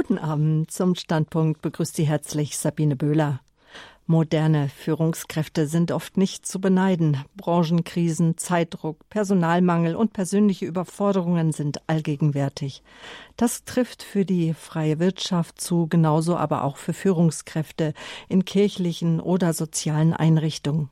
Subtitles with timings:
[0.00, 3.40] Guten Abend zum Standpunkt begrüßt Sie herzlich Sabine Böhler.
[4.06, 7.24] Moderne Führungskräfte sind oft nicht zu beneiden.
[7.36, 12.84] Branchenkrisen, Zeitdruck, Personalmangel und persönliche Überforderungen sind allgegenwärtig.
[13.36, 17.92] Das trifft für die freie Wirtschaft zu, genauso aber auch für Führungskräfte
[18.28, 20.90] in kirchlichen oder sozialen Einrichtungen.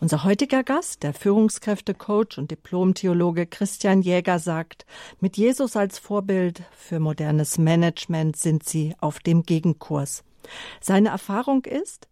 [0.00, 4.86] Unser heutiger Gast, der Führungskräftecoach und Diplomtheologe Christian Jäger, sagt,
[5.20, 10.24] mit Jesus als Vorbild für modernes Management sind Sie auf dem Gegenkurs.
[10.80, 12.08] Seine Erfahrung ist,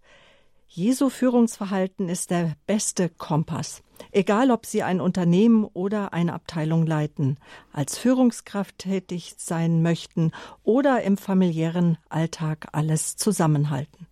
[0.75, 3.83] Jesu Führungsverhalten ist der beste Kompass.
[4.11, 7.37] Egal, ob Sie ein Unternehmen oder eine Abteilung leiten,
[7.73, 14.07] als Führungskraft tätig sein möchten oder im familiären Alltag alles zusammenhalten.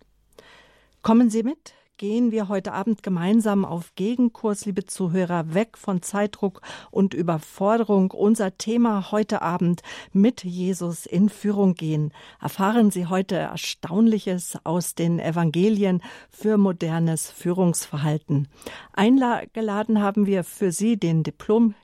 [1.01, 6.63] Kommen Sie mit, gehen wir heute Abend gemeinsam auf Gegenkurs, liebe Zuhörer, weg von Zeitdruck
[6.89, 8.09] und Überforderung.
[8.09, 12.11] Unser Thema heute Abend mit Jesus in Führung gehen.
[12.41, 18.47] Erfahren Sie heute Erstaunliches aus den Evangelien für modernes Führungsverhalten.
[18.93, 21.75] Eingeladen haben wir für Sie den Diplom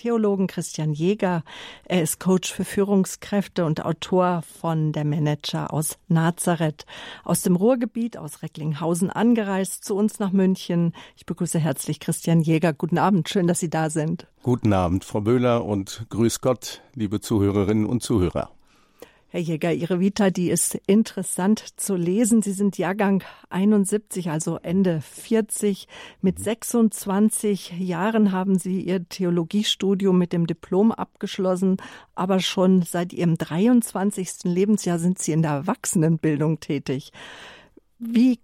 [0.00, 1.44] Theologen Christian Jäger.
[1.84, 6.86] Er ist Coach für Führungskräfte und Autor von Der Manager aus Nazareth.
[7.22, 10.94] Aus dem Ruhrgebiet, aus Recklinghausen angereist zu uns nach München.
[11.18, 12.72] Ich begrüße herzlich Christian Jäger.
[12.72, 13.28] Guten Abend.
[13.28, 14.26] Schön, dass Sie da sind.
[14.42, 18.50] Guten Abend, Frau Böhler und grüß Gott, liebe Zuhörerinnen und Zuhörer.
[19.32, 22.42] Herr Jäger, Ihre Vita, die ist interessant zu lesen.
[22.42, 25.86] Sie sind Jahrgang 71, also Ende 40.
[26.20, 31.76] Mit 26 Jahren haben Sie Ihr Theologiestudium mit dem Diplom abgeschlossen,
[32.16, 34.42] aber schon seit Ihrem 23.
[34.42, 37.12] Lebensjahr sind Sie in der Erwachsenenbildung tätig.
[38.00, 38.40] Wie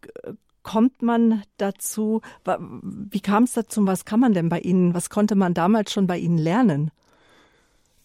[0.63, 2.21] kommt man dazu?
[2.61, 3.85] Wie kam es dazu?
[3.89, 4.95] Was kann man denn bei Ihnen?
[4.95, 6.93] Was konnte man damals schon bei Ihnen lernen?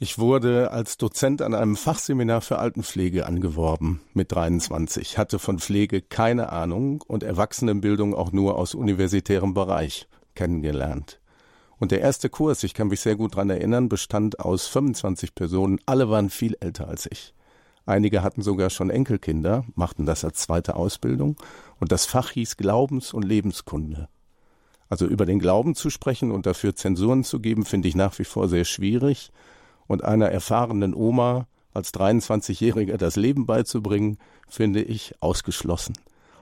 [0.04, 6.02] Ich wurde als Dozent an einem Fachseminar für Altenpflege angeworben mit 23, hatte von Pflege
[6.02, 11.22] keine Ahnung und Erwachsenenbildung auch nur aus universitärem Bereich kennengelernt.
[11.78, 15.78] Und der erste Kurs, ich kann mich sehr gut dran erinnern, bestand aus 25 Personen,
[15.86, 17.36] alle waren viel älter als ich.
[17.86, 21.36] Einige hatten sogar schon Enkelkinder, machten das als zweite Ausbildung
[21.80, 24.10] und das Fach hieß Glaubens- und Lebenskunde.
[24.90, 28.26] Also über den Glauben zu sprechen und dafür Zensuren zu geben, finde ich nach wie
[28.26, 29.32] vor sehr schwierig
[29.88, 35.94] und einer erfahrenen Oma als 23-Jähriger das Leben beizubringen, finde ich ausgeschlossen.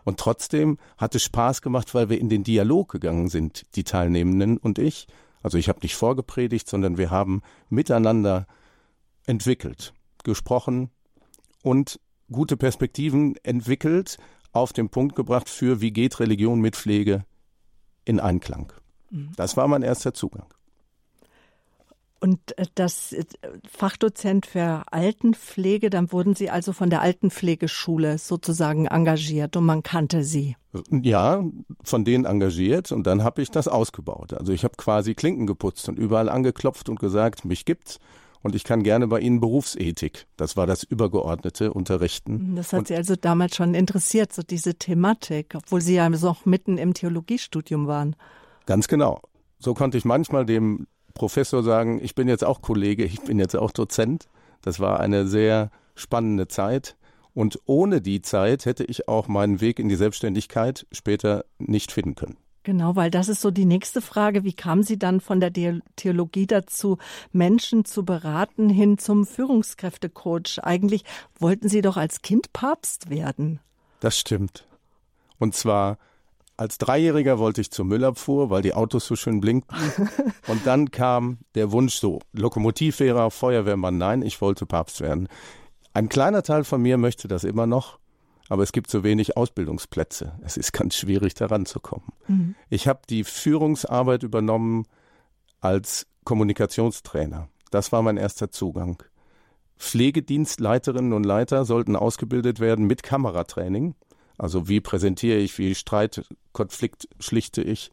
[0.03, 4.57] Und trotzdem hat es Spaß gemacht, weil wir in den Dialog gegangen sind, die Teilnehmenden
[4.57, 5.07] und ich.
[5.43, 8.47] Also ich habe nicht vorgepredigt, sondern wir haben miteinander
[9.25, 10.89] entwickelt, gesprochen
[11.63, 11.99] und
[12.31, 14.17] gute Perspektiven entwickelt,
[14.51, 17.23] auf den Punkt gebracht für, wie geht Religion mit Pflege
[18.05, 18.73] in Einklang.
[19.11, 19.31] Mhm.
[19.35, 20.47] Das war mein erster Zugang.
[22.19, 23.25] Und äh, das äh,
[23.69, 30.23] Fachdozent für Altenpflege, dann wurden Sie also von der Altenpflegeschule sozusagen engagiert und man kannte
[30.23, 30.55] Sie.
[30.91, 31.43] Ja,
[31.83, 34.33] von denen engagiert und dann habe ich das ausgebaut.
[34.33, 37.99] Also ich habe quasi Klinken geputzt und überall angeklopft und gesagt, mich gibt's
[38.41, 40.27] und ich kann gerne bei Ihnen Berufsethik.
[40.37, 42.55] Das war das übergeordnete Unterrichten.
[42.55, 46.45] Das hat und Sie also damals schon interessiert, so diese Thematik, obwohl Sie ja noch
[46.45, 48.15] mitten im Theologiestudium waren.
[48.65, 49.21] Ganz genau.
[49.57, 50.87] So konnte ich manchmal dem
[51.19, 54.29] Professor sagen, ich bin jetzt auch Kollege, ich bin jetzt auch Dozent.
[54.61, 56.95] Das war eine sehr spannende Zeit.
[57.33, 62.15] Und ohne die Zeit hätte ich auch meinen Weg in die Selbstständigkeit später nicht finden
[62.15, 62.37] können.
[62.63, 64.45] Genau, weil das ist so die nächste Frage.
[64.45, 65.51] Wie kamen Sie dann von der
[65.97, 66.97] Theologie dazu,
[67.33, 70.59] Menschen zu beraten hin zum Führungskräftecoach?
[70.63, 71.03] Eigentlich
[71.37, 73.59] wollten Sie doch als Kind Papst werden.
[73.99, 74.65] Das stimmt.
[75.37, 75.97] Und zwar
[76.59, 79.77] als Dreijähriger wollte ich zur Müllabfuhr, weil die Autos so schön blinkten.
[80.47, 85.29] Und dann kam der Wunsch so, Lokomotivfahrer, Feuerwehrmann, nein, ich wollte Papst werden.
[85.93, 87.97] Ein kleiner Teil von mir möchte das immer noch,
[88.49, 90.33] aber es gibt so wenig Ausbildungsplätze.
[90.43, 92.11] Es ist ganz schwierig, daran zu kommen.
[92.27, 92.55] Mhm.
[92.69, 94.85] Ich habe die Führungsarbeit übernommen
[95.61, 97.47] als Kommunikationstrainer.
[97.71, 99.01] Das war mein erster Zugang.
[99.77, 103.95] Pflegedienstleiterinnen und Leiter sollten ausgebildet werden mit Kameratraining.
[104.39, 107.91] Also wie präsentiere ich, wie Streit, Konflikt schlichte ich.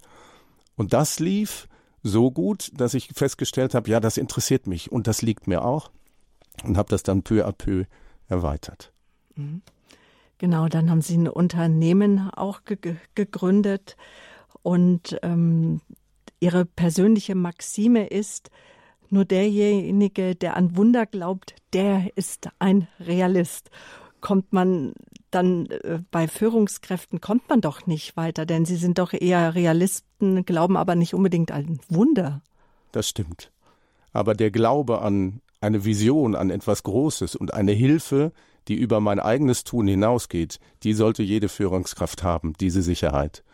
[0.76, 1.68] Und das lief
[2.02, 5.90] so gut, dass ich festgestellt habe, ja, das interessiert mich und das liegt mir auch
[6.64, 7.84] und habe das dann peu à peu
[8.28, 8.92] erweitert.
[9.34, 9.62] Mhm.
[10.38, 13.96] Genau, dann haben Sie ein Unternehmen auch ge gegründet
[14.62, 15.80] und ähm,
[16.40, 18.50] Ihre persönliche Maxime ist,
[19.08, 23.70] nur derjenige, der an Wunder glaubt, der ist ein Realist.
[24.26, 24.92] Kommt man
[25.30, 30.44] dann äh, bei Führungskräften kommt man doch nicht weiter, denn sie sind doch eher Realisten,
[30.44, 32.42] glauben aber nicht unbedingt an Wunder.
[32.90, 33.52] Das stimmt.
[34.12, 38.32] Aber der Glaube an eine Vision, an etwas Großes und eine Hilfe,
[38.66, 43.44] die über mein eigenes Tun hinausgeht, die sollte jede Führungskraft haben, diese Sicherheit.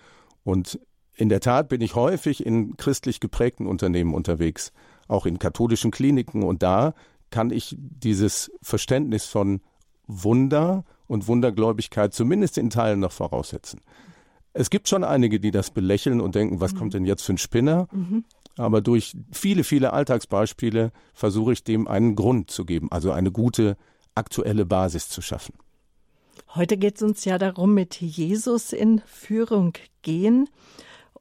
[0.43, 0.81] Und
[1.15, 4.73] in der Tat bin ich häufig in christlich geprägten Unternehmen unterwegs,
[5.07, 6.95] auch in katholischen Kliniken, und da
[7.29, 9.61] kann ich dieses Verständnis von
[10.07, 13.81] Wunder und Wundergläubigkeit zumindest in Teilen noch voraussetzen.
[14.55, 16.79] Es gibt schon einige, die das belächeln und denken, was mhm.
[16.79, 17.89] kommt denn jetzt für ein Spinner?
[17.93, 18.25] Mhm.
[18.57, 23.77] Aber durch viele, viele Alltagsbeispiele versuche ich dem einen Grund zu geben, also eine gute
[24.15, 25.55] aktuelle Basis zu schaffen.
[26.55, 29.73] Heute geht es uns ja darum, mit Jesus in Führung
[30.03, 30.49] gehen.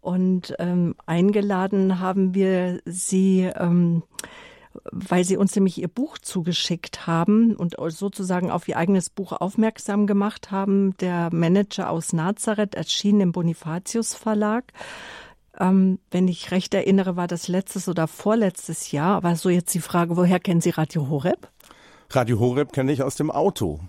[0.02, 4.04] Und ähm, eingeladen haben wir Sie, ähm,
[4.92, 10.08] weil Sie uns nämlich Ihr Buch zugeschickt haben und sozusagen auf Ihr eigenes Buch aufmerksam
[10.08, 10.96] gemacht haben.
[10.98, 14.72] Der Manager aus Nazareth erschien im Bonifatius Verlag.
[15.60, 19.16] Ähm, wenn ich recht erinnere, war das letztes oder vorletztes Jahr.
[19.18, 21.50] Aber so jetzt die Frage, woher kennen Sie Radio Horeb?
[22.10, 23.80] Radio Horeb kenne ich aus dem Auto.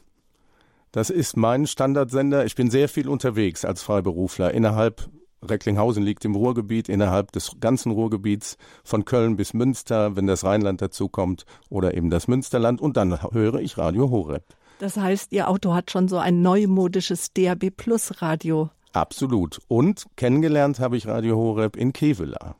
[0.92, 2.44] Das ist mein Standardsender.
[2.44, 4.52] Ich bin sehr viel unterwegs als Freiberufler.
[4.52, 5.08] Innerhalb
[5.42, 10.82] Recklinghausen liegt im Ruhrgebiet, innerhalb des ganzen Ruhrgebiets von Köln bis Münster, wenn das Rheinland
[10.82, 12.80] dazukommt oder eben das Münsterland.
[12.80, 14.44] Und dann höre ich Radio Horeb.
[14.78, 18.70] Das heißt, Ihr Auto hat schon so ein neumodisches DAB Plus Radio.
[18.92, 19.60] Absolut.
[19.68, 22.56] Und kennengelernt habe ich Radio Horeb in Kevela.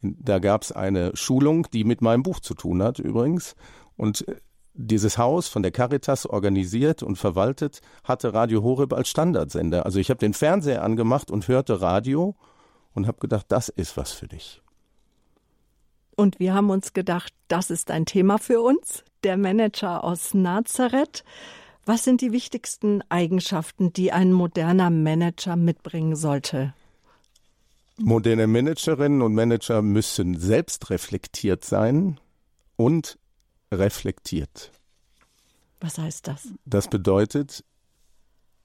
[0.00, 3.54] Da gab es eine Schulung, die mit meinem Buch zu tun hat übrigens.
[3.96, 4.36] Und äh,
[4.74, 9.84] dieses Haus von der Caritas organisiert und verwaltet hatte Radio Horeb als Standardsender.
[9.84, 12.36] Also ich habe den Fernseher angemacht und hörte Radio
[12.94, 14.62] und habe gedacht, das ist was für dich.
[16.16, 19.04] Und wir haben uns gedacht, das ist ein Thema für uns.
[19.24, 21.24] Der Manager aus Nazareth.
[21.84, 26.74] Was sind die wichtigsten Eigenschaften, die ein moderner Manager mitbringen sollte?
[27.98, 32.20] Moderne Managerinnen und Manager müssen selbst reflektiert sein
[32.76, 33.18] und
[33.72, 34.70] reflektiert.
[35.80, 36.48] Was heißt das?
[36.64, 37.64] Das bedeutet,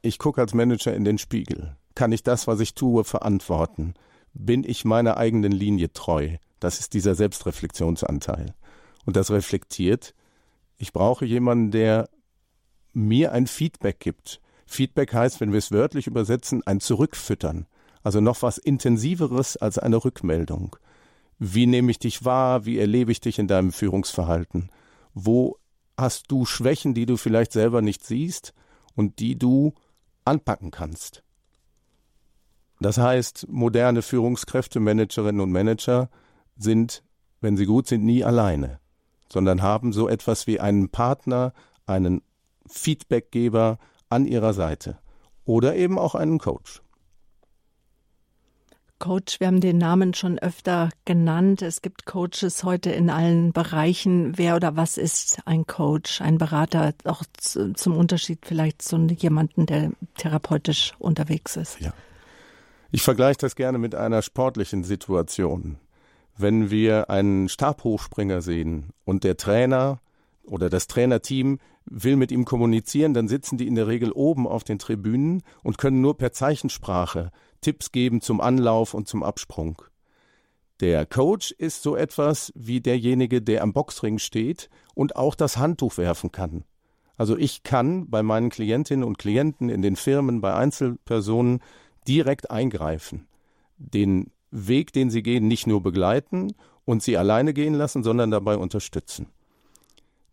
[0.02, 1.76] ich gucke als Manager in den Spiegel.
[1.96, 3.96] Kann ich das, was ich tue, verantworten?
[4.34, 6.38] Bin ich meiner eigenen Linie treu?
[6.60, 8.54] Das ist dieser Selbstreflexionsanteil.
[9.06, 10.14] Und das reflektiert,
[10.78, 12.10] ich brauche jemanden, der
[12.94, 14.42] mir ein Feedback gibt.
[14.68, 17.66] Feedback heißt, wenn wir es wörtlich übersetzen, ein Zurückfüttern.
[18.04, 20.76] Also noch was Intensiveres als eine Rückmeldung.
[21.40, 22.66] Wie nehme ich dich wahr?
[22.66, 24.70] Wie erlebe ich dich in deinem Führungsverhalten?
[25.20, 25.58] Wo
[25.98, 28.54] hast du Schwächen, die du vielleicht selber nicht siehst
[28.94, 29.74] und die du
[30.26, 31.24] anpacken kannst?
[32.80, 36.12] Das heißt, moderne Führungskräfte, Managerinnen und Manager
[36.56, 37.04] sind,
[37.42, 38.80] wenn sie gut sind, nie alleine,
[39.28, 41.52] sondern haben so etwas wie einen Partner,
[41.88, 42.22] einen
[42.68, 43.80] Feedbackgeber
[44.10, 45.00] an ihrer Seite
[45.46, 46.84] oder eben auch einen Coach.
[49.00, 51.62] Coach, wir haben den Namen schon öfter genannt.
[51.62, 54.38] Es gibt Coaches heute in allen Bereichen.
[54.38, 59.92] Wer oder was ist ein Coach, ein Berater, auch zum Unterschied vielleicht zu jemandem, der
[60.16, 61.80] therapeutisch unterwegs ist?
[61.80, 61.94] Ja.
[62.92, 65.78] Ich vergleiche das gerne mit einer sportlichen Situation.
[66.38, 70.00] Wenn wir einen Stabhochspringer sehen und der Trainer
[70.44, 74.64] oder das Trainerteam will mit ihm kommunizieren, dann sitzen die in der Regel oben auf
[74.64, 77.32] den Tribünen und können nur per Zeichensprache
[77.62, 79.82] Tipps geben zum Anlauf und zum Absprung.
[80.80, 85.98] Der Coach ist so etwas wie derjenige, der am Boxring steht und auch das Handtuch
[85.98, 86.66] werfen kann.
[87.16, 91.62] Also ich kann bei meinen Klientinnen und Klienten in den Firmen, bei Einzelpersonen
[92.08, 93.28] direkt eingreifen,
[93.78, 96.54] den Weg, den sie gehen, nicht nur begleiten
[96.86, 99.28] und sie alleine gehen lassen, sondern dabei unterstützen.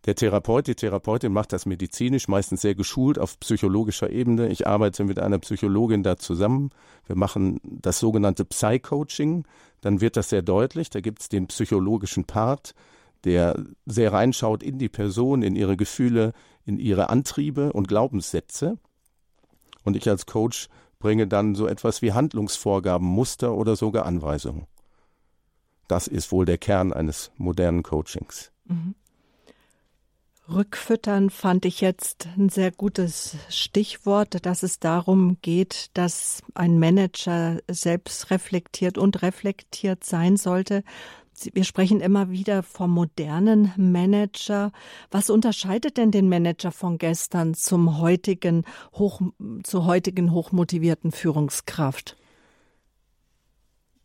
[0.05, 4.49] Der Therapeut, die Therapeutin macht das medizinisch, meistens sehr geschult auf psychologischer Ebene.
[4.49, 6.69] Ich arbeite mit einer Psychologin da zusammen.
[7.07, 9.45] Wir machen das sogenannte Psy-Coaching.
[9.81, 10.91] Dann wird das sehr deutlich.
[10.91, 12.75] Da gibt es den psychologischen Part,
[13.23, 16.33] der sehr reinschaut in die Person, in ihre Gefühle,
[16.65, 18.77] in ihre Antriebe und Glaubenssätze.
[19.83, 20.67] Und ich als Coach
[20.99, 24.67] bringe dann so etwas wie Handlungsvorgaben, Muster oder sogar Anweisungen.
[25.87, 28.51] Das ist wohl der Kern eines modernen Coachings.
[28.65, 28.93] Mhm.
[30.47, 37.59] Rückfüttern fand ich jetzt ein sehr gutes Stichwort, dass es darum geht, dass ein Manager
[37.67, 40.83] selbst reflektiert und reflektiert sein sollte.
[41.53, 44.71] Wir sprechen immer wieder vom modernen Manager.
[45.11, 49.21] Was unterscheidet denn den Manager von gestern zum heutigen, hoch,
[49.63, 52.17] zur heutigen hochmotivierten Führungskraft?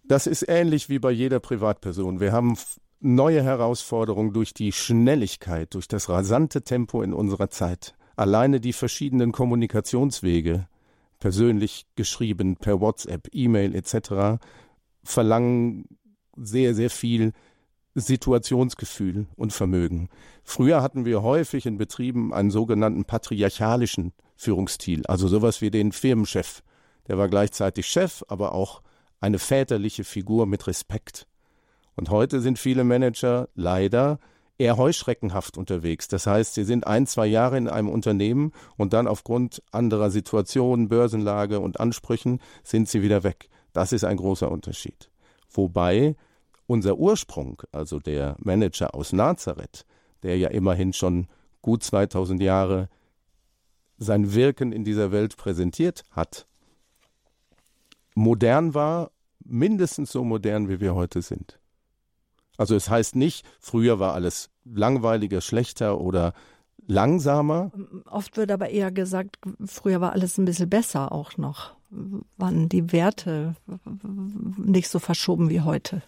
[0.04, 2.18] Das ist ähnlich wie bei jeder Privatperson.
[2.18, 2.56] Wir haben
[3.00, 7.95] neue Herausforderung durch die Schnelligkeit, durch das rasante Tempo in unserer Zeit.
[8.16, 10.69] Alleine die verschiedenen Kommunikationswege,
[11.19, 14.42] persönlich geschrieben, per WhatsApp, E-Mail etc.,
[15.02, 15.87] verlangen
[16.37, 17.33] sehr, sehr viel
[17.95, 20.09] Situationsgefühl und Vermögen.
[20.45, 26.62] Früher hatten wir häufig in Betrieben einen sogenannten patriarchalischen Führungsstil, also sowas wie den Firmenchef.
[27.09, 28.83] Der war gleichzeitig Chef, aber auch
[29.21, 31.26] eine väterliche Figur mit Respekt.
[32.00, 34.21] Und heute sind viele Manager leider
[34.57, 36.09] eher heuschreckenhaft unterwegs.
[36.09, 40.88] Das heißt, sie sind ein, zwei Jahre in einem Unternehmen und dann aufgrund anderer Situationen,
[40.88, 43.50] Börsenlage und Ansprüchen sind sie wieder weg.
[43.75, 45.11] Das ist ein großer Unterschied.
[45.50, 46.16] Wobei
[46.66, 49.85] unser Ursprung, also der Manager aus Nazareth,
[50.23, 51.26] der ja immerhin schon
[51.61, 52.88] gut 2000 Jahre
[53.99, 56.47] sein Wirken in dieser Welt präsentiert hat,
[58.14, 59.11] modern war,
[59.45, 61.60] mindestens so modern, wie wir heute sind.
[62.61, 66.35] Also es heißt nicht, früher war alles langweiliger, schlechter oder
[66.87, 67.73] langsamer.
[68.05, 71.73] Oft wird aber eher gesagt, früher war alles ein bisschen besser auch noch.
[72.37, 73.57] Waren die Werte
[74.59, 76.02] nicht so verschoben wie heute?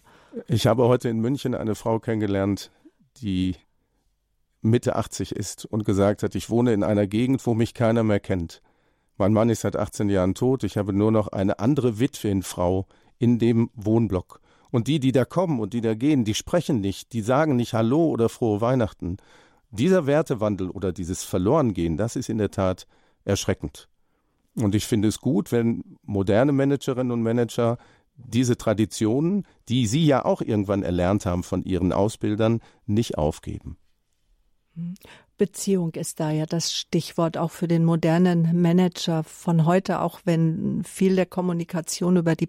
[0.47, 2.71] Ich habe heute in München eine Frau kennengelernt,
[3.23, 3.57] die
[4.61, 8.21] Mitte 80 ist und gesagt hat, ich wohne in einer Gegend, wo mich keiner mehr
[8.21, 8.61] kennt.
[9.17, 12.87] Mein Mann ist seit 18 Jahren tot, ich habe nur noch eine andere Witwenfrau
[13.19, 14.42] in dem Wohnblock.
[14.73, 17.75] Und die, die da kommen und die da gehen, die sprechen nicht, die sagen nicht
[17.75, 19.19] Hallo oder frohe Weihnachten.
[19.71, 22.87] Dieser Wertewandel oder dieses Verlorengehen, das ist in der Tat
[23.25, 23.89] erschreckend.
[24.57, 27.77] Und ich finde es gut, wenn moderne Managerinnen und Manager
[28.17, 33.77] diese Traditionen, die sie ja auch irgendwann erlernt haben von ihren Ausbildern, nicht aufgeben.
[35.39, 40.85] Beziehung ist da ja das Stichwort auch für den modernen Manager von heute, auch wenn
[40.85, 42.49] viel der Kommunikation über die,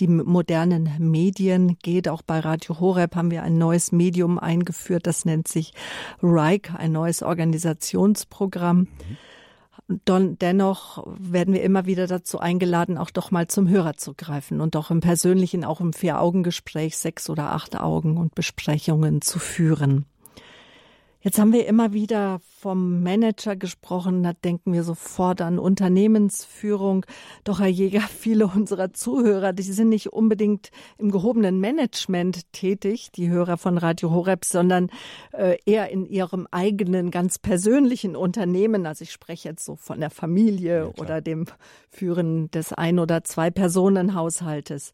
[0.00, 2.08] die modernen Medien geht.
[2.08, 5.74] Auch bei Radio Horeb haben wir ein neues Medium eingeführt, das nennt sich
[6.22, 8.78] RIKE, ein neues Organisationsprogramm.
[8.78, 9.16] Mhm.
[10.06, 14.76] Dennoch werden wir immer wieder dazu eingeladen, auch doch mal zum Hörer zu greifen und
[14.76, 20.06] auch im persönlichen, auch im Vier-Augen-Gespräch sechs oder acht Augen und Besprechungen zu führen.
[21.24, 27.06] Jetzt haben wir immer wieder vom Manager gesprochen, da denken wir sofort an Unternehmensführung.
[27.44, 33.30] Doch Herr Jäger, viele unserer Zuhörer, die sind nicht unbedingt im gehobenen Management tätig, die
[33.30, 34.90] Hörer von Radio Horeb, sondern
[35.32, 38.84] äh, eher in ihrem eigenen, ganz persönlichen Unternehmen.
[38.84, 41.44] Also ich spreche jetzt so von der Familie ja, oder dem
[41.88, 44.92] Führen des ein- oder zwei Personenhaushaltes.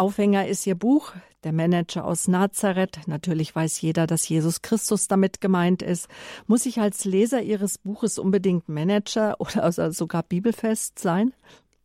[0.00, 1.12] Aufhänger ist ihr Buch,
[1.44, 3.00] der Manager aus Nazareth.
[3.06, 6.08] Natürlich weiß jeder, dass Jesus Christus damit gemeint ist.
[6.46, 11.34] Muss ich als Leser Ihres Buches unbedingt Manager oder sogar bibelfest sein?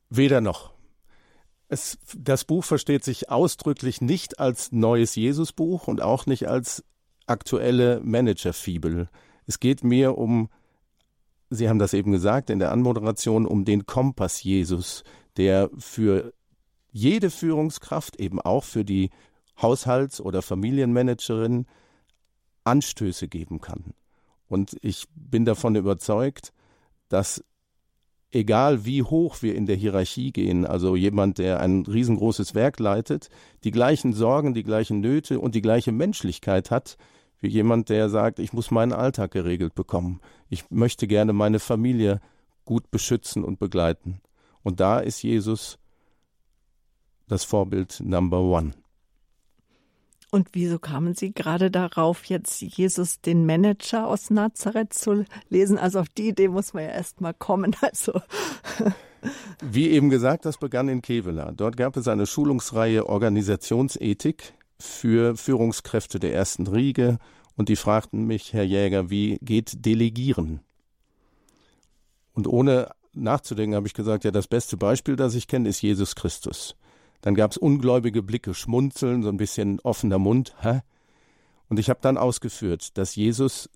[0.09, 0.71] Weder noch.
[1.67, 6.85] Es, das Buch versteht sich ausdrücklich nicht als neues Jesusbuch und auch nicht als
[7.27, 9.09] aktuelle Managerfibel.
[9.45, 10.47] Es geht mir um,
[11.49, 15.03] Sie haben das eben gesagt in der Anmoderation, um den Kompass Jesus,
[15.35, 16.33] der für
[16.95, 19.09] jede Führungskraft, eben auch für die
[19.61, 21.65] Haushalts- oder Familienmanagerin,
[22.63, 23.93] Anstöße geben kann.
[24.47, 26.53] Und ich bin davon überzeugt,
[27.09, 27.43] dass
[28.31, 33.29] egal wie hoch wir in der Hierarchie gehen, also jemand, der ein riesengroßes Werk leitet,
[33.65, 36.97] die gleichen Sorgen, die gleichen Nöte und die gleiche Menschlichkeit hat,
[37.41, 40.21] wie jemand, der sagt, ich muss meinen Alltag geregelt bekommen.
[40.47, 42.21] Ich möchte gerne meine Familie
[42.63, 44.21] gut beschützen und begleiten.
[44.63, 45.77] Und da ist Jesus
[47.27, 48.73] das Vorbild Number One.
[50.31, 55.77] Und wieso kamen Sie gerade darauf, jetzt Jesus, den Manager aus Nazareth zu lesen?
[55.77, 57.75] Also auf die Idee muss man ja erst mal kommen.
[57.81, 58.21] Also.
[59.61, 61.51] Wie eben gesagt, das begann in Kevela.
[61.51, 67.17] Dort gab es eine Schulungsreihe Organisationsethik für Führungskräfte der ersten Riege
[67.55, 70.59] und die fragten mich, Herr Jäger, wie geht Delegieren?
[72.33, 76.15] Und ohne nachzudenken habe ich gesagt, ja, das beste Beispiel, das ich kenne, ist Jesus
[76.15, 76.75] Christus.
[77.25, 80.55] Dann gab es ungläubige Blicke, Schmunzeln, so ein bisschen offener Mund.
[80.61, 80.81] Hä?
[81.69, 83.67] Und ich habe dann ausgeführt, dass Jesus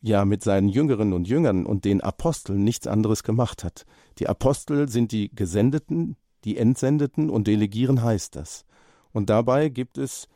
[0.00, 3.84] ja mit seinen Jüngerinnen und Jüngern und den Aposteln nichts anderes gemacht hat.
[4.18, 8.64] Die Apostel sind die Gesendeten, die Entsendeten und delegieren heißt das.
[9.12, 10.26] Und dabei gibt es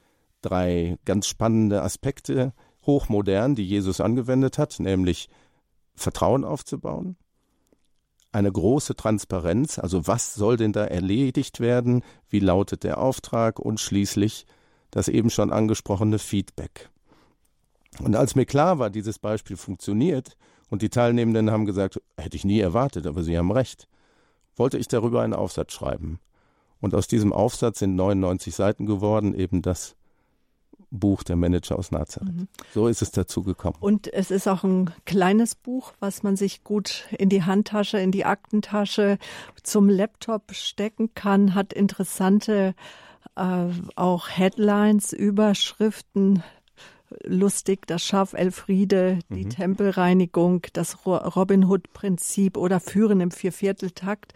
[0.42, 2.52] drei ganz spannende Aspekte,
[2.84, 5.30] hochmodern, die Jesus angewendet hat, nämlich
[5.94, 7.16] Vertrauen aufzubauen,
[8.32, 13.78] eine große Transparenz, also was soll denn da erledigt werden, wie lautet der Auftrag und
[13.78, 14.46] schließlich
[14.90, 16.90] das eben schon angesprochene Feedback.
[18.00, 20.36] Und als mir klar war, dieses Beispiel funktioniert
[20.70, 23.86] und die Teilnehmenden haben gesagt, hätte ich nie erwartet, aber sie haben recht,
[24.56, 26.18] wollte ich darüber einen Aufsatz schreiben.
[26.80, 29.94] Und aus diesem Aufsatz sind 99 Seiten geworden, eben das
[30.92, 32.34] Buch Der Manager aus Nazareth.
[32.34, 32.48] Mhm.
[32.72, 33.76] So ist es dazu gekommen.
[33.80, 38.12] Und es ist auch ein kleines Buch, was man sich gut in die Handtasche, in
[38.12, 39.18] die Aktentasche
[39.62, 42.74] zum Laptop stecken kann, hat interessante
[43.36, 46.42] äh, auch Headlines, Überschriften,
[47.24, 49.50] lustig, das Schaf Elfriede, die mhm.
[49.50, 54.34] Tempelreinigung, das Robin Hood-Prinzip oder Führen im Viervierteltakt.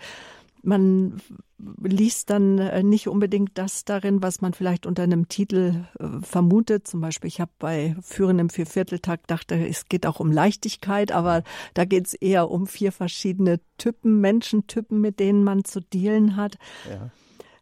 [0.62, 1.20] Man
[1.58, 6.86] liest dann äh, nicht unbedingt das darin, was man vielleicht unter einem Titel äh, vermutet.
[6.86, 11.42] Zum Beispiel, ich habe bei Führen im Viervierteltakt dachte, es geht auch um Leichtigkeit, aber
[11.74, 16.56] da geht es eher um vier verschiedene Typen, Menschentypen, mit denen man zu dealen hat.
[16.88, 17.10] Ja.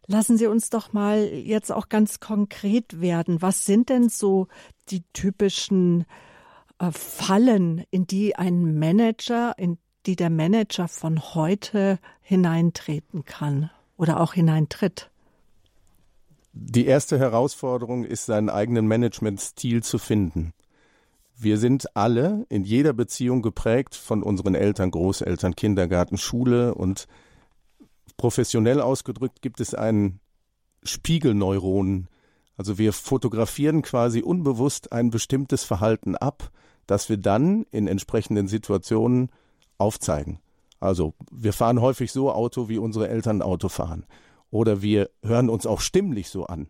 [0.07, 3.41] Lassen Sie uns doch mal jetzt auch ganz konkret werden.
[3.41, 4.47] Was sind denn so
[4.89, 6.05] die typischen
[6.79, 14.19] äh, Fallen, in die ein Manager, in die der Manager von heute hineintreten kann oder
[14.19, 15.09] auch hineintritt?
[16.53, 20.53] Die erste Herausforderung ist, seinen eigenen Managementstil zu finden.
[21.37, 27.07] Wir sind alle in jeder Beziehung geprägt von unseren Eltern, Großeltern, Kindergarten, Schule und
[28.15, 30.21] professionell ausgedrückt gibt es einen
[30.83, 32.07] Spiegelneuronen.
[32.55, 36.51] Also wir fotografieren quasi unbewusst ein bestimmtes Verhalten ab,
[36.87, 39.29] das wir dann in entsprechenden Situationen
[39.77, 40.39] aufzeigen.
[40.85, 44.05] Also wir fahren häufig so Auto, wie unsere Eltern Auto fahren.
[44.51, 46.67] Oder wir hören uns auch stimmlich so an.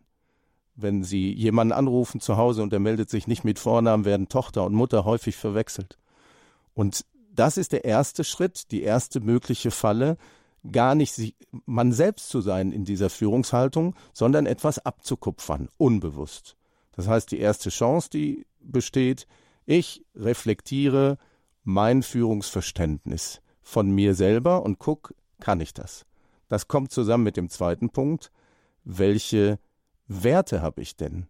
[0.76, 4.66] Wenn Sie jemanden anrufen zu Hause und der meldet sich nicht mit Vornamen, werden Tochter
[4.66, 5.98] und Mutter häufig verwechselt.
[6.74, 10.18] Und das ist der erste Schritt, die erste mögliche Falle,
[10.72, 16.58] gar nicht man selbst zu sein in dieser Führungshaltung, sondern etwas abzukupfern, unbewusst.
[16.94, 19.28] Das heißt, die erste Chance, die besteht,
[19.66, 21.18] ich reflektiere
[21.64, 26.06] mein Führungsverständnis von mir selber und guck, kann ich das?
[26.48, 28.32] Das kommt zusammen mit dem zweiten Punkt,
[28.84, 29.60] welche
[30.08, 31.26] Werte habe ich denn?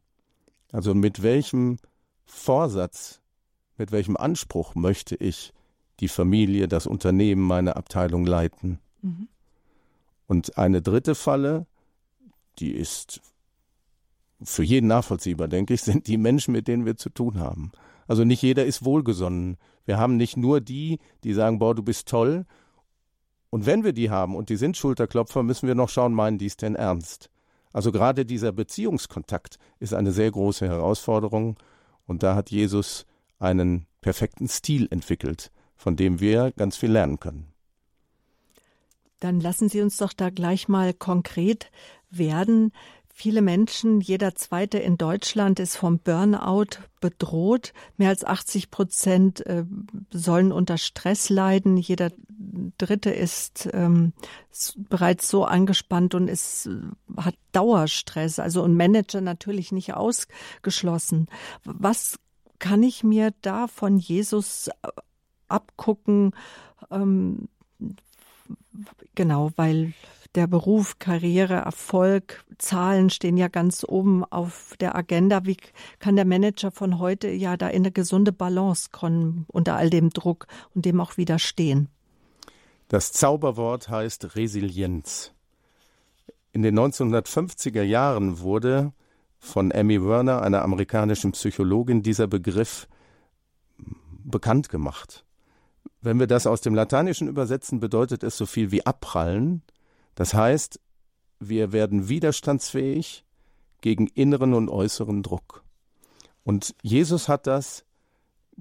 [0.74, 1.78] Also mit welchem
[2.26, 3.22] Vorsatz,
[3.78, 5.54] mit welchem Anspruch möchte ich
[6.02, 8.80] die Familie, das Unternehmen, meine Abteilung leiten?
[9.02, 9.30] Mhm.
[10.28, 11.66] Und eine dritte Falle,
[12.60, 13.22] die ist
[14.44, 17.72] für jeden nachvollziehbar, denke ich, sind die Menschen, mit denen wir zu tun haben.
[18.08, 19.58] Also nicht jeder ist wohlgesonnen.
[19.86, 22.46] Wir haben nicht nur die, die sagen, boah, du bist toll.
[23.50, 26.48] Und wenn wir die haben und die sind Schulterklopfer, müssen wir noch schauen, meinen die
[26.48, 27.30] es denn ernst?
[27.72, 31.58] Also gerade dieser Beziehungskontakt ist eine sehr große Herausforderung.
[32.06, 33.06] Und da hat Jesus
[33.40, 37.54] einen perfekten Stil entwickelt, von dem wir ganz viel lernen können.
[39.20, 41.72] Dann lassen Sie uns doch da gleich mal konkret
[42.10, 42.72] werden.
[43.18, 47.72] Viele Menschen, jeder zweite in Deutschland ist vom Burnout bedroht.
[47.96, 49.64] Mehr als 80 Prozent äh,
[50.12, 51.78] sollen unter Stress leiden.
[51.78, 52.12] Jeder
[52.78, 54.12] dritte ist ähm,
[54.76, 56.70] bereits so angespannt und ist,
[57.16, 58.38] hat Dauerstress.
[58.40, 61.28] Also und Manager natürlich nicht ausgeschlossen.
[61.64, 62.20] Was
[62.60, 64.70] kann ich mir da von Jesus
[65.48, 66.34] abgucken?
[66.92, 67.48] Ähm,
[69.16, 69.94] genau, weil
[70.36, 75.46] der Beruf, Karriere, Erfolg, Zahlen stehen ja ganz oben auf der Agenda.
[75.46, 75.58] Wie
[76.00, 80.10] kann der Manager von heute ja da in eine gesunde Balance kommen unter all dem
[80.10, 81.90] Druck und dem auch widerstehen?
[82.88, 85.32] Das Zauberwort heißt Resilienz.
[86.52, 88.94] In den 1950er Jahren wurde
[89.40, 92.88] von Amy Werner, einer amerikanischen Psychologin, dieser Begriff
[94.24, 95.26] bekannt gemacht.
[96.02, 99.64] Wenn wir das aus dem Lateinischen übersetzen, bedeutet es so viel wie abprallen.
[100.16, 100.80] Das heißt,
[101.40, 103.24] wir werden widerstandsfähig
[103.82, 105.64] gegen inneren und äußeren Druck.
[106.44, 107.86] Und Jesus hat das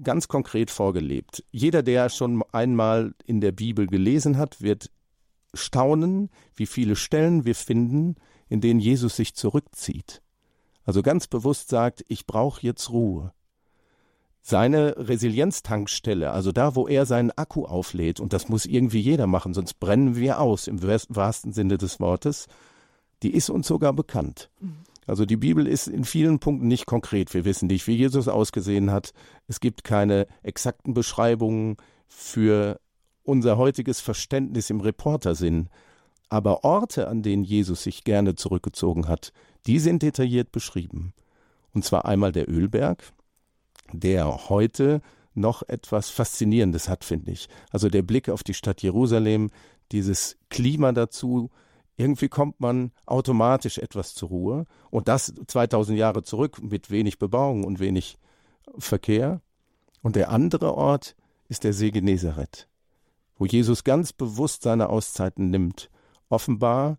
[0.03, 1.43] ganz konkret vorgelebt.
[1.51, 4.91] Jeder, der schon einmal in der Bibel gelesen hat, wird
[5.53, 8.15] staunen, wie viele Stellen wir finden,
[8.49, 10.21] in denen Jesus sich zurückzieht.
[10.83, 13.33] Also ganz bewusst sagt, ich brauche jetzt Ruhe
[14.47, 19.55] seine Resilienztankstelle, also da, wo er seinen Akku auflädt, und das muss irgendwie jeder machen,
[19.55, 22.45] sonst brennen wir aus im wahrsten Sinne des Wortes,
[23.23, 24.51] die ist uns sogar bekannt.
[24.59, 24.75] Mhm.
[25.07, 27.33] Also die Bibel ist in vielen Punkten nicht konkret.
[27.33, 29.13] Wir wissen nicht, wie Jesus ausgesehen hat.
[29.47, 31.77] Es gibt keine exakten Beschreibungen
[32.07, 32.79] für
[33.23, 35.69] unser heutiges Verständnis im Reportersinn.
[36.29, 39.33] Aber Orte, an denen Jesus sich gerne zurückgezogen hat,
[39.65, 41.13] die sind detailliert beschrieben.
[41.73, 43.11] Und zwar einmal der Ölberg,
[43.91, 45.01] der heute
[45.33, 47.49] noch etwas Faszinierendes hat, finde ich.
[47.71, 49.51] Also der Blick auf die Stadt Jerusalem,
[49.91, 51.51] dieses Klima dazu,
[51.97, 54.65] irgendwie kommt man automatisch etwas zur Ruhe.
[54.89, 58.17] Und das 2000 Jahre zurück mit wenig Bebauung und wenig
[58.77, 59.41] Verkehr.
[60.01, 61.15] Und der andere Ort
[61.47, 62.67] ist der See Genezareth,
[63.37, 65.89] wo Jesus ganz bewusst seine Auszeiten nimmt.
[66.29, 66.97] Offenbar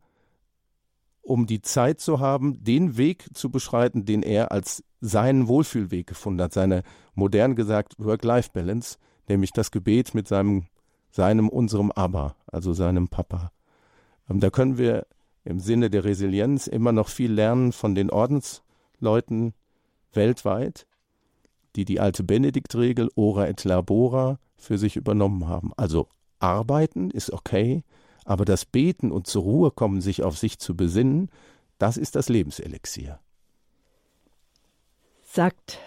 [1.27, 6.41] um die Zeit zu haben, den Weg zu beschreiten, den er als seinen Wohlfühlweg gefunden
[6.41, 6.83] hat, seine
[7.15, 10.67] modern gesagt Work-Life-Balance, nämlich das Gebet mit seinem,
[11.11, 13.51] seinem, unserem Abba, also seinem Papa.
[14.31, 15.07] Ähm, da können wir
[15.45, 19.55] im Sinne der Resilienz immer noch viel lernen von den Ordensleuten
[20.13, 20.87] weltweit,
[21.75, 25.73] die die alte Benediktregel Ora et Labora für sich übernommen haben.
[25.77, 26.09] Also
[26.39, 27.85] arbeiten ist okay,
[28.27, 31.31] aber das Beten und zur Ruhe kommen, sich auf sich zu besinnen,
[31.79, 33.21] das ist das Lebenselixier.
[35.23, 35.79] Sagt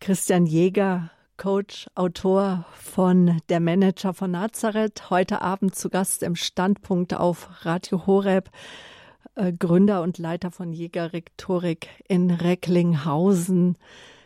[0.00, 7.14] Christian Jäger, Coach, Autor von Der Manager von Nazareth, heute Abend zu Gast im Standpunkt
[7.14, 8.50] auf Radio Horeb,
[9.34, 13.76] äh, Gründer und Leiter von Jäger Rhetorik in Recklinghausen.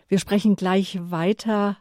[0.09, 1.77] Wir sprechen gleich weiter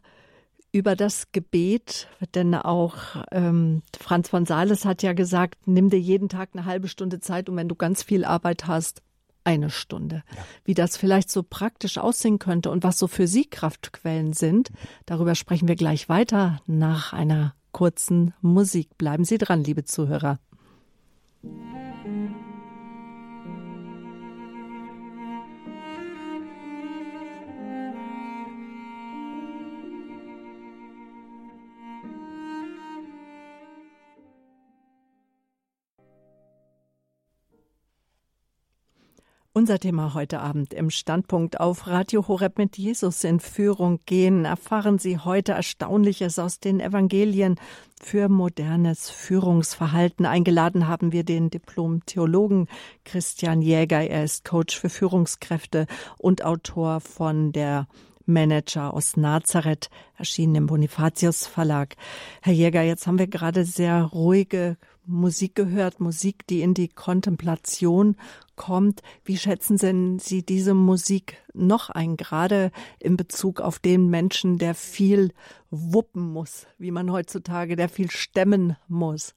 [0.71, 2.95] über das Gebet, denn auch
[3.31, 7.49] ähm, Franz von Sales hat ja gesagt, nimm dir jeden Tag eine halbe Stunde Zeit
[7.49, 9.01] und wenn du ganz viel Arbeit hast,
[9.43, 10.23] eine Stunde.
[10.35, 10.43] Ja.
[10.63, 14.69] Wie das vielleicht so praktisch aussehen könnte und was so für Sie Kraftquellen sind,
[15.05, 18.97] darüber sprechen wir gleich weiter nach einer kurzen Musik.
[18.97, 20.39] Bleiben Sie dran, liebe Zuhörer.
[39.61, 44.43] Unser Thema heute Abend im Standpunkt auf Radio Horeb mit Jesus in Führung gehen.
[44.43, 47.59] Erfahren Sie heute Erstaunliches aus den Evangelien
[48.01, 50.25] für modernes Führungsverhalten.
[50.25, 52.69] Eingeladen haben wir den Diplom-Theologen
[53.05, 54.01] Christian Jäger.
[54.01, 55.85] Er ist Coach für Führungskräfte
[56.17, 57.87] und Autor von der
[58.25, 61.97] Manager aus Nazareth, erschienen im Bonifatius Verlag.
[62.41, 68.15] Herr Jäger, jetzt haben wir gerade sehr ruhige Musik gehört, Musik, die in die Kontemplation
[68.61, 69.01] kommt.
[69.25, 74.75] Wie schätzen denn Sie diese Musik noch ein, gerade in Bezug auf den Menschen, der
[74.75, 75.33] viel
[75.71, 79.33] wuppen muss, wie man heutzutage, der viel stemmen muss?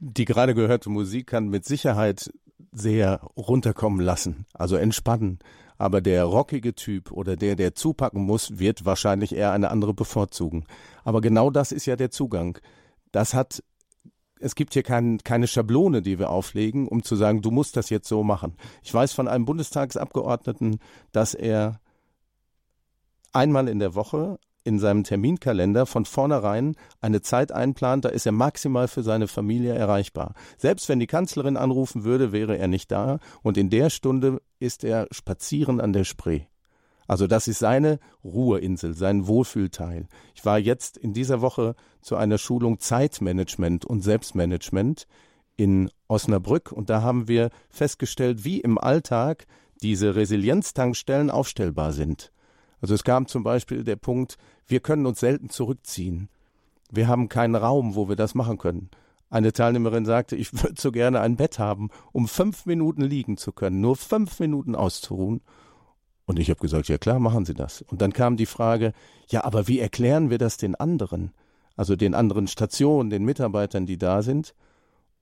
[0.00, 2.32] Die gerade gehörte Musik kann mit Sicherheit
[2.72, 5.38] sehr runterkommen lassen, also entspannen.
[5.78, 10.64] Aber der rockige Typ oder der, der zupacken muss, wird wahrscheinlich eher eine andere bevorzugen.
[11.04, 12.58] Aber genau das ist ja der Zugang.
[13.12, 13.62] Das hat
[14.40, 17.90] es gibt hier kein, keine Schablone, die wir auflegen, um zu sagen, du musst das
[17.90, 18.56] jetzt so machen.
[18.82, 20.80] Ich weiß von einem Bundestagsabgeordneten,
[21.12, 21.80] dass er
[23.32, 28.32] einmal in der Woche in seinem Terminkalender von vornherein eine Zeit einplant, da ist er
[28.32, 30.34] maximal für seine Familie erreichbar.
[30.58, 34.84] Selbst wenn die Kanzlerin anrufen würde, wäre er nicht da und in der Stunde ist
[34.84, 36.42] er spazieren an der Spree.
[37.10, 40.06] Also das ist seine Ruheinsel, sein Wohlfühlteil.
[40.36, 45.08] Ich war jetzt in dieser Woche zu einer Schulung Zeitmanagement und Selbstmanagement
[45.56, 49.48] in Osnabrück und da haben wir festgestellt, wie im Alltag
[49.82, 52.30] diese Resilienztankstellen aufstellbar sind.
[52.80, 56.28] Also es kam zum Beispiel der Punkt, wir können uns selten zurückziehen.
[56.92, 58.88] Wir haben keinen Raum, wo wir das machen können.
[59.30, 63.50] Eine Teilnehmerin sagte, ich würde so gerne ein Bett haben, um fünf Minuten liegen zu
[63.50, 65.40] können, nur fünf Minuten auszuruhen.
[66.30, 67.82] Und ich habe gesagt, ja klar, machen Sie das.
[67.82, 68.92] Und dann kam die Frage,
[69.30, 71.32] ja, aber wie erklären wir das den anderen?
[71.74, 74.54] Also den anderen Stationen, den Mitarbeitern, die da sind?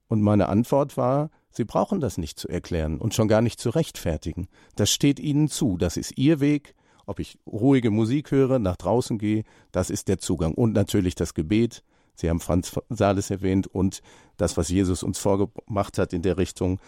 [0.09, 3.71] Und meine Antwort war, Sie brauchen das nicht zu erklären und schon gar nicht zu
[3.71, 4.49] rechtfertigen.
[4.77, 6.75] Das steht Ihnen zu, das ist Ihr Weg.
[7.07, 10.53] Ob ich ruhige Musik höre, nach draußen gehe, das ist der Zugang.
[10.53, 11.85] Und natürlich das Gebet.
[12.16, 14.03] Sie haben Franz Sales erwähnt und
[14.37, 16.81] das, was Jesus uns vorgemacht hat in der Richtung,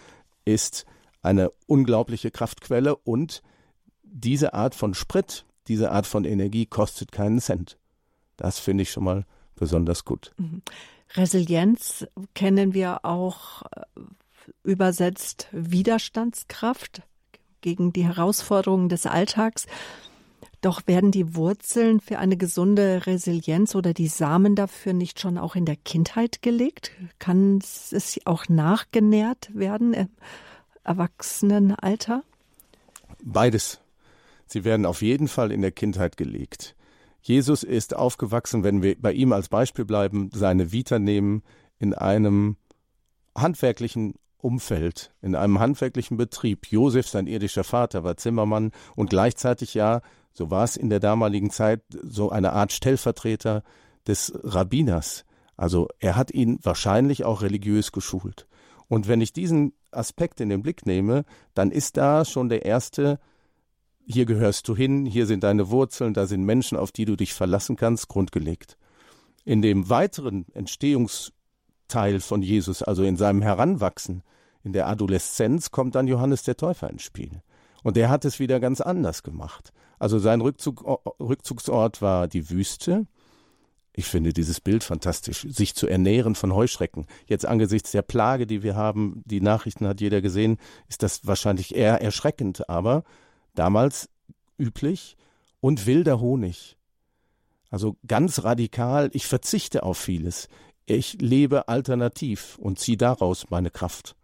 [0.45, 0.85] ist
[1.23, 3.41] eine unglaubliche Kraftquelle und
[4.11, 7.77] diese Art von Sprit, diese Art von Energie kostet keinen Cent.
[8.37, 10.33] Das finde ich schon mal besonders gut.
[10.37, 10.61] Mhm.
[11.13, 14.01] Resilienz kennen wir auch äh,
[14.63, 17.03] übersetzt Widerstandskraft
[17.61, 19.67] gegen die Herausforderungen des Alltags.
[20.61, 25.55] Doch werden die Wurzeln für eine gesunde Resilienz oder die Samen dafür nicht schon auch
[25.55, 26.91] in der Kindheit gelegt?
[27.19, 30.09] Kann es auch nachgenährt werden im
[30.83, 32.23] Erwachsenenalter?
[33.23, 33.79] Beides.
[34.51, 36.75] Sie werden auf jeden Fall in der Kindheit gelegt.
[37.21, 41.41] Jesus ist aufgewachsen, wenn wir bei ihm als Beispiel bleiben, seine Vita nehmen,
[41.79, 42.57] in einem
[43.33, 46.67] handwerklichen Umfeld, in einem handwerklichen Betrieb.
[46.69, 50.01] Josef, sein irdischer Vater, war Zimmermann und gleichzeitig ja,
[50.33, 53.63] so war es in der damaligen Zeit, so eine Art Stellvertreter
[54.05, 55.23] des Rabbiners.
[55.55, 58.47] Also er hat ihn wahrscheinlich auch religiös geschult.
[58.89, 63.17] Und wenn ich diesen Aspekt in den Blick nehme, dann ist da schon der erste
[64.05, 67.33] hier gehörst du hin, hier sind deine Wurzeln, da sind Menschen, auf die du dich
[67.33, 68.77] verlassen kannst, grundgelegt.
[69.45, 74.23] In dem weiteren Entstehungsteil von Jesus, also in seinem Heranwachsen,
[74.63, 77.41] in der Adoleszenz, kommt dann Johannes der Täufer ins Spiel.
[77.83, 79.73] Und der hat es wieder ganz anders gemacht.
[79.97, 80.83] Also sein Rückzug,
[81.19, 83.07] Rückzugsort war die Wüste,
[83.93, 87.07] Ich finde dieses Bild fantastisch, sich zu ernähren von Heuschrecken.
[87.25, 91.75] Jetzt angesichts der Plage, die wir haben, die Nachrichten hat jeder gesehen, ist das wahrscheinlich
[91.75, 93.03] eher erschreckend, aber
[93.55, 94.09] damals
[94.57, 95.17] üblich
[95.59, 96.77] und wilder Honig.
[97.69, 100.49] Also ganz radikal, ich verzichte auf vieles.
[100.85, 104.15] Ich lebe alternativ und ziehe daraus meine Kraft.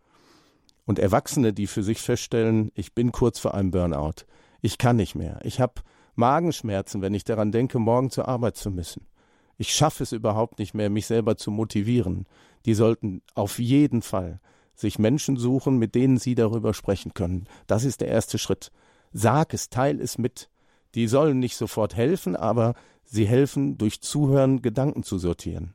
[0.86, 4.26] Und Erwachsene, die für sich feststellen, ich bin kurz vor einem Burnout,
[4.62, 5.82] ich kann nicht mehr, ich habe
[6.16, 9.06] Magenschmerzen, wenn ich daran denke, morgen zur Arbeit zu müssen.
[9.58, 12.26] Ich schaffe es überhaupt nicht mehr, mich selber zu motivieren.
[12.66, 14.40] Die sollten auf jeden Fall
[14.76, 17.48] sich Menschen suchen, mit denen sie darüber sprechen können.
[17.66, 18.72] Das ist der erste Schritt.
[19.20, 20.48] Sag es, teil es mit.
[20.94, 25.74] Die sollen nicht sofort helfen, aber sie helfen, durch Zuhören Gedanken zu sortieren.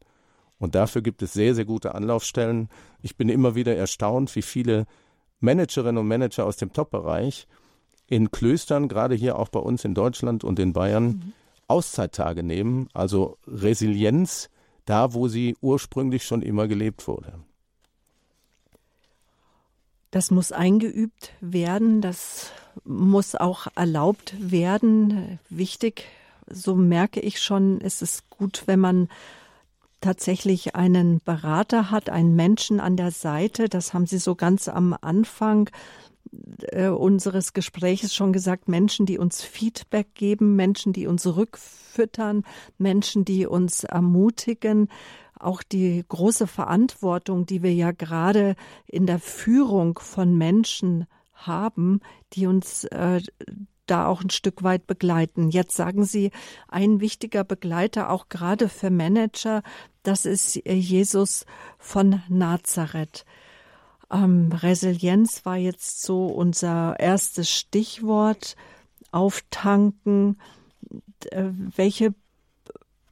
[0.61, 2.68] Und dafür gibt es sehr, sehr gute Anlaufstellen.
[3.00, 4.87] Ich bin immer wieder erstaunt, wie viele
[5.40, 7.48] Managerinnen und Manager aus dem Top-Bereich
[8.07, 11.33] in Klöstern, gerade hier auch bei uns in Deutschland und in Bayern, mhm.
[11.66, 14.50] Auszeittage nehmen, also Resilienz
[14.85, 17.40] da, wo sie ursprünglich schon immer gelebt wurde.
[20.12, 22.52] Das muss eingeübt werden, das
[22.85, 25.38] muss auch erlaubt werden.
[25.48, 26.04] Wichtig,
[26.48, 29.08] so merke ich schon, ist es gut, wenn man
[30.00, 33.68] tatsächlich einen Berater hat, einen Menschen an der Seite.
[33.68, 35.70] Das haben Sie so ganz am Anfang
[36.68, 42.44] äh, unseres Gespräches schon gesagt, Menschen, die uns Feedback geben, Menschen, die uns rückfüttern,
[42.78, 44.88] Menschen, die uns ermutigen,
[45.38, 48.54] auch die große Verantwortung, die wir ja gerade
[48.87, 51.06] in der Führung von Menschen
[51.46, 52.00] haben,
[52.33, 53.20] die uns äh,
[53.87, 55.50] da auch ein Stück weit begleiten.
[55.50, 56.31] Jetzt sagen Sie,
[56.68, 59.62] ein wichtiger Begleiter auch gerade für Manager,
[60.02, 61.46] das ist Jesus
[61.78, 63.24] von Nazareth.
[64.11, 68.57] Ähm, Resilienz war jetzt so unser erstes Stichwort.
[69.12, 70.38] Auftanken.
[71.31, 72.14] Äh, welche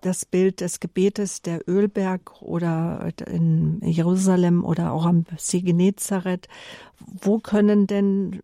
[0.00, 6.48] das Bild des Gebetes der Ölberg oder in Jerusalem oder auch am See Genezareth.
[6.98, 8.40] Wo können denn,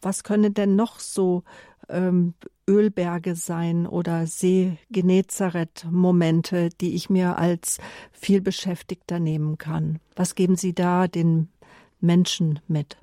[0.00, 1.42] was können denn noch so
[1.88, 2.34] ähm,
[2.68, 7.78] Ölberge sein oder See Genezareth Momente, die ich mir als
[8.12, 10.00] viel Beschäftigter nehmen kann?
[10.16, 11.48] Was geben Sie da den
[12.00, 12.96] Menschen mit?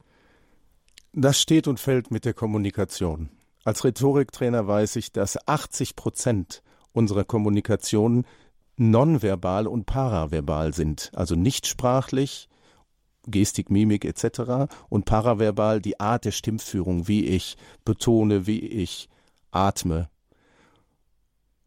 [1.14, 3.30] Das steht und fällt mit der Kommunikation.
[3.64, 8.26] Als Rhetoriktrainer weiß ich, dass 80 Prozent unserer Kommunikation
[8.78, 12.50] nonverbal und paraverbal sind, also nicht sprachlich,
[13.28, 14.72] Gestik, Mimik etc.
[14.90, 19.10] und paraverbal die Art der Stimmführung, wie ich betone, wie ich
[19.52, 20.10] atme.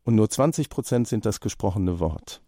[0.03, 2.43] Und nur 20 Prozent sind das gesprochene Wort.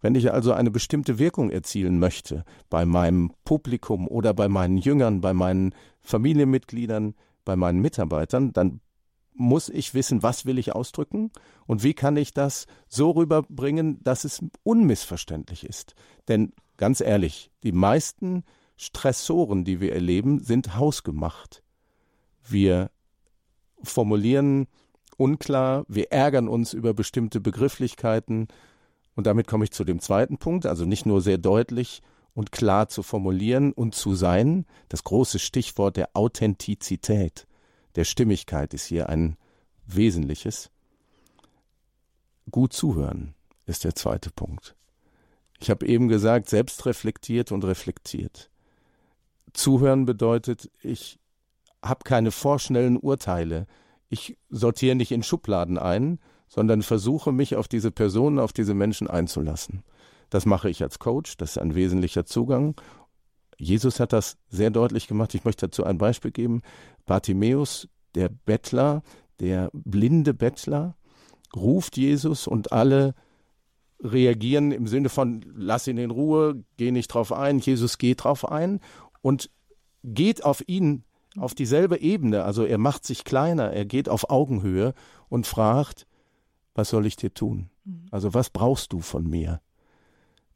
[0.00, 5.20] Wenn ich also eine bestimmte Wirkung erzielen möchte bei meinem Publikum oder bei meinen Jüngern,
[5.20, 8.80] bei meinen Familienmitgliedern, bei meinen Mitarbeitern, dann
[9.36, 11.30] muss ich wissen, was will ich ausdrücken
[11.66, 15.94] und wie kann ich das so rüberbringen, dass es unmissverständlich ist.
[16.28, 18.44] Denn ganz ehrlich, die meisten
[18.76, 21.62] Stressoren, die wir erleben, sind hausgemacht.
[22.42, 22.90] Wir
[23.82, 24.66] formulieren
[25.16, 28.48] unklar, wir ärgern uns über bestimmte Begrifflichkeiten
[29.14, 32.02] und damit komme ich zu dem zweiten Punkt, also nicht nur sehr deutlich
[32.34, 37.46] und klar zu formulieren und zu sein, das große Stichwort der Authentizität
[37.96, 39.36] der Stimmigkeit ist hier ein
[39.86, 40.70] wesentliches.
[42.50, 44.76] Gut zuhören ist der zweite Punkt.
[45.58, 48.50] Ich habe eben gesagt, selbstreflektiert und reflektiert.
[49.52, 51.18] Zuhören bedeutet, ich
[51.82, 53.66] habe keine vorschnellen Urteile.
[54.08, 59.08] Ich sortiere nicht in Schubladen ein, sondern versuche mich auf diese Personen, auf diese Menschen
[59.08, 59.82] einzulassen.
[60.30, 62.74] Das mache ich als Coach, das ist ein wesentlicher Zugang.
[63.58, 65.34] Jesus hat das sehr deutlich gemacht.
[65.34, 66.62] Ich möchte dazu ein Beispiel geben.
[67.06, 69.02] Bartimäus, der Bettler,
[69.40, 70.96] der blinde Bettler,
[71.54, 73.14] ruft Jesus und alle
[74.00, 77.58] reagieren im Sinne von lass ihn in Ruhe, geh nicht drauf ein.
[77.58, 78.80] Jesus geht drauf ein
[79.22, 79.50] und
[80.02, 81.04] geht auf ihn
[81.38, 84.94] auf dieselbe Ebene, also er macht sich kleiner, er geht auf Augenhöhe
[85.28, 86.06] und fragt,
[86.74, 87.70] was soll ich dir tun?
[87.84, 88.06] Mhm.
[88.10, 89.60] Also was brauchst du von mir?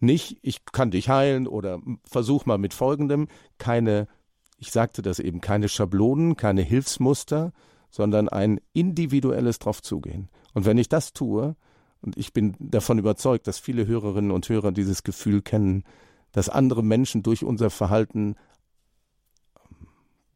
[0.00, 4.08] Nicht, ich kann dich heilen oder versuch mal mit folgendem, keine
[4.60, 7.52] ich sagte das eben, keine Schablonen, keine Hilfsmuster,
[7.90, 10.28] sondern ein individuelles draufzugehen.
[10.52, 11.56] Und wenn ich das tue,
[12.02, 15.84] und ich bin davon überzeugt, dass viele Hörerinnen und Hörer dieses Gefühl kennen,
[16.32, 18.36] dass andere Menschen durch unser Verhalten
[19.56, 19.88] ähm,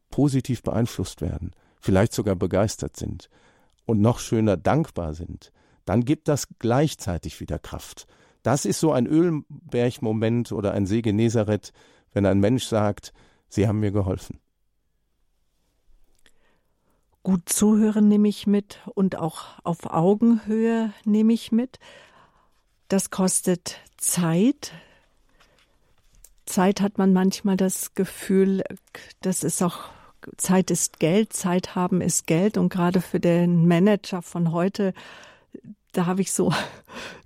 [0.09, 3.29] positiv beeinflusst werden, vielleicht sogar begeistert sind
[3.85, 5.51] und noch schöner dankbar sind,
[5.85, 8.07] dann gibt das gleichzeitig wieder Kraft.
[8.45, 11.73] Das ist so ein Ölbergmoment oder ein See Genezareth,
[12.13, 13.11] wenn ein Mensch sagt,
[13.49, 14.39] Sie haben mir geholfen.
[17.23, 21.79] Gut zuhören nehme ich mit und auch auf Augenhöhe nehme ich mit.
[22.87, 24.73] Das kostet Zeit.
[26.45, 28.63] Zeit hat man manchmal das Gefühl,
[29.21, 29.89] das ist auch
[30.37, 34.93] Zeit ist Geld, Zeit haben ist Geld und gerade für den Manager von heute
[35.97, 36.51] da habe ich so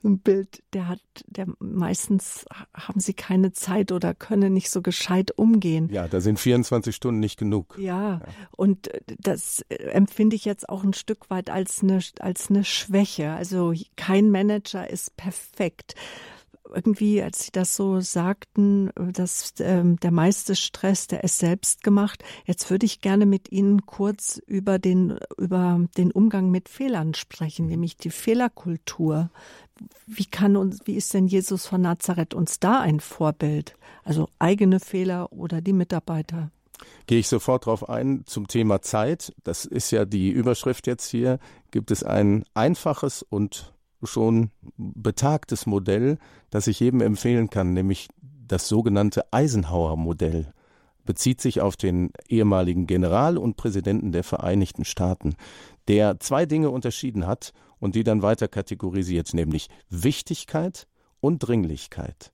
[0.03, 5.31] ein Bild, der hat, der meistens haben sie keine Zeit oder können nicht so gescheit
[5.35, 5.89] umgehen.
[5.91, 7.77] Ja, da sind 24 Stunden nicht genug.
[7.77, 8.21] Ja, ja.
[8.51, 13.31] und das empfinde ich jetzt auch ein Stück weit als eine, als eine Schwäche.
[13.31, 15.95] Also kein Manager ist perfekt
[16.73, 22.23] irgendwie, als Sie das so sagten, dass ähm, der meiste Stress, der ist selbst gemacht.
[22.45, 27.65] Jetzt würde ich gerne mit Ihnen kurz über den, über den Umgang mit Fehlern sprechen,
[27.65, 27.71] mhm.
[27.71, 29.29] nämlich die Fehlerkultur.
[30.05, 33.75] Wie kann uns, wie ist denn Jesus von Nazareth uns da ein Vorbild?
[34.03, 36.51] Also eigene Fehler oder die Mitarbeiter?
[37.07, 39.33] Gehe ich sofort darauf ein zum Thema Zeit.
[39.43, 41.39] Das ist ja die Überschrift jetzt hier.
[41.71, 46.17] Gibt es ein einfaches und schon betagtes Modell,
[46.49, 48.07] das ich jedem empfehlen kann, nämlich
[48.47, 50.53] das sogenannte Eisenhower-Modell.
[51.05, 55.35] Bezieht sich auf den ehemaligen General und Präsidenten der Vereinigten Staaten,
[55.87, 60.87] der zwei Dinge unterschieden hat und die dann weiter kategorisiert, nämlich Wichtigkeit
[61.19, 62.31] und Dringlichkeit.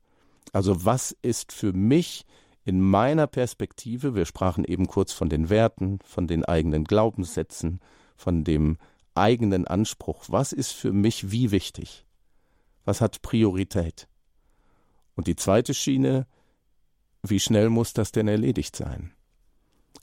[0.51, 2.25] Also was ist für mich
[2.65, 7.79] in meiner Perspektive, wir sprachen eben kurz von den Werten, von den eigenen Glaubenssätzen,
[8.17, 8.77] von dem
[9.15, 10.25] eigenen Anspruch.
[10.27, 12.05] Was ist für mich wie wichtig?
[12.83, 14.07] Was hat Priorität?
[15.15, 16.27] Und die zweite Schiene,
[17.23, 19.11] wie schnell muss das denn erledigt sein?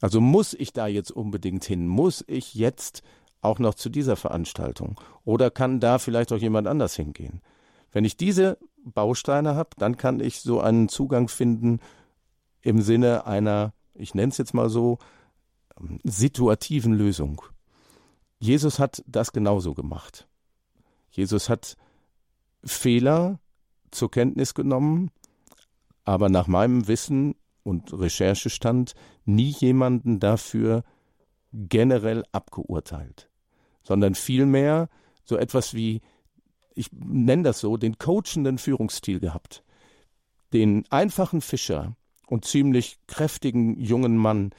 [0.01, 1.87] Also muss ich da jetzt unbedingt hin?
[1.87, 3.03] Muss ich jetzt
[3.41, 5.01] auch noch zu dieser Veranstaltung?
[5.25, 7.41] Oder kann da vielleicht auch jemand anders hingehen?
[7.93, 11.81] Wenn ich diese Bausteine habe, dann kann ich so einen Zugang finden
[12.63, 14.99] im Sinne einer, ich nenne es jetzt mal so,
[16.03, 17.43] situativen Lösung.
[18.43, 20.27] Jesus hat das genauso gemacht.
[21.13, 21.77] Jesus hat
[22.65, 23.39] Fehler
[23.93, 25.13] zur Kenntnis genommen,
[26.05, 30.83] aber nach meinem Wissen und Recherchestand nie jemanden dafür
[31.53, 33.31] generell abgeurteilt,
[33.85, 34.89] sondern vielmehr
[35.23, 36.01] so etwas wie,
[36.75, 39.63] ich nenne das so, den coachenden Führungsstil gehabt.
[40.53, 41.95] Den einfachen Fischer
[42.27, 44.51] und ziemlich kräftigen jungen Mann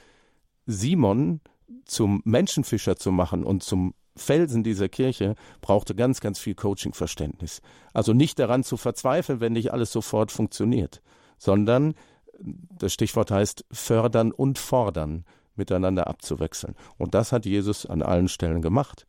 [0.64, 1.42] Simon
[1.84, 7.60] zum Menschenfischer zu machen und zum Felsen dieser Kirche brauchte ganz, ganz viel Coaching-Verständnis.
[7.92, 11.02] Also nicht daran zu verzweifeln, wenn nicht alles sofort funktioniert,
[11.36, 11.94] sondern
[12.38, 15.24] das Stichwort heißt fördern und fordern,
[15.56, 16.74] miteinander abzuwechseln.
[16.96, 19.06] Und das hat Jesus an allen Stellen gemacht.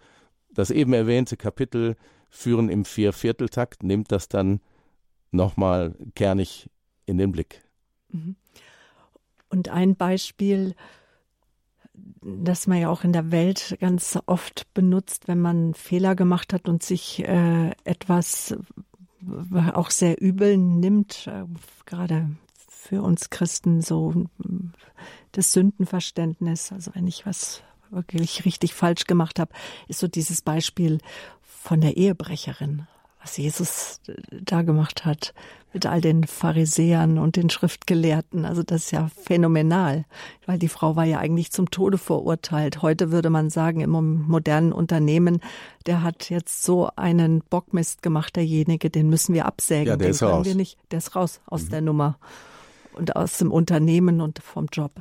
[0.53, 1.95] Das eben erwähnte Kapitel
[2.29, 4.59] Führen im Viervierteltakt nimmt das dann
[5.31, 6.69] nochmal kernig
[7.05, 7.63] in den Blick.
[8.09, 8.35] Mhm.
[9.49, 10.75] Und ein Beispiel,
[12.21, 16.67] das man ja auch in der Welt ganz oft benutzt, wenn man Fehler gemacht hat
[16.67, 18.55] und sich äh, etwas
[19.73, 21.45] auch sehr übel nimmt, äh,
[21.86, 22.29] gerade
[22.86, 24.25] für uns Christen so
[25.31, 29.53] das Sündenverständnis, also wenn ich was wirklich richtig falsch gemacht habe,
[29.88, 30.99] ist so dieses Beispiel
[31.41, 32.88] von der Ehebrecherin
[33.25, 35.33] was Jesus da gemacht hat
[35.73, 38.45] mit all den Pharisäern und den Schriftgelehrten.
[38.45, 40.05] Also das ist ja phänomenal,
[40.45, 42.83] weil die Frau war ja eigentlich zum Tode verurteilt.
[42.83, 45.41] Heute würde man sagen, im modernen Unternehmen,
[45.88, 49.88] der hat jetzt so einen Bockmist gemacht, derjenige, den müssen wir absägen.
[49.88, 50.45] Ja, der den ist raus.
[50.45, 50.77] Wir nicht.
[50.91, 51.69] Der ist raus aus mhm.
[51.71, 52.19] der Nummer
[52.93, 54.91] und aus dem Unternehmen und vom Job.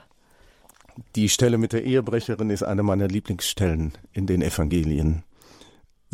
[1.14, 5.24] Die Stelle mit der Ehebrecherin ist eine meiner Lieblingsstellen in den Evangelien.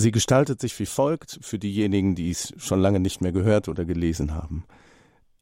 [0.00, 3.84] Sie gestaltet sich wie folgt für diejenigen, die es schon lange nicht mehr gehört oder
[3.84, 4.64] gelesen haben.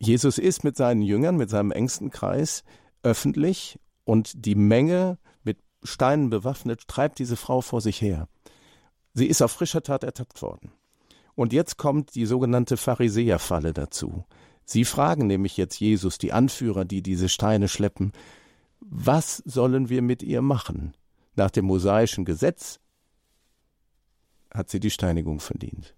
[0.01, 2.65] Jesus ist mit seinen Jüngern, mit seinem engsten Kreis
[3.05, 8.27] öffentlich und die Menge mit Steinen bewaffnet treibt diese Frau vor sich her.
[9.15, 10.73] Sie ist auf frischer Tat ertappt worden.
[11.37, 14.25] Und jetzt kommt die sogenannte Pharisäerfalle dazu.
[14.65, 18.11] Sie fragen nämlich jetzt Jesus, die Anführer, die diese Steine schleppen,
[18.81, 20.95] was sollen wir mit ihr machen?
[21.37, 22.81] Nach dem mosaischen Gesetz
[24.53, 25.95] hat sie die Steinigung verdient.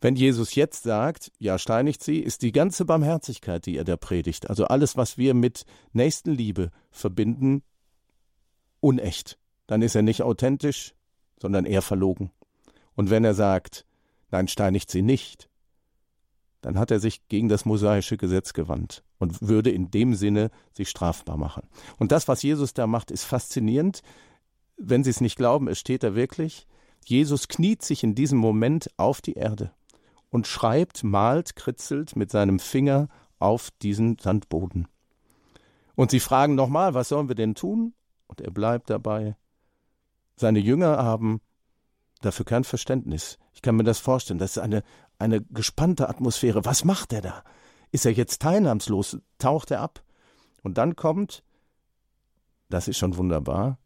[0.00, 4.48] Wenn Jesus jetzt sagt, ja, steinigt sie, ist die ganze Barmherzigkeit, die er da predigt,
[4.48, 7.62] also alles, was wir mit Nächstenliebe verbinden,
[8.80, 9.38] unecht.
[9.66, 10.94] Dann ist er nicht authentisch,
[11.40, 12.30] sondern eher verlogen.
[12.94, 13.84] Und wenn er sagt,
[14.30, 15.48] nein, steinigt sie nicht,
[16.60, 20.88] dann hat er sich gegen das mosaische Gesetz gewandt und würde in dem Sinne sich
[20.88, 21.68] strafbar machen.
[21.98, 24.02] Und das, was Jesus da macht, ist faszinierend.
[24.76, 26.66] Wenn Sie es nicht glauben, es steht da wirklich.
[27.08, 29.70] Jesus kniet sich in diesem Moment auf die Erde
[30.30, 34.88] und schreibt, malt, kritzelt mit seinem Finger auf diesen Sandboden.
[35.94, 37.94] Und sie fragen nochmal, was sollen wir denn tun?
[38.26, 39.36] Und er bleibt dabei.
[40.34, 41.40] Seine Jünger haben
[42.22, 43.38] dafür kein Verständnis.
[43.54, 44.40] Ich kann mir das vorstellen.
[44.40, 44.82] Das ist eine,
[45.18, 46.64] eine gespannte Atmosphäre.
[46.64, 47.44] Was macht er da?
[47.92, 49.18] Ist er jetzt teilnahmslos?
[49.38, 50.02] Taucht er ab?
[50.62, 51.44] Und dann kommt,
[52.68, 53.78] das ist schon wunderbar,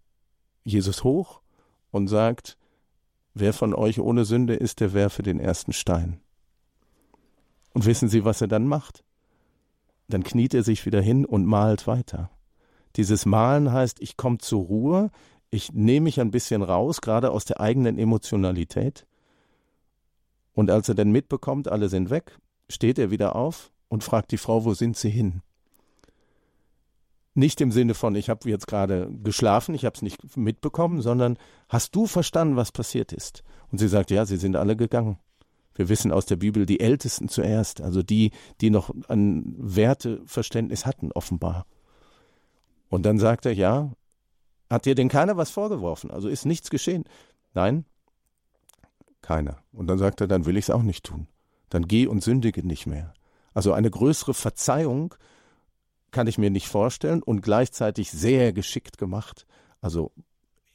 [0.65, 1.43] Jesus hoch
[1.91, 2.57] und sagt,
[3.35, 6.21] wer von euch ohne Sünde ist, der werfe den ersten Stein.
[7.73, 9.05] Und wissen Sie, was er dann macht?
[10.09, 12.31] Dann kniet er sich wieder hin und malt weiter.
[12.97, 15.11] Dieses Malen heißt, ich komme zur Ruhe,
[15.51, 19.07] ich nehme mich ein bisschen raus, gerade aus der eigenen Emotionalität.
[20.53, 24.39] Und als er dann mitbekommt, alle sind weg, steht er wieder auf und fragt die
[24.39, 25.43] Frau, wo sind sie hin?
[27.35, 31.39] Nicht im Sinne von, ich habe jetzt gerade geschlafen, ich habe es nicht mitbekommen, sondern
[31.69, 33.45] hast du verstanden, was passiert ist?
[33.71, 35.19] Und sie sagt, ja, sie sind alle gegangen.
[35.75, 41.13] Wir wissen aus der Bibel, die Ältesten zuerst, also die, die noch ein Werteverständnis hatten,
[41.13, 41.67] offenbar.
[42.89, 43.93] Und dann sagt er, ja,
[44.69, 46.11] hat dir denn keiner was vorgeworfen?
[46.11, 47.05] Also ist nichts geschehen?
[47.55, 47.85] Nein,
[49.23, 49.63] keiner.
[49.73, 51.29] Und dann sagt er, dann will ich es auch nicht tun.
[51.69, 53.15] Dann geh und sündige nicht mehr.
[53.55, 55.15] Also eine größere Verzeihung
[56.11, 57.23] kann ich mir nicht vorstellen.
[57.23, 59.47] Und gleichzeitig sehr geschickt gemacht.
[59.81, 60.13] Also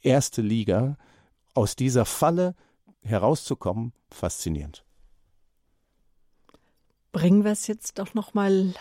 [0.02, 0.96] erste Liga,
[1.54, 2.54] aus dieser Falle
[3.02, 4.84] herauszukommen, faszinierend.
[7.12, 8.74] Bringen wir es jetzt doch noch mal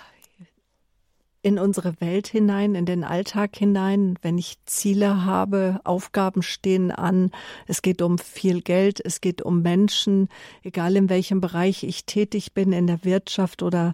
[1.45, 7.29] in unsere Welt hinein, in den Alltag hinein, wenn ich Ziele habe, Aufgaben stehen an,
[7.67, 10.27] es geht um viel Geld, es geht um Menschen,
[10.63, 13.93] egal in welchem Bereich ich tätig bin, in der Wirtschaft oder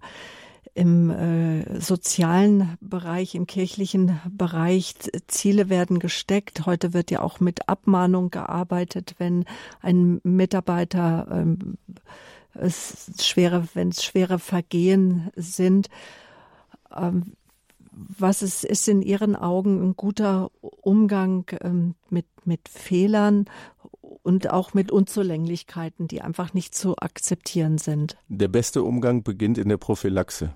[0.74, 4.96] im äh, sozialen Bereich, im kirchlichen Bereich.
[5.28, 6.66] Ziele werden gesteckt.
[6.66, 9.46] Heute wird ja auch mit Abmahnung gearbeitet, wenn
[9.82, 11.78] ein Mitarbeiter ähm,
[12.54, 15.90] es schwere, wenn es schwere Vergehen sind.
[16.96, 17.34] Ähm,
[17.92, 23.46] was ist, ist in Ihren Augen ein guter Umgang ähm, mit, mit Fehlern
[24.24, 28.18] und auch mit Unzulänglichkeiten, die einfach nicht zu akzeptieren sind?
[28.30, 30.56] Der beste Umgang beginnt in der Prophylaxe.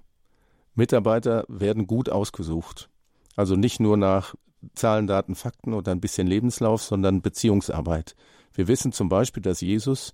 [0.75, 2.89] Mitarbeiter werden gut ausgesucht.
[3.35, 4.35] Also nicht nur nach
[4.73, 8.15] Zahlen, Daten, Fakten oder ein bisschen Lebenslauf, sondern Beziehungsarbeit.
[8.53, 10.13] Wir wissen zum Beispiel, dass Jesus,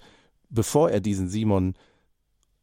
[0.49, 1.75] bevor er diesen Simon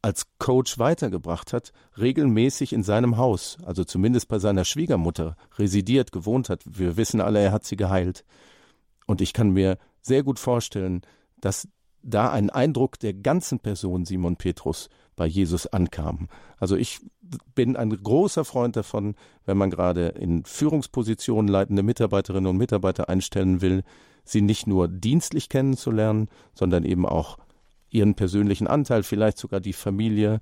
[0.01, 6.49] als Coach weitergebracht hat, regelmäßig in seinem Haus, also zumindest bei seiner Schwiegermutter, residiert, gewohnt
[6.49, 6.63] hat.
[6.65, 8.23] Wir wissen alle, er hat sie geheilt.
[9.07, 11.01] Und ich kann mir sehr gut vorstellen,
[11.41, 11.67] dass
[12.01, 14.89] da ein Eindruck der ganzen Person Simon Petrus
[15.19, 16.29] bei Jesus ankam.
[16.59, 17.01] Also ich
[17.53, 19.15] bin ein großer Freund davon,
[19.45, 23.83] wenn man gerade in Führungspositionen leitende Mitarbeiterinnen und Mitarbeiter einstellen will,
[24.23, 27.37] sie nicht nur dienstlich kennenzulernen, sondern eben auch
[27.89, 30.39] ihren persönlichen Anteil, vielleicht sogar die Familie,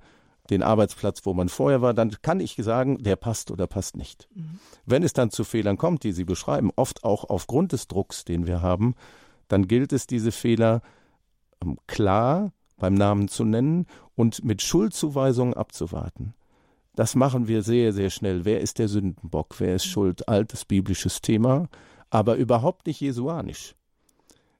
[0.48, 4.28] den Arbeitsplatz, wo man vorher war, dann kann ich sagen, der passt oder passt nicht.
[4.32, 4.60] Mhm.
[4.86, 8.46] Wenn es dann zu Fehlern kommt, die Sie beschreiben, oft auch aufgrund des Drucks, den
[8.46, 8.94] wir haben,
[9.48, 10.82] dann gilt es, diese Fehler
[11.64, 16.34] ähm, klar beim Namen zu nennen und mit Schuldzuweisungen abzuwarten.
[16.94, 18.44] Das machen wir sehr, sehr schnell.
[18.44, 19.54] Wer ist der Sündenbock?
[19.58, 20.28] Wer ist schuld?
[20.28, 21.68] Altes biblisches Thema,
[22.10, 23.74] aber überhaupt nicht jesuanisch.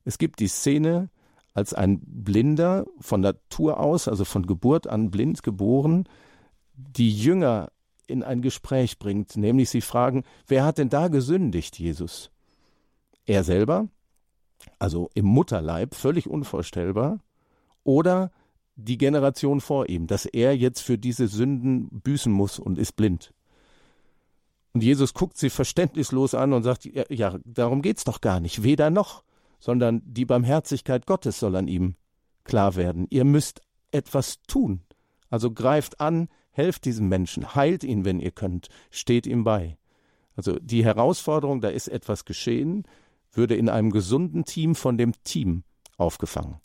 [0.05, 1.11] Es gibt die Szene,
[1.55, 6.09] als ein Blinder von Natur aus, also von Geburt an blind geboren,
[6.75, 7.73] die Jünger
[8.07, 12.31] in ein Gespräch bringt, nämlich sie fragen, wer hat denn da gesündigt, Jesus?
[13.27, 13.89] Er selber,
[14.79, 17.19] also im Mutterleib, völlig unvorstellbar,
[17.89, 18.31] oder
[18.77, 23.33] die Generation vor ihm, dass er jetzt für diese Sünden büßen muss und ist blind.
[24.75, 28.63] Und Jesus guckt sie verständnislos an und sagt, ja, ja darum geht's doch gar nicht,
[28.63, 29.25] weder noch
[29.59, 31.97] sondern die Barmherzigkeit Gottes soll an ihm
[32.45, 33.07] klar werden.
[33.11, 33.61] Ihr müsst
[33.91, 34.83] etwas tun.
[35.31, 39.77] Also greift an, helft diesem Menschen, heilt ihn, wenn ihr könnt, steht ihm bei.
[40.37, 42.85] Also die Herausforderung, da ist etwas geschehen,
[43.33, 45.65] würde in einem gesunden Team von dem Team
[45.97, 46.57] aufgefangen.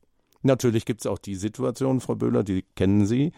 [0.43, 3.31] Natürlich gibt es auch die Situation, Frau Böhler, die kennen Sie,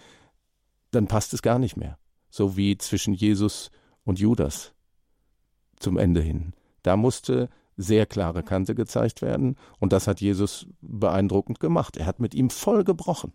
[0.91, 1.97] dann passt es gar nicht mehr.
[2.29, 3.71] So wie zwischen Jesus
[4.03, 4.73] und Judas
[5.79, 6.53] zum Ende hin.
[6.83, 9.55] Da musste sehr klare Kante gezeigt werden.
[9.79, 11.97] Und das hat Jesus beeindruckend gemacht.
[11.97, 13.33] Er hat mit ihm voll gebrochen.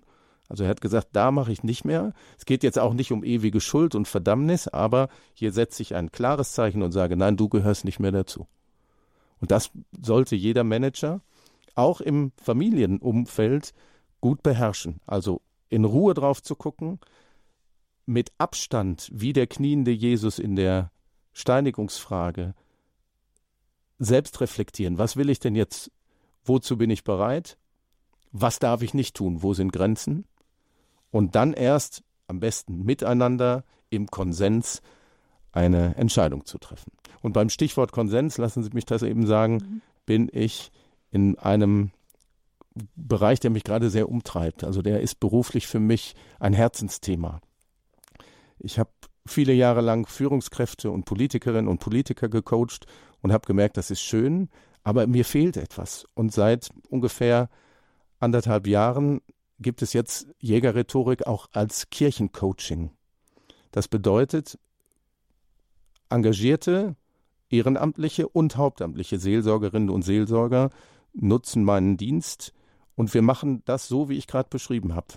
[0.48, 2.12] Also er hat gesagt, da mache ich nicht mehr.
[2.36, 6.10] Es geht jetzt auch nicht um ewige Schuld und Verdammnis, aber hier setze ich ein
[6.10, 8.48] klares Zeichen und sage, nein, du gehörst nicht mehr dazu.
[9.40, 9.70] Und das
[10.02, 11.20] sollte jeder Manager
[11.74, 13.72] auch im Familienumfeld
[14.20, 15.00] gut beherrschen.
[15.06, 16.98] Also in Ruhe drauf zu gucken,
[18.06, 20.90] mit Abstand, wie der kniende Jesus in der
[21.32, 22.54] Steinigungsfrage,
[23.98, 24.98] selbst reflektieren.
[24.98, 25.92] Was will ich denn jetzt?
[26.44, 27.58] Wozu bin ich bereit?
[28.32, 29.42] Was darf ich nicht tun?
[29.42, 30.24] Wo sind Grenzen?
[31.10, 34.82] Und dann erst am besten miteinander im Konsens
[35.52, 36.92] eine Entscheidung zu treffen.
[37.22, 39.82] Und beim Stichwort Konsens, lassen Sie mich das eben sagen, mhm.
[40.06, 40.70] bin ich
[41.10, 41.90] in einem
[42.94, 44.64] Bereich, der mich gerade sehr umtreibt.
[44.64, 47.40] Also der ist beruflich für mich ein Herzensthema.
[48.58, 48.90] Ich habe
[49.26, 52.86] viele Jahre lang Führungskräfte und Politikerinnen und Politiker gecoacht
[53.22, 54.48] und habe gemerkt, das ist schön,
[54.82, 56.06] aber mir fehlt etwas.
[56.14, 57.48] Und seit ungefähr
[58.18, 59.20] anderthalb Jahren
[59.58, 62.90] gibt es jetzt Jägerrhetorik auch als Kirchencoaching.
[63.72, 64.58] Das bedeutet,
[66.08, 66.96] engagierte,
[67.50, 70.70] ehrenamtliche und hauptamtliche Seelsorgerinnen und Seelsorger
[71.14, 72.52] nutzen meinen Dienst
[72.94, 75.14] und wir machen das so, wie ich gerade beschrieben habe.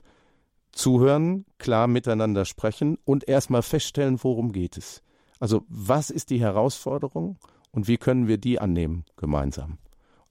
[0.72, 5.04] Zuhören, klar miteinander sprechen und erstmal feststellen, worum geht es.
[5.40, 7.38] Also was ist die Herausforderung
[7.72, 9.78] und wie können wir die annehmen gemeinsam.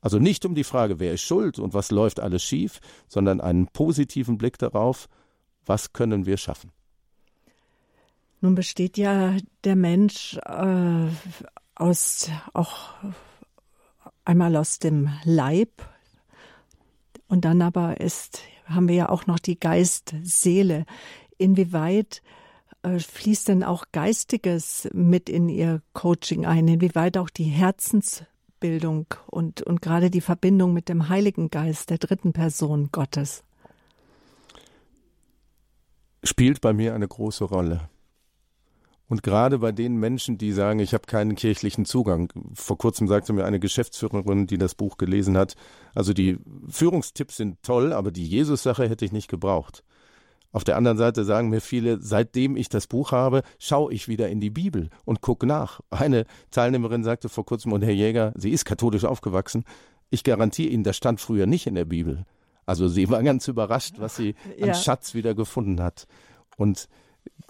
[0.00, 3.68] Also nicht um die Frage, wer ist schuld und was läuft alles schief, sondern einen
[3.68, 5.08] positiven Blick darauf,
[5.64, 6.72] was können wir schaffen.
[8.40, 11.06] Nun besteht ja der Mensch äh,
[11.76, 12.94] aus auch
[14.24, 15.70] einmal aus dem Leib
[17.28, 20.84] und dann aber ist haben wir ja auch noch die Geist Seele.
[21.38, 22.22] Inwieweit
[22.82, 26.68] äh, fließt denn auch Geistiges mit in Ihr Coaching ein?
[26.68, 32.32] Inwieweit auch die Herzensbildung und, und gerade die Verbindung mit dem Heiligen Geist, der dritten
[32.32, 33.44] Person Gottes?
[36.24, 37.88] Spielt bei mir eine große Rolle.
[39.12, 42.32] Und gerade bei den Menschen, die sagen, ich habe keinen kirchlichen Zugang.
[42.54, 45.54] Vor kurzem sagte mir eine Geschäftsführerin, die das Buch gelesen hat,
[45.94, 46.38] also die
[46.70, 49.84] Führungstipps sind toll, aber die Jesus-Sache hätte ich nicht gebraucht.
[50.50, 54.30] Auf der anderen Seite sagen mir viele, seitdem ich das Buch habe, schaue ich wieder
[54.30, 55.80] in die Bibel und gucke nach.
[55.90, 59.64] Eine Teilnehmerin sagte vor kurzem, und Herr Jäger, sie ist katholisch aufgewachsen,
[60.08, 62.24] ich garantiere Ihnen, das stand früher nicht in der Bibel.
[62.64, 64.68] Also sie war ganz überrascht, was sie ja.
[64.68, 66.06] an Schatz wieder gefunden hat.
[66.56, 66.88] Und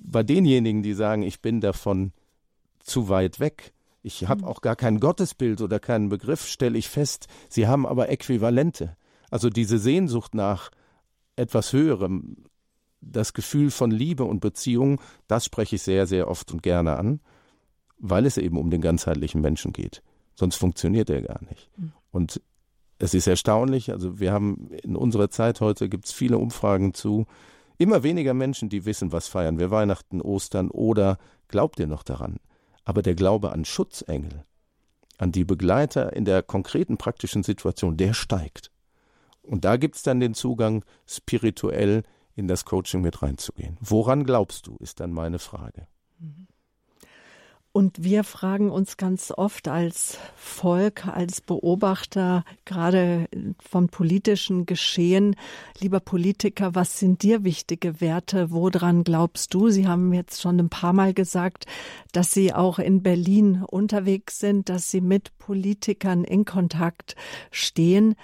[0.03, 2.12] bei denjenigen, die sagen, ich bin davon
[2.81, 4.49] zu weit weg, ich habe mhm.
[4.49, 8.97] auch gar kein Gottesbild oder keinen Begriff, stelle ich fest, sie haben aber Äquivalente.
[9.31, 10.70] Also diese Sehnsucht nach
[11.37, 12.45] etwas Höherem,
[13.01, 17.20] das Gefühl von Liebe und Beziehung, das spreche ich sehr, sehr oft und gerne an,
[17.99, 20.03] weil es eben um den ganzheitlichen Menschen geht.
[20.35, 21.70] Sonst funktioniert er gar nicht.
[21.77, 21.93] Mhm.
[22.11, 22.43] Und
[22.99, 27.27] es ist erstaunlich, also wir haben in unserer Zeit heute gibt es viele Umfragen zu,
[27.83, 31.18] Immer weniger Menschen, die wissen, was feiern wir Weihnachten, Ostern oder
[31.49, 32.37] glaubt ihr noch daran?
[32.85, 34.45] Aber der Glaube an Schutzengel,
[35.18, 38.70] an die Begleiter in der konkreten praktischen Situation, der steigt.
[39.43, 42.05] Und da gibt es dann den Zugang, spirituell
[42.37, 43.78] in das Coaching mit reinzugehen.
[43.80, 45.89] Woran glaubst du, ist dann meine Frage.
[46.20, 46.47] Mhm.
[47.73, 53.29] Und wir fragen uns ganz oft als Volk, als Beobachter, gerade
[53.61, 55.37] von politischen Geschehen,
[55.81, 58.51] lieber Politiker, was sind dir wichtige Werte?
[58.51, 59.70] Woran glaubst du?
[59.70, 61.64] Sie haben jetzt schon ein paar Mal gesagt,
[62.12, 67.16] dass Sie auch in Berlin unterwegs sind, dass Sie mit Politikern in Kontakt
[67.51, 68.16] stehen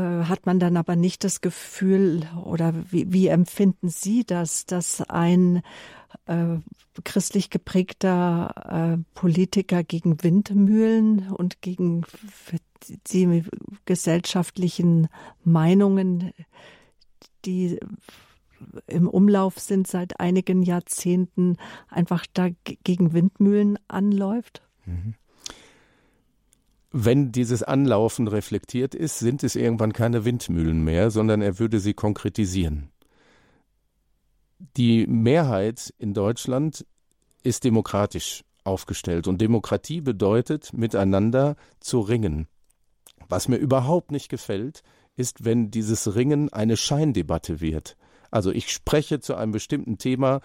[0.00, 5.62] hat man dann aber nicht das Gefühl oder wie, wie empfinden Sie das, dass ein
[6.26, 6.56] äh,
[7.04, 12.04] christlich geprägter äh, Politiker gegen Windmühlen und gegen
[13.08, 13.44] die
[13.84, 15.08] gesellschaftlichen
[15.42, 16.32] Meinungen,
[17.44, 17.78] die
[18.86, 21.56] im Umlauf sind seit einigen Jahrzehnten,
[21.88, 24.62] einfach da gegen Windmühlen anläuft?
[24.86, 25.14] Mhm.
[26.96, 31.92] Wenn dieses Anlaufen reflektiert ist, sind es irgendwann keine Windmühlen mehr, sondern er würde sie
[31.92, 32.92] konkretisieren.
[34.76, 36.86] Die Mehrheit in Deutschland
[37.42, 42.46] ist demokratisch aufgestellt und Demokratie bedeutet, miteinander zu ringen.
[43.28, 44.84] Was mir überhaupt nicht gefällt,
[45.16, 47.96] ist, wenn dieses Ringen eine Scheindebatte wird.
[48.30, 50.42] Also ich spreche zu einem bestimmten Thema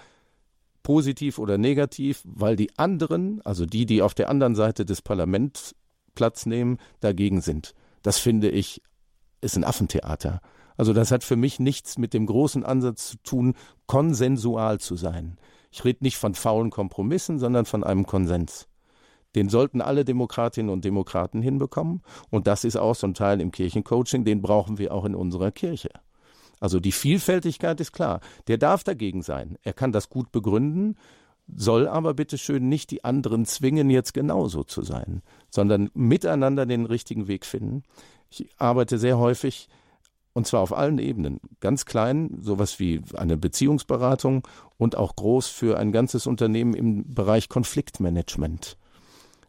[0.82, 5.76] positiv oder negativ, weil die anderen, also die, die auf der anderen Seite des Parlaments
[6.20, 7.76] Platz nehmen, dagegen sind.
[8.02, 8.82] Das finde ich
[9.40, 10.42] ist ein Affentheater.
[10.76, 13.54] Also das hat für mich nichts mit dem großen Ansatz zu tun,
[13.88, 15.38] konsensual zu sein.
[15.72, 18.68] Ich rede nicht von faulen Kompromissen, sondern von einem Konsens.
[19.34, 22.02] Den sollten alle Demokratinnen und Demokraten hinbekommen.
[22.30, 25.52] Und das ist auch so ein Teil im Kirchencoaching, den brauchen wir auch in unserer
[25.52, 25.92] Kirche.
[26.60, 28.20] Also die Vielfältigkeit ist klar.
[28.48, 29.58] Der darf dagegen sein.
[29.64, 30.98] Er kann das gut begründen,
[31.56, 37.28] soll aber bitteschön nicht die anderen zwingen, jetzt genauso zu sein, sondern miteinander den richtigen
[37.28, 37.84] Weg finden.
[38.30, 39.68] Ich arbeite sehr häufig
[40.34, 41.40] und zwar auf allen Ebenen.
[41.60, 44.48] Ganz klein, sowas wie eine Beziehungsberatung
[44.78, 48.78] und auch groß für ein ganzes Unternehmen im Bereich Konfliktmanagement.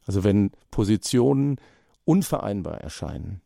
[0.07, 1.57] Also wenn Positionen
[2.05, 3.42] unvereinbar erscheinen,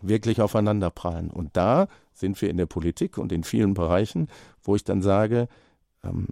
[0.00, 1.30] wirklich aufeinanderprallen.
[1.30, 4.28] Und da sind wir in der Politik und in vielen Bereichen,
[4.62, 5.48] wo ich dann sage,
[6.02, 6.28] ähm,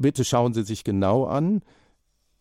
[0.00, 1.62] bitte schauen Sie sich genau an,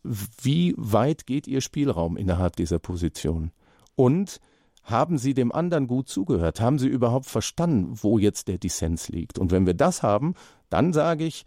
[0.04, 3.52] wie weit geht Ihr Spielraum innerhalb dieser Position.
[3.96, 4.40] Und
[4.84, 6.62] haben Sie dem anderen gut zugehört?
[6.62, 9.38] Haben Sie überhaupt verstanden, wo jetzt der Dissens liegt?
[9.38, 10.36] Und wenn wir das haben,
[10.70, 11.46] dann sage ich,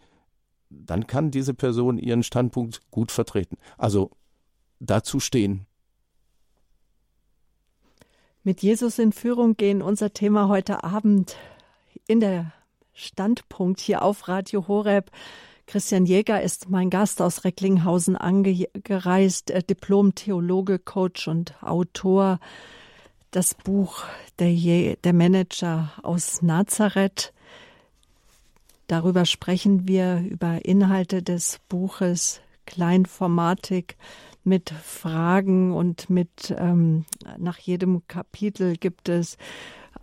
[0.69, 3.57] dann kann diese Person ihren Standpunkt gut vertreten.
[3.77, 4.11] Also
[4.79, 5.65] dazu stehen.
[8.43, 11.37] Mit Jesus in Führung gehen, unser Thema heute Abend
[12.07, 12.51] in der
[12.93, 15.11] Standpunkt hier auf Radio Horeb.
[15.65, 22.39] Christian Jäger ist mein Gast aus Recklinghausen angereist, äh, Diplom-Theologe, Coach und Autor.
[23.31, 24.03] Das Buch
[24.39, 27.33] der, Je der Manager aus Nazareth.
[28.87, 33.97] Darüber sprechen wir, über Inhalte des Buches, Kleinformatik,
[34.43, 37.05] mit Fragen und mit ähm,
[37.37, 39.37] nach jedem Kapitel gibt es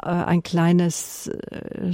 [0.06, 1.92] ein kleines, äh,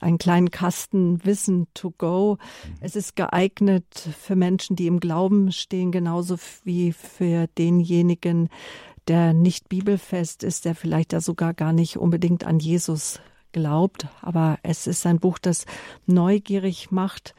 [0.00, 2.38] einen kleinen Kasten Wissen to go.
[2.80, 8.48] Es ist geeignet für Menschen, die im Glauben stehen, genauso wie für denjenigen,
[9.08, 13.20] der nicht bibelfest ist, der vielleicht da sogar gar nicht unbedingt an Jesus
[13.52, 14.06] glaubt.
[14.20, 15.64] Aber es ist ein Buch, das
[16.06, 17.34] neugierig macht,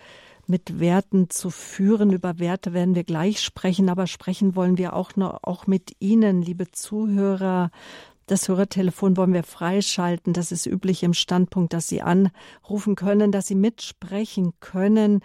[0.48, 2.12] mit Werten zu führen.
[2.12, 6.42] Über Werte werden wir gleich sprechen, aber sprechen wollen wir auch noch, auch mit Ihnen,
[6.42, 7.72] liebe Zuhörer.
[8.28, 10.34] Das Hörertelefon wollen wir freischalten.
[10.34, 15.22] Das ist üblich im Standpunkt, dass Sie anrufen können, dass Sie mitsprechen können.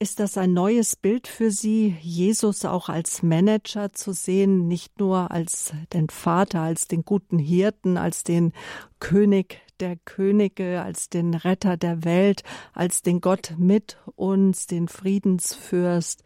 [0.00, 5.30] Ist das ein neues Bild für Sie, Jesus auch als Manager zu sehen, nicht nur
[5.30, 8.52] als den Vater, als den guten Hirten, als den
[8.98, 12.42] König der Könige, als den Retter der Welt,
[12.72, 16.24] als den Gott mit uns, den Friedensfürst,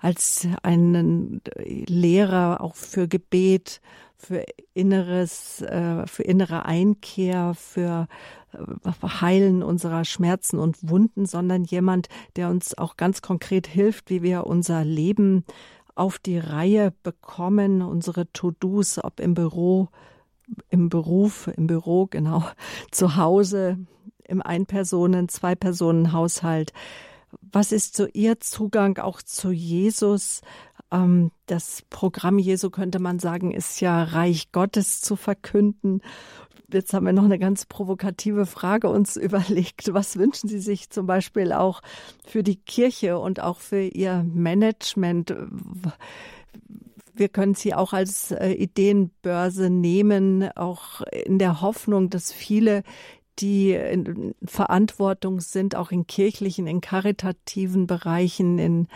[0.00, 3.82] als einen Lehrer auch für Gebet,
[4.18, 4.44] für
[4.74, 8.08] inneres, äh, für innere Einkehr, für
[8.52, 14.22] äh, Heilen unserer Schmerzen und Wunden, sondern jemand, der uns auch ganz konkret hilft, wie
[14.22, 15.44] wir unser Leben
[15.94, 19.88] auf die Reihe bekommen, unsere To-Dos, ob im Büro,
[20.68, 22.44] im Beruf, im Büro, genau,
[22.90, 23.78] zu Hause,
[24.24, 26.72] im Ein-Personen-, Zwei-Personen-Haushalt.
[27.52, 30.40] Was ist so Ihr Zugang auch zu Jesus?
[30.90, 36.02] Ähm, das Programm Jesu könnte man sagen, ist ja Reich Gottes zu verkünden.
[36.70, 39.92] Jetzt haben wir noch eine ganz provokative Frage uns überlegt.
[39.94, 41.80] Was wünschen Sie sich zum Beispiel auch
[42.26, 45.34] für die Kirche und auch für Ihr Management?
[47.14, 52.84] Wir können sie auch als äh, Ideenbörse nehmen, auch in der Hoffnung, dass viele
[53.40, 58.88] die in Verantwortung sind, auch in kirchlichen, in karitativen Bereichen, in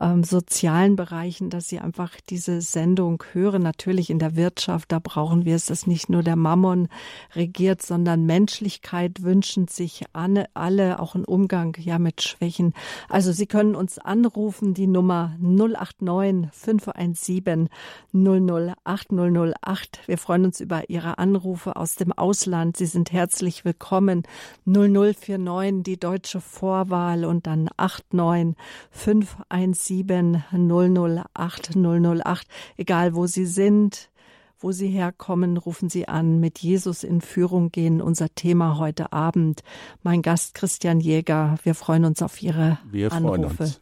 [0.00, 3.62] ähm, sozialen Bereichen, dass sie einfach diese Sendung hören.
[3.62, 6.88] Natürlich in der Wirtschaft, da brauchen wir es, dass nicht nur der Mammon
[7.34, 12.74] regiert, sondern Menschlichkeit wünschen sich alle, alle auch einen Umgang ja mit Schwächen.
[13.08, 17.68] Also Sie können uns anrufen, die Nummer 089 517
[18.12, 20.00] 008 008.
[20.06, 22.76] Wir freuen uns über Ihre Anrufe aus dem Ausland.
[22.76, 23.71] Sie sind herzlich willkommen.
[23.78, 28.56] 0049, die deutsche Vorwahl und dann 89
[28.90, 32.46] 517 017 008 008.
[32.76, 34.10] Egal wo Sie sind,
[34.62, 36.40] wo Sie herkommen, rufen Sie an.
[36.40, 39.62] Mit Jesus in Führung gehen unser Thema heute Abend.
[40.02, 41.56] Mein Gast Christian Jäger.
[41.64, 43.72] Wir freuen uns auf Ihre Wir Anrufe.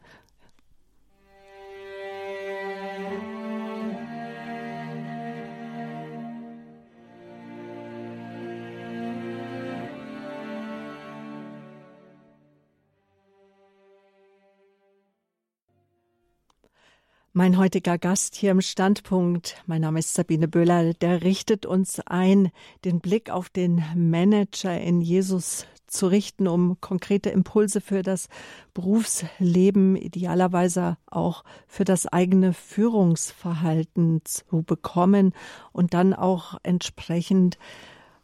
[17.33, 22.51] Mein heutiger Gast hier im Standpunkt, mein Name ist Sabine Böhler, der richtet uns ein,
[22.85, 28.29] den Blick auf den Manager in Jesus zu richten, um konkrete Impulse für das
[28.75, 35.33] Berufsleben, idealerweise auch für das eigene Führungsverhalten zu bekommen
[35.71, 37.59] und dann auch entsprechend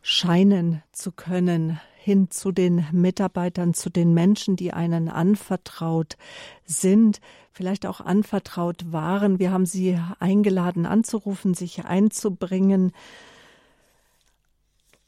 [0.02, 6.16] scheinen zu können hin zu den Mitarbeitern, zu den Menschen, die einen anvertraut
[6.64, 9.40] sind, vielleicht auch anvertraut waren.
[9.40, 12.92] Wir haben sie eingeladen anzurufen, sich einzubringen.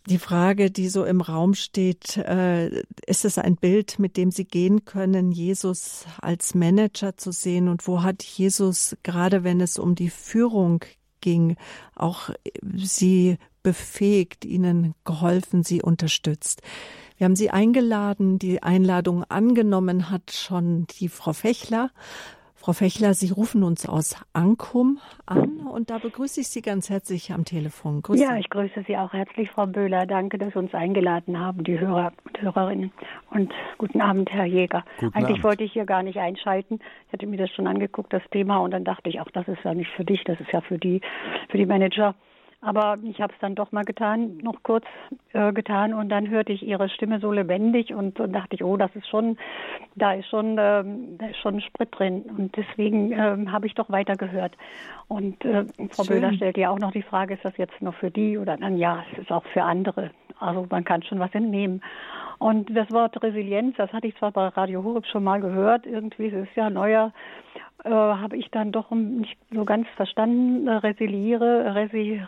[0.07, 4.45] Die Frage, die so im Raum steht, äh, ist es ein Bild, mit dem Sie
[4.45, 7.69] gehen können, Jesus als Manager zu sehen?
[7.69, 10.85] Und wo hat Jesus, gerade wenn es um die Führung
[11.21, 11.57] ging,
[11.95, 12.31] auch
[12.75, 13.39] Sie
[13.69, 16.63] befähigt, ihnen geholfen, sie unterstützt.
[17.19, 21.91] Wir haben sie eingeladen, die Einladung angenommen hat schon die Frau Fechler.
[22.55, 27.31] Frau Fechler, Sie rufen uns aus Ankum an und da begrüße ich Sie ganz herzlich
[27.33, 28.03] am Telefon.
[28.03, 30.07] Grüß ja, ich grüße Sie auch herzlich, Frau Böhler.
[30.07, 32.93] Danke, dass Sie uns eingeladen haben, die Hörer und Hörerinnen.
[33.31, 34.85] Und guten Abend, Herr Jäger.
[34.99, 35.45] Guten Eigentlich Abend.
[35.45, 36.81] wollte ich hier gar nicht einschalten.
[37.07, 39.63] Ich hatte mir das schon angeguckt, das Thema, und dann dachte ich, auch das ist
[39.65, 41.01] ja nicht für dich, das ist ja für die,
[41.51, 42.15] für die Manager.
[42.61, 44.85] Aber ich habe es dann doch mal getan, noch kurz
[45.33, 48.77] äh, getan und dann hörte ich ihre Stimme so lebendig und, und dachte ich, oh,
[48.77, 49.39] das ist schon,
[49.95, 53.91] da ist schon, ähm, da ist schon Sprit drin und deswegen ähm, habe ich doch
[53.91, 54.57] weiter gehört.
[55.07, 56.21] Und äh, Frau Schön.
[56.21, 58.77] Böhler stellt ja auch noch die Frage, ist das jetzt nur für die oder dann
[58.77, 60.11] ja, es ist auch für andere.
[60.41, 61.81] Also man kann schon was entnehmen.
[62.39, 66.27] Und das Wort Resilienz, das hatte ich zwar bei Radio Horeb schon mal gehört, irgendwie
[66.27, 67.13] ist es ja neuer,
[67.85, 70.67] äh, habe ich dann doch nicht so ganz verstanden.
[70.67, 72.23] Äh, resiliere, resi,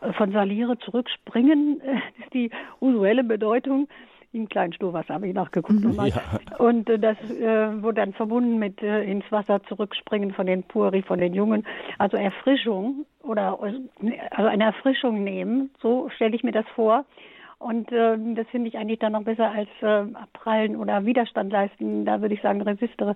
[0.00, 1.80] äh, von saliere zurückspringen
[2.20, 3.88] ist die usuelle Bedeutung.
[4.32, 5.82] In kleinen Stowas habe ich nachgeguckt.
[6.08, 6.56] Ja.
[6.58, 11.32] Und äh, das wurde dann verbunden mit ins Wasser zurückspringen von den Puri, von den
[11.32, 11.66] Jungen.
[11.96, 17.06] Also Erfrischung oder also eine Erfrischung nehmen, so stelle ich mir das vor.
[17.58, 22.04] Und äh, das finde ich eigentlich dann noch besser als äh, abprallen oder Widerstand leisten.
[22.04, 23.14] Da würde ich sagen, resistere.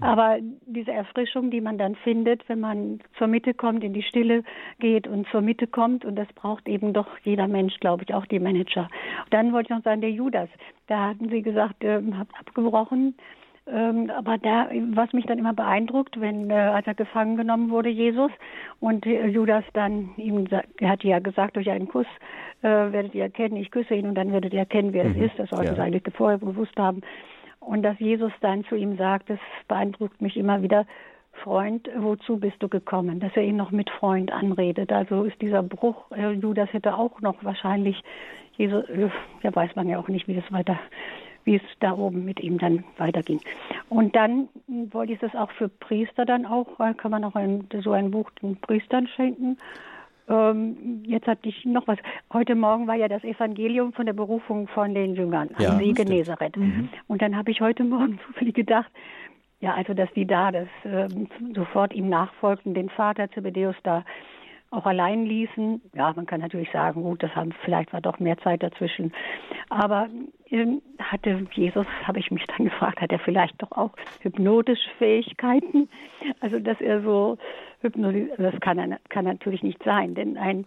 [0.00, 4.42] Aber diese Erfrischung, die man dann findet, wenn man zur Mitte kommt, in die Stille
[4.78, 8.24] geht und zur Mitte kommt, und das braucht eben doch jeder Mensch, glaube ich, auch
[8.24, 8.88] die Manager.
[9.24, 10.48] Und dann wollte ich noch sagen, der Judas,
[10.86, 12.00] da hatten Sie gesagt, äh,
[12.38, 13.14] abgebrochen.
[13.66, 17.88] Ähm, aber da, was mich dann immer beeindruckt, wenn, äh, als er gefangen genommen wurde,
[17.88, 18.30] Jesus,
[18.78, 20.46] und äh, Judas dann ihm,
[20.80, 22.06] er hat ja gesagt, durch einen Kuss
[22.60, 25.12] äh, werdet ihr erkennen, ich küsse ihn und dann werdet ihr erkennen, wer mhm.
[25.12, 25.38] es ist.
[25.38, 25.74] Das sollte ja.
[25.76, 27.00] sie eigentlich vorher gewusst haben.
[27.60, 30.84] Und dass Jesus dann zu ihm sagt, das beeindruckt mich immer wieder,
[31.42, 33.18] Freund, wozu bist du gekommen?
[33.18, 34.92] Dass er ihn noch mit Freund anredet.
[34.92, 38.02] Also ist dieser Bruch, äh, Judas hätte auch noch wahrscheinlich,
[38.56, 39.08] Jesus, äh,
[39.42, 40.78] ja weiß man ja auch nicht, wie das weiter
[41.44, 43.40] wie es da oben mit ihm dann weiterging.
[43.88, 44.48] Und dann
[44.90, 46.66] wollte ich das auch für Priester dann auch,
[46.96, 49.58] kann man auch ein, so ein Buch den Priestern schenken.
[50.26, 51.98] Ähm, jetzt hatte ich noch was.
[52.32, 55.92] Heute Morgen war ja das Evangelium von der Berufung von den Jüngern ja, am See
[55.92, 56.56] Genezareth.
[56.56, 56.88] Mhm.
[57.08, 58.90] Und dann habe ich heute Morgen zufällig gedacht,
[59.60, 61.08] ja, also dass die da das äh,
[61.54, 64.04] sofort ihm nachfolgten, den Vater Zebedeus da
[64.74, 65.80] auch allein ließen.
[65.94, 69.12] Ja, man kann natürlich sagen, gut, das haben vielleicht war doch mehr Zeit dazwischen.
[69.68, 70.08] Aber
[70.50, 70.66] äh,
[70.98, 75.88] hatte Jesus, habe ich mich dann gefragt, hat er vielleicht doch auch hypnotische Fähigkeiten?
[76.40, 77.38] Also dass er so
[77.80, 80.66] hypnotisiert, das kann kann natürlich nicht sein, denn ein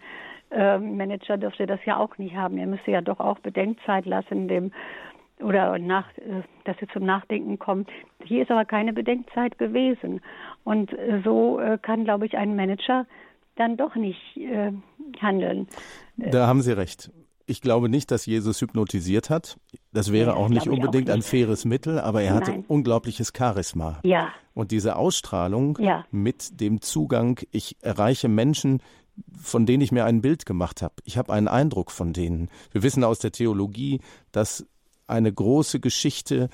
[0.50, 2.58] äh, Manager dürfte das ja auch nicht haben.
[2.58, 4.72] Er müsste ja doch auch Bedenkzeit lassen, dem
[5.40, 7.86] oder nach, äh, dass sie zum Nachdenken kommen.
[8.24, 10.20] Hier ist aber keine Bedenkzeit gewesen.
[10.64, 13.06] Und äh, so äh, kann, glaube ich, ein Manager
[13.58, 14.72] dann doch nicht äh,
[15.20, 15.66] handeln.
[16.16, 17.10] Da haben Sie recht.
[17.46, 19.56] Ich glaube nicht, dass Jesus hypnotisiert hat.
[19.92, 21.24] Das wäre ja, auch nicht unbedingt auch nicht.
[21.26, 22.64] ein faires Mittel, aber er hatte Nein.
[22.68, 24.00] unglaubliches Charisma.
[24.04, 24.28] Ja.
[24.52, 26.04] Und diese Ausstrahlung ja.
[26.10, 28.82] mit dem Zugang, ich erreiche Menschen,
[29.40, 30.94] von denen ich mir ein Bild gemacht habe.
[31.04, 32.50] Ich habe einen Eindruck von denen.
[32.70, 34.00] Wir wissen aus der Theologie,
[34.30, 34.66] dass
[35.06, 36.50] eine große Geschichte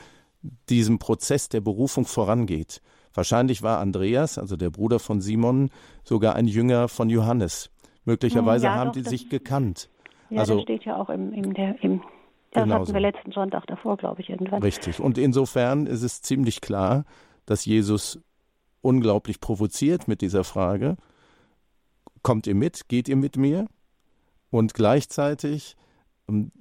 [0.68, 2.80] diesem Prozess der Berufung vorangeht.
[3.14, 5.70] Wahrscheinlich war Andreas, also der Bruder von Simon,
[6.02, 7.70] sogar ein Jünger von Johannes.
[8.04, 9.88] Möglicherweise ja, haben doch, die sich gekannt.
[10.30, 12.02] Ja, also, das steht ja auch im, im, der, im
[12.50, 14.62] das hatten wir letzten Sonntag davor, glaube ich, irgendwann.
[14.62, 15.00] Richtig.
[15.00, 17.04] Und insofern ist es ziemlich klar,
[17.46, 18.20] dass Jesus
[18.80, 20.96] unglaublich provoziert mit dieser Frage.
[22.22, 22.88] Kommt ihr mit?
[22.88, 23.66] Geht ihr mit mir?
[24.50, 25.76] Und gleichzeitig
[26.28, 26.52] ähm,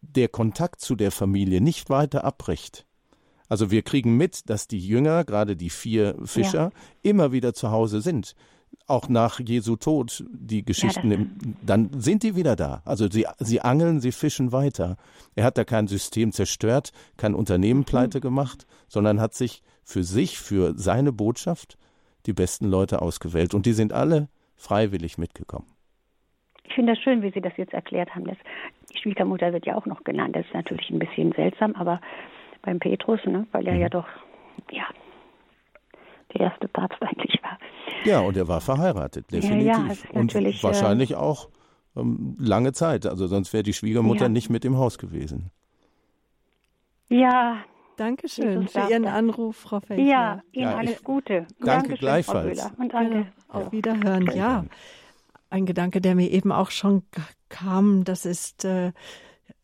[0.00, 2.86] der Kontakt zu der Familie nicht weiter abbricht.
[3.48, 6.70] Also wir kriegen mit, dass die Jünger, gerade die vier Fischer, ja.
[7.02, 8.34] immer wieder zu Hause sind.
[8.86, 12.82] Auch nach Jesu Tod, die Geschichten, ja, im, dann sind die wieder da.
[12.84, 14.96] Also sie, sie angeln, sie fischen weiter.
[15.34, 17.84] Er hat da kein System zerstört, kein Unternehmen mhm.
[17.84, 18.22] pleite mhm.
[18.22, 21.78] gemacht, sondern hat sich für sich, für seine Botschaft
[22.26, 23.54] die besten Leute ausgewählt.
[23.54, 25.66] Und die sind alle freiwillig mitgekommen.
[26.64, 28.24] Ich finde das schön, wie Sie das jetzt erklärt haben.
[28.24, 28.36] Das,
[28.92, 30.34] die Schwiegermutter wird ja auch noch genannt.
[30.34, 32.00] Das ist natürlich ein bisschen seltsam, aber
[32.66, 33.46] beim Petrus, ne?
[33.52, 33.80] weil er mhm.
[33.80, 34.06] ja doch,
[34.70, 34.84] ja,
[36.34, 37.58] der erste Papst eigentlich war.
[38.04, 39.66] Ja, und er war verheiratet, definitiv.
[39.66, 41.48] Ja, ja, und äh, wahrscheinlich äh, auch
[41.96, 43.06] ähm, lange Zeit.
[43.06, 44.28] Also sonst wäre die Schwiegermutter ja.
[44.28, 45.50] nicht mit im Haus gewesen.
[47.08, 47.58] Ja.
[47.96, 50.04] Dankeschön für Ihren Anruf, Frau Fechner.
[50.04, 51.46] Ja, Ihnen ja, alles Gute.
[51.60, 52.70] Danke Dankeschön, gleichfalls.
[52.76, 53.26] Und danke.
[53.48, 54.66] Auf Wiederhören, ja.
[55.48, 57.04] Ein Gedanke, der mir eben auch schon
[57.48, 58.92] kam, das ist äh,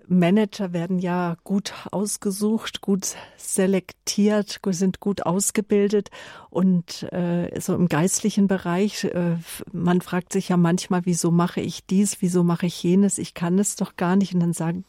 [0.08, 6.10] Manager werden ja gut ausgesucht, gut selektiert, sind gut ausgebildet
[6.50, 9.36] und äh, so im geistlichen Bereich, äh,
[9.72, 13.58] man fragt sich ja manchmal, wieso mache ich dies, wieso mache ich jenes, ich kann
[13.58, 14.34] es doch gar nicht.
[14.34, 14.84] Und dann sagen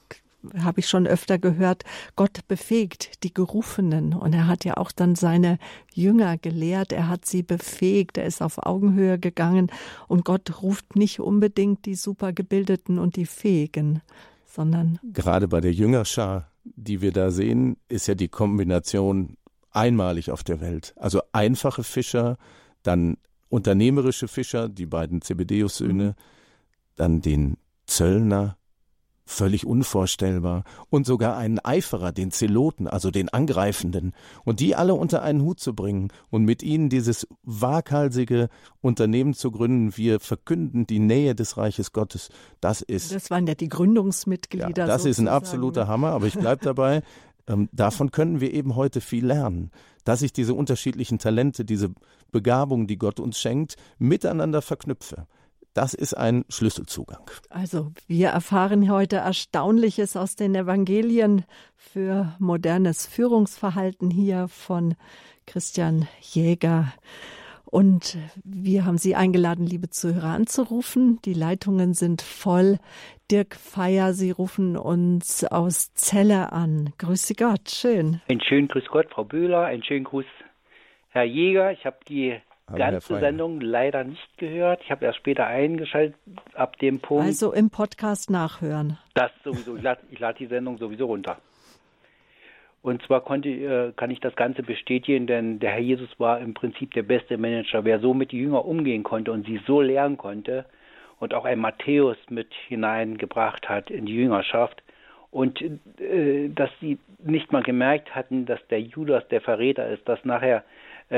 [0.58, 1.84] habe ich schon öfter gehört,
[2.16, 4.14] Gott befähigt die Gerufenen.
[4.14, 5.58] Und er hat ja auch dann seine
[5.94, 9.72] Jünger gelehrt, er hat sie befähigt, er ist auf Augenhöhe gegangen.
[10.08, 14.02] Und Gott ruft nicht unbedingt die Supergebildeten und die Fähigen,
[14.54, 15.00] sondern.
[15.04, 19.38] Gerade bei der Jüngerschar, die wir da sehen, ist ja die Kombination
[19.72, 20.94] einmalig auf der Welt.
[20.98, 22.38] Also einfache Fischer,
[22.84, 23.18] dann
[23.50, 26.16] unternehmerische Fischer, die beiden Zebedeus-Söhne,
[26.96, 28.58] dann den Zöllner,
[29.26, 34.14] völlig unvorstellbar, und sogar einen Eiferer, den Zeloten, also den Angreifenden,
[34.44, 38.50] und die alle unter einen Hut zu bringen und mit ihnen dieses waghalsige
[38.82, 43.14] Unternehmen zu gründen, wir verkünden die Nähe des Reiches Gottes, das ist.
[43.14, 44.68] Das waren ja die Gründungsmitglieder.
[44.68, 45.12] Ja, das sozusagen.
[45.12, 47.02] ist ein absoluter Hammer, aber ich bleibe dabei,
[47.48, 49.72] ähm, davon können wir eben heute viel lernen,
[50.04, 51.92] dass ich diese unterschiedlichen Talente, diese
[52.32, 55.28] Begabung, die Gott uns schenkt, miteinander verknüpfe.
[55.74, 57.26] Das ist ein Schlüsselzugang.
[57.50, 61.46] Also wir erfahren heute Erstaunliches aus den Evangelien
[61.76, 64.96] für modernes Führungsverhalten hier von
[65.48, 66.94] Christian Jäger.
[67.66, 71.20] Und wir haben Sie eingeladen, liebe Zuhörer, anzurufen.
[71.26, 72.78] Die Leitungen sind voll.
[73.32, 76.94] Dirk Feier, Sie rufen uns aus Celle an.
[77.00, 78.22] Grüße Gott, schön.
[78.30, 79.64] Ein schönen Grüß Gott, Frau Böhler.
[79.64, 80.26] Ein schönen Gruß,
[81.10, 81.72] Herr Jäger.
[81.72, 82.40] Ich habe die
[82.72, 84.82] ganze Sendung leider nicht gehört.
[84.84, 86.16] Ich habe erst später eingeschaltet
[86.54, 87.26] ab dem Punkt.
[87.26, 88.98] Also im Podcast nachhören.
[89.14, 89.76] Das sowieso.
[89.76, 91.38] Ich lade lad die Sendung sowieso runter.
[92.82, 96.54] Und zwar konnte, äh, kann ich das Ganze bestätigen, denn der Herr Jesus war im
[96.54, 97.86] Prinzip der beste Manager.
[97.86, 100.66] Wer so mit den Jüngern umgehen konnte und sie so lernen konnte
[101.20, 104.84] und auch ein Matthäus mit hineingebracht hat in die Jüngerschaft
[105.32, 105.62] und
[106.02, 110.58] äh, dass sie nicht mal gemerkt hatten, dass der Judas der Verräter ist, dass nachher
[110.58, 110.62] äh,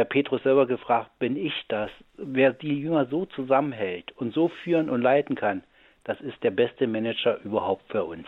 [0.04, 1.90] Petrus selber gefragt, bin ich das?
[2.18, 5.64] Wer die Jünger so zusammenhält und so führen und leiten kann,
[6.04, 8.28] das ist der beste Manager überhaupt für uns.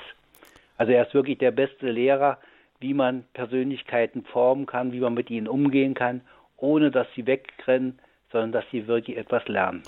[0.78, 2.38] Also er ist wirklich der beste Lehrer,
[2.80, 6.22] wie man Persönlichkeiten formen kann, wie man mit ihnen umgehen kann,
[6.58, 8.00] ohne dass sie wegrennen,
[8.32, 9.84] sondern dass sie wirklich etwas lernen.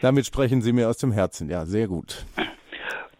[0.00, 2.24] Damit sprechen Sie mir aus dem Herzen, ja, sehr gut.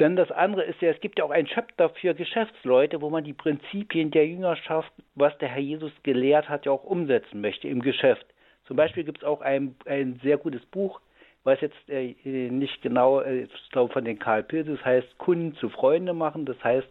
[0.01, 3.25] Denn das andere ist ja, es gibt ja auch ein Chapter für Geschäftsleute, wo man
[3.25, 7.83] die Prinzipien der Jüngerschaft, was der Herr Jesus gelehrt hat, ja auch umsetzen möchte im
[7.83, 8.25] Geschäft.
[8.67, 11.01] Zum Beispiel gibt es auch ein, ein sehr gutes Buch,
[11.45, 15.57] weiß jetzt äh, nicht genau, äh, ich glaube von den Karl Pilz, das heißt Kunden
[15.57, 16.89] zu Freunde machen, das heißt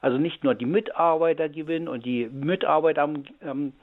[0.00, 3.74] also nicht nur die Mitarbeiter gewinnen und die Mitarbeiter am, ähm,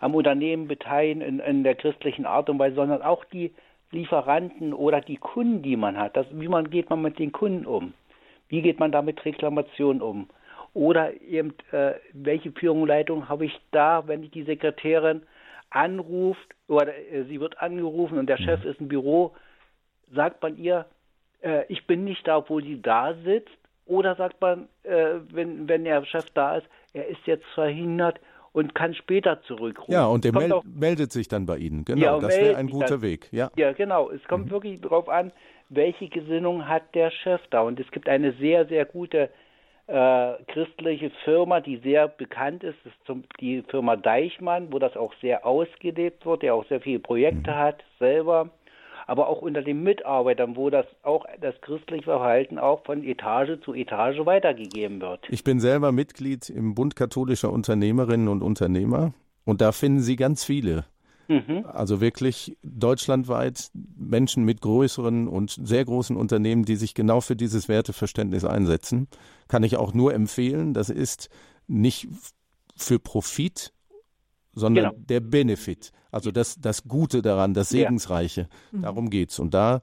[0.00, 3.52] am Unternehmen beteiligen in, in, der christlichen Art und Weise, sondern auch die
[3.92, 6.16] Lieferanten oder die Kunden, die man hat.
[6.16, 7.92] Das, wie man geht man mit den Kunden um?
[8.48, 10.28] Wie geht man da mit Reklamationen um?
[10.74, 15.22] Oder eben, äh, welche Führungsleitung habe ich da, wenn die Sekretärin
[15.70, 18.70] anruft oder äh, sie wird angerufen und der Chef mhm.
[18.70, 19.34] ist im Büro,
[20.14, 20.86] sagt man ihr,
[21.42, 25.84] äh, ich bin nicht da, obwohl sie da sitzt, oder sagt man, äh, wenn, wenn
[25.84, 28.18] der Chef da ist, er ist jetzt verhindert
[28.52, 29.92] und kann später zurückrufen.
[29.92, 31.84] Ja, und der mel auch, meldet sich dann bei Ihnen.
[31.84, 33.28] Genau, ja, das wäre ein guter dann, Weg.
[33.30, 33.50] Ja.
[33.56, 34.10] ja, genau.
[34.10, 34.50] Es kommt mhm.
[34.50, 35.30] wirklich darauf an,
[35.68, 37.62] welche Gesinnung hat der Chef da.
[37.62, 39.30] Und es gibt eine sehr, sehr gute
[39.86, 42.76] äh, christliche Firma, die sehr bekannt ist.
[42.84, 46.80] Das ist zum, die Firma Deichmann, wo das auch sehr ausgelebt wird, der auch sehr
[46.80, 47.56] viele Projekte mhm.
[47.56, 48.50] hat selber
[49.06, 53.72] aber auch unter den Mitarbeitern, wo das auch das christliche Verhalten auch von Etage zu
[53.72, 55.20] Etage weitergegeben wird.
[55.28, 59.12] Ich bin selber Mitglied im Bund katholischer Unternehmerinnen und Unternehmer
[59.44, 60.84] und da finden Sie ganz viele.
[61.28, 61.64] Mhm.
[61.66, 67.68] Also wirklich deutschlandweit Menschen mit größeren und sehr großen Unternehmen, die sich genau für dieses
[67.68, 69.08] Werteverständnis einsetzen.
[69.48, 70.74] Kann ich auch nur empfehlen.
[70.74, 71.28] Das ist
[71.66, 72.08] nicht
[72.76, 73.72] für Profit,
[74.52, 75.04] sondern genau.
[75.04, 78.48] der Benefit, also das, das Gute daran, das Segensreiche.
[78.72, 78.78] Ja.
[78.78, 78.82] Mhm.
[78.82, 79.38] Darum geht's.
[79.38, 79.82] Und da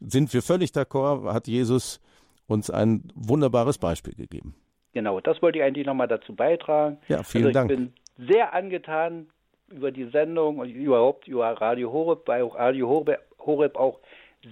[0.00, 2.00] sind wir völlig d'accord, hat Jesus
[2.46, 4.54] uns ein wunderbares Beispiel gegeben.
[4.92, 6.98] Genau, das wollte ich eigentlich nochmal dazu beitragen.
[7.08, 7.70] Ja, vielen also ich Dank.
[7.70, 7.92] Ich bin
[8.28, 9.28] sehr angetan
[9.72, 13.98] über die Sendung und überhaupt über Radio Horeb, weil auch Radio Horeb, Horeb auch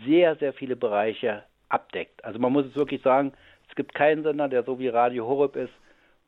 [0.05, 2.25] sehr, sehr viele Bereiche abdeckt.
[2.25, 3.33] Also man muss es wirklich sagen,
[3.69, 5.73] es gibt keinen Sender, der so wie Radio Horeb ist,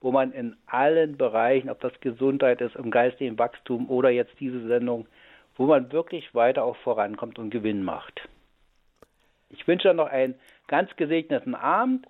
[0.01, 4.67] wo man in allen Bereichen, ob das Gesundheit ist, im geistigen Wachstum oder jetzt diese
[4.67, 5.07] Sendung,
[5.57, 8.29] wo man wirklich weiter auch vorankommt und Gewinn macht.
[9.51, 10.35] Ich wünsche dann noch einen
[10.67, 12.07] ganz gesegneten Abend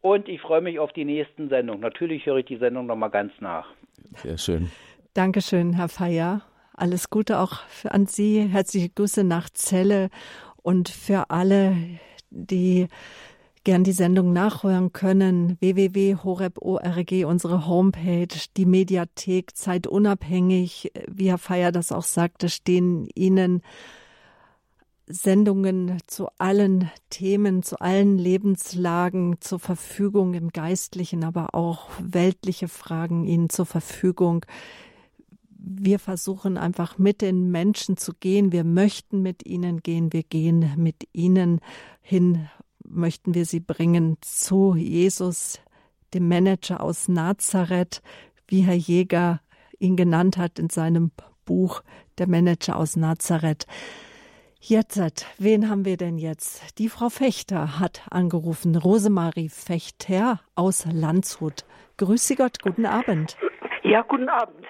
[0.00, 1.82] und ich freue mich auf die nächsten Sendungen.
[1.82, 3.68] Natürlich höre ich die Sendung nochmal ganz nach.
[4.16, 4.70] Sehr schön.
[5.14, 6.40] Dankeschön, Herr Feier.
[6.72, 8.48] Alles Gute auch an Sie.
[8.48, 10.08] Herzliche Grüße nach Celle
[10.62, 11.76] und für alle,
[12.30, 12.88] die
[13.62, 15.58] gern die Sendung nachhören können.
[15.60, 20.92] www.horeb.org, unsere Homepage, die Mediathek, zeitunabhängig.
[21.06, 23.60] Wie Herr Feier das auch sagte, stehen Ihnen
[25.06, 33.26] Sendungen zu allen Themen, zu allen Lebenslagen zur Verfügung im Geistlichen, aber auch weltliche Fragen
[33.26, 34.46] Ihnen zur Verfügung.
[35.64, 38.50] Wir versuchen einfach mit den Menschen zu gehen.
[38.50, 40.12] Wir möchten mit ihnen gehen.
[40.12, 41.60] Wir gehen mit ihnen
[42.00, 42.48] hin
[42.84, 45.60] möchten wir Sie bringen zu Jesus,
[46.14, 48.02] dem Manager aus Nazareth,
[48.46, 49.40] wie Herr Jäger
[49.78, 51.10] ihn genannt hat in seinem
[51.44, 51.82] Buch
[52.18, 53.66] Der Manager aus Nazareth.
[54.60, 56.78] Jetzt, wen haben wir denn jetzt?
[56.78, 61.64] Die Frau Fechter hat angerufen, Rosemarie Fechter aus Landshut.
[61.96, 63.36] Grüße Gott, guten Abend.
[63.82, 64.64] Ja, guten Abend.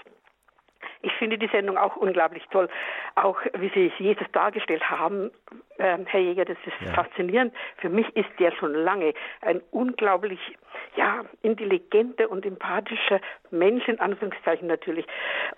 [1.03, 2.68] Ich finde die Sendung auch unglaublich toll.
[3.16, 5.30] Auch wie Sie Jesus dargestellt haben,
[5.78, 6.92] äh, Herr Jäger, das ist ja.
[6.94, 7.53] faszinierend.
[7.78, 10.40] Für mich ist der schon lange ein unglaublich
[10.96, 15.07] ja, intelligenter und empathischer Mensch, in Anführungszeichen natürlich.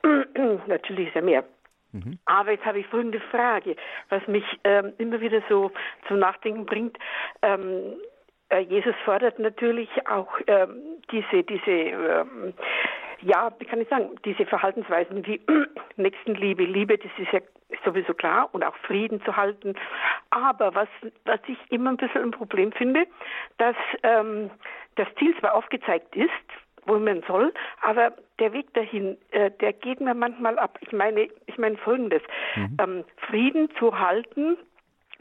[0.66, 1.44] natürlich ist er mehr.
[1.92, 2.18] Mhm.
[2.24, 3.76] Aber jetzt habe ich folgende Frage,
[4.08, 5.70] was mich ähm, immer wieder so
[6.08, 6.98] zum Nachdenken bringt.
[7.42, 7.94] Ähm,
[8.48, 12.54] äh, Jesus fordert natürlich auch ähm, diese, diese ähm,
[13.24, 15.40] ja, wie kann ich sagen, diese Verhaltensweisen wie
[15.96, 17.40] Nächstenliebe, Liebe, das ist ja
[17.84, 19.74] sowieso klar und auch Frieden zu halten.
[20.30, 20.88] Aber was,
[21.24, 23.06] was ich immer ein bisschen ein Problem finde,
[23.58, 24.50] dass ähm,
[24.96, 26.30] das Ziel zwar aufgezeigt ist,
[26.86, 30.78] wo man soll, aber der Weg dahin, äh, der geht mir manchmal ab.
[30.82, 32.22] Ich meine, ich meine Folgendes:
[32.56, 32.76] mhm.
[32.78, 34.58] ähm, Frieden zu halten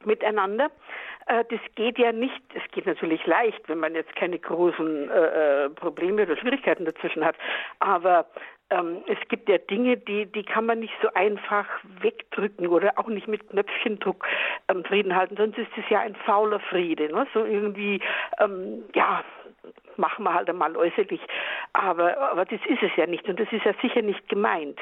[0.06, 0.70] miteinander.
[1.28, 5.65] Äh, das geht ja nicht, es geht natürlich leicht, wenn man jetzt keine großen äh,
[5.65, 7.36] äh, Probleme oder Schwierigkeiten dazwischen hat.
[7.80, 8.26] Aber
[8.69, 11.67] ähm, es gibt ja Dinge, die, die kann man nicht so einfach
[12.01, 14.26] wegdrücken oder auch nicht mit Knöpfchendruck
[14.67, 17.11] ähm, Frieden halten, sonst ist es ja ein fauler Friede.
[17.13, 17.28] Ne?
[17.34, 17.99] So irgendwie,
[18.39, 19.24] ähm, ja,
[19.97, 21.21] machen wir halt einmal äußerlich.
[21.74, 24.80] Aber, aber das ist es ja nicht und das ist ja sicher nicht gemeint,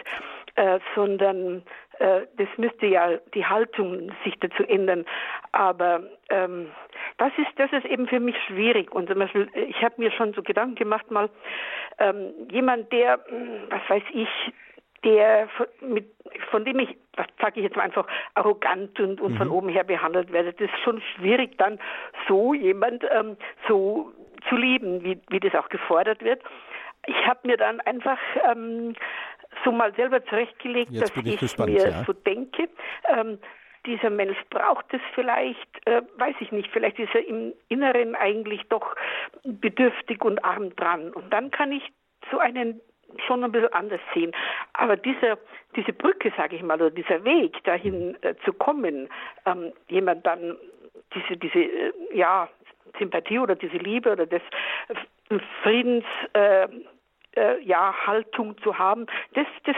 [0.55, 1.63] äh, sondern
[2.01, 5.05] äh, das müsste ja die Haltung sich dazu ändern.
[5.51, 6.71] Aber ähm,
[7.17, 8.91] das ist das ist eben für mich schwierig.
[8.91, 11.29] Und zum Beispiel, ich habe mir schon so Gedanken gemacht, mal
[11.99, 13.19] ähm, jemand, der,
[13.69, 14.29] was weiß ich,
[15.03, 16.05] der von, mit,
[16.49, 19.37] von dem ich, das sage ich jetzt mal einfach, arrogant und, und mhm.
[19.37, 21.79] von oben her behandelt werde, das ist schon schwierig, dann
[22.27, 23.37] so jemand ähm,
[23.67, 24.11] so
[24.49, 26.41] zu lieben, wie, wie das auch gefordert wird.
[27.07, 28.19] Ich habe mir dann einfach
[28.51, 28.93] ähm,
[29.63, 32.03] so mal selber zurechtgelegt, Jetzt dass ich, gespannt, mir ja.
[32.03, 32.69] so denke.
[33.07, 33.39] Ähm,
[33.85, 38.61] dieser Mensch braucht es vielleicht, äh, weiß ich nicht, vielleicht ist er im Inneren eigentlich
[38.69, 38.95] doch
[39.43, 41.11] bedürftig und arm dran.
[41.11, 41.83] Und dann kann ich
[42.29, 42.79] so einen
[43.27, 44.31] schon ein bisschen anders sehen.
[44.73, 45.37] Aber diese,
[45.75, 49.09] diese Brücke, sage ich mal, oder dieser Weg dahin äh, zu kommen,
[49.45, 50.57] ähm, jemand dann
[51.13, 52.47] diese, diese, äh, ja,
[52.99, 54.41] Sympathie oder diese Liebe oder des
[55.63, 56.03] Friedens,
[57.35, 59.75] äh, ja, Haltung zu haben, das, das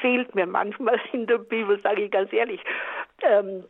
[0.00, 2.60] fehlt mir manchmal in der Bibel, sage ich ganz ehrlich.
[3.22, 3.64] Ähm,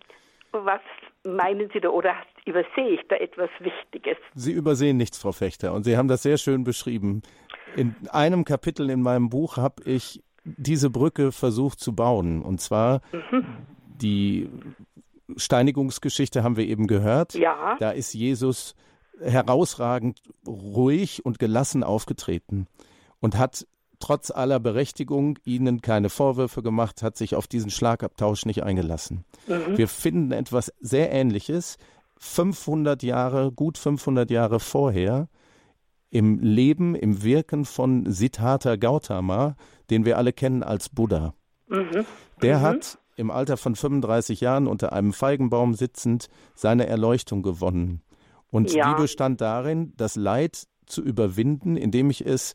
[0.52, 0.80] was
[1.24, 2.14] meinen Sie da oder
[2.44, 4.16] übersehe ich da etwas Wichtiges?
[4.34, 7.22] Sie übersehen nichts, Frau Fechter, und Sie haben das sehr schön beschrieben.
[7.74, 13.00] In einem Kapitel in meinem Buch habe ich diese Brücke versucht zu bauen, und zwar
[13.12, 13.44] mhm.
[14.00, 14.48] die
[15.36, 17.34] Steinigungsgeschichte haben wir eben gehört.
[17.34, 17.76] Ja.
[17.80, 18.76] Da ist Jesus
[19.20, 22.68] herausragend ruhig und gelassen aufgetreten
[23.20, 23.66] und hat
[23.98, 29.24] trotz aller Berechtigung ihnen keine Vorwürfe gemacht, hat sich auf diesen Schlagabtausch nicht eingelassen.
[29.46, 29.76] Mhm.
[29.76, 31.76] Wir finden etwas sehr Ähnliches
[32.18, 35.28] 500 Jahre, gut 500 Jahre vorher
[36.10, 39.56] im Leben, im Wirken von Siddhartha Gautama,
[39.90, 41.34] den wir alle kennen als Buddha.
[41.68, 42.04] Mhm.
[42.42, 42.62] Der mhm.
[42.62, 48.02] hat im Alter von 35 Jahren unter einem Feigenbaum sitzend seine Erleuchtung gewonnen.
[48.50, 48.94] Und ja.
[48.94, 52.54] die bestand darin, das Leid zu überwinden, indem ich es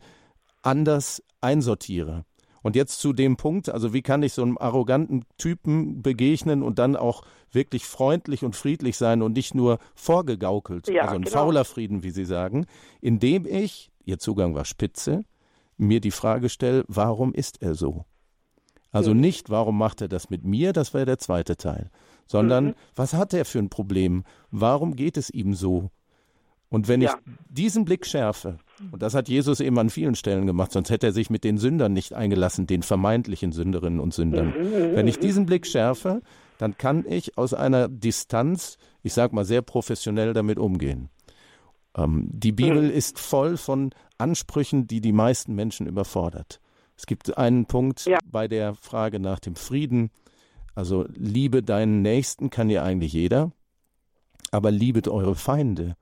[0.61, 2.25] anders einsortiere.
[2.63, 6.77] Und jetzt zu dem Punkt, also wie kann ich so einem arroganten Typen begegnen und
[6.77, 11.37] dann auch wirklich freundlich und friedlich sein und nicht nur vorgegaukelt, ja, also ein genau.
[11.37, 12.65] fauler Frieden, wie Sie sagen,
[13.01, 15.23] indem ich, Ihr Zugang war spitze,
[15.77, 18.05] mir die Frage stelle, warum ist er so?
[18.91, 19.21] Also mhm.
[19.21, 21.89] nicht, warum macht er das mit mir, das wäre der zweite Teil,
[22.27, 22.75] sondern mhm.
[22.95, 24.23] was hat er für ein Problem?
[24.51, 25.89] Warum geht es ihm so?
[26.71, 27.13] Und wenn ja.
[27.13, 28.57] ich diesen Blick schärfe,
[28.93, 31.57] und das hat Jesus eben an vielen Stellen gemacht, sonst hätte er sich mit den
[31.57, 34.53] Sündern nicht eingelassen, den vermeintlichen Sünderinnen und Sündern.
[34.57, 34.95] Mhm.
[34.95, 36.21] Wenn ich diesen Blick schärfe,
[36.57, 41.09] dann kann ich aus einer Distanz, ich sag mal sehr professionell damit umgehen.
[41.97, 42.91] Ähm, die Bibel mhm.
[42.91, 46.61] ist voll von Ansprüchen, die die meisten Menschen überfordert.
[46.95, 48.17] Es gibt einen Punkt ja.
[48.25, 50.09] bei der Frage nach dem Frieden.
[50.73, 53.51] Also liebe deinen Nächsten kann ja eigentlich jeder,
[54.51, 55.97] aber liebet eure Feinde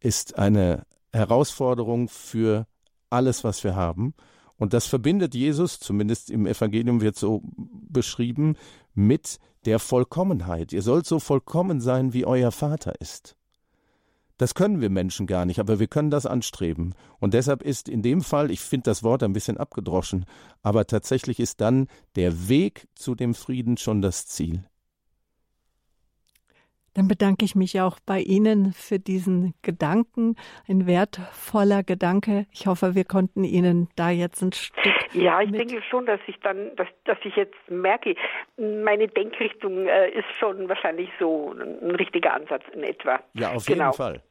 [0.00, 2.66] ist eine Herausforderung für
[3.10, 4.14] alles, was wir haben.
[4.56, 8.56] Und das verbindet Jesus, zumindest im Evangelium wird so beschrieben,
[8.94, 10.72] mit der Vollkommenheit.
[10.72, 13.36] Ihr sollt so vollkommen sein, wie euer Vater ist.
[14.38, 16.94] Das können wir Menschen gar nicht, aber wir können das anstreben.
[17.20, 20.26] Und deshalb ist in dem Fall, ich finde das Wort ein bisschen abgedroschen,
[20.62, 24.64] aber tatsächlich ist dann der Weg zu dem Frieden schon das Ziel.
[26.96, 30.34] Dann bedanke ich mich auch bei Ihnen für diesen Gedanken,
[30.66, 32.46] ein wertvoller Gedanke.
[32.50, 34.94] Ich hoffe, wir konnten Ihnen da jetzt ein Stück.
[35.12, 38.14] Ja, ich denke schon, dass ich dann, dass, dass ich jetzt merke,
[38.56, 43.20] meine Denkrichtung äh, ist schon wahrscheinlich so ein, richtiger Ansatz in etwa.
[43.34, 43.84] Ja, auf genau.
[43.84, 44.22] jeden Fall.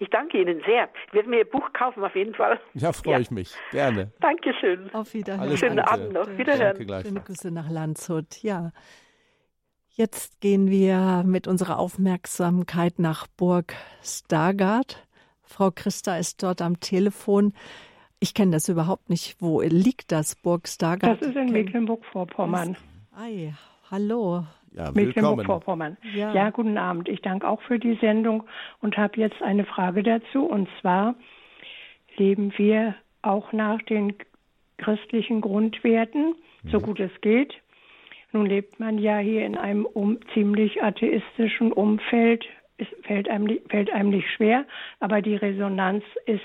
[0.00, 0.88] Ich danke Ihnen sehr.
[1.06, 2.58] Ich werde mir Ihr Buch kaufen, auf jeden Fall.
[2.74, 3.20] Ja, freue ja.
[3.20, 3.54] ich mich.
[3.70, 4.10] Gerne.
[4.18, 4.92] Dankeschön.
[4.92, 5.42] Auf Wiederhören.
[5.42, 5.88] Alles Schönen Gute.
[5.88, 6.26] Abend noch.
[6.36, 7.02] Wiederhören.
[7.02, 8.42] Schöne Grüße nach Landshut.
[8.42, 8.72] Ja.
[9.98, 15.04] Jetzt gehen wir mit unserer Aufmerksamkeit nach Burg Stargard.
[15.42, 17.52] Frau Christa ist dort am Telefon.
[18.20, 19.42] Ich kenne das überhaupt nicht.
[19.42, 21.20] Wo liegt das, Burg Stargard?
[21.20, 22.76] Das ist in Mecklenburg-Vorpommern.
[23.10, 23.52] Ei,
[23.90, 24.44] hallo.
[24.70, 25.96] Ja, Mecklenburg-Vorpommern.
[26.14, 26.32] Ja.
[26.32, 27.08] ja, guten Abend.
[27.08, 28.44] Ich danke auch für die Sendung
[28.80, 30.44] und habe jetzt eine Frage dazu.
[30.44, 31.16] Und zwar
[32.16, 34.14] leben wir auch nach den
[34.76, 36.70] christlichen Grundwerten, mhm.
[36.70, 37.52] so gut es geht.
[38.32, 42.44] Nun lebt man ja hier in einem um, ziemlich atheistischen Umfeld.
[42.76, 44.64] Es fällt einem, fällt einem nicht schwer,
[45.00, 46.42] aber die Resonanz ist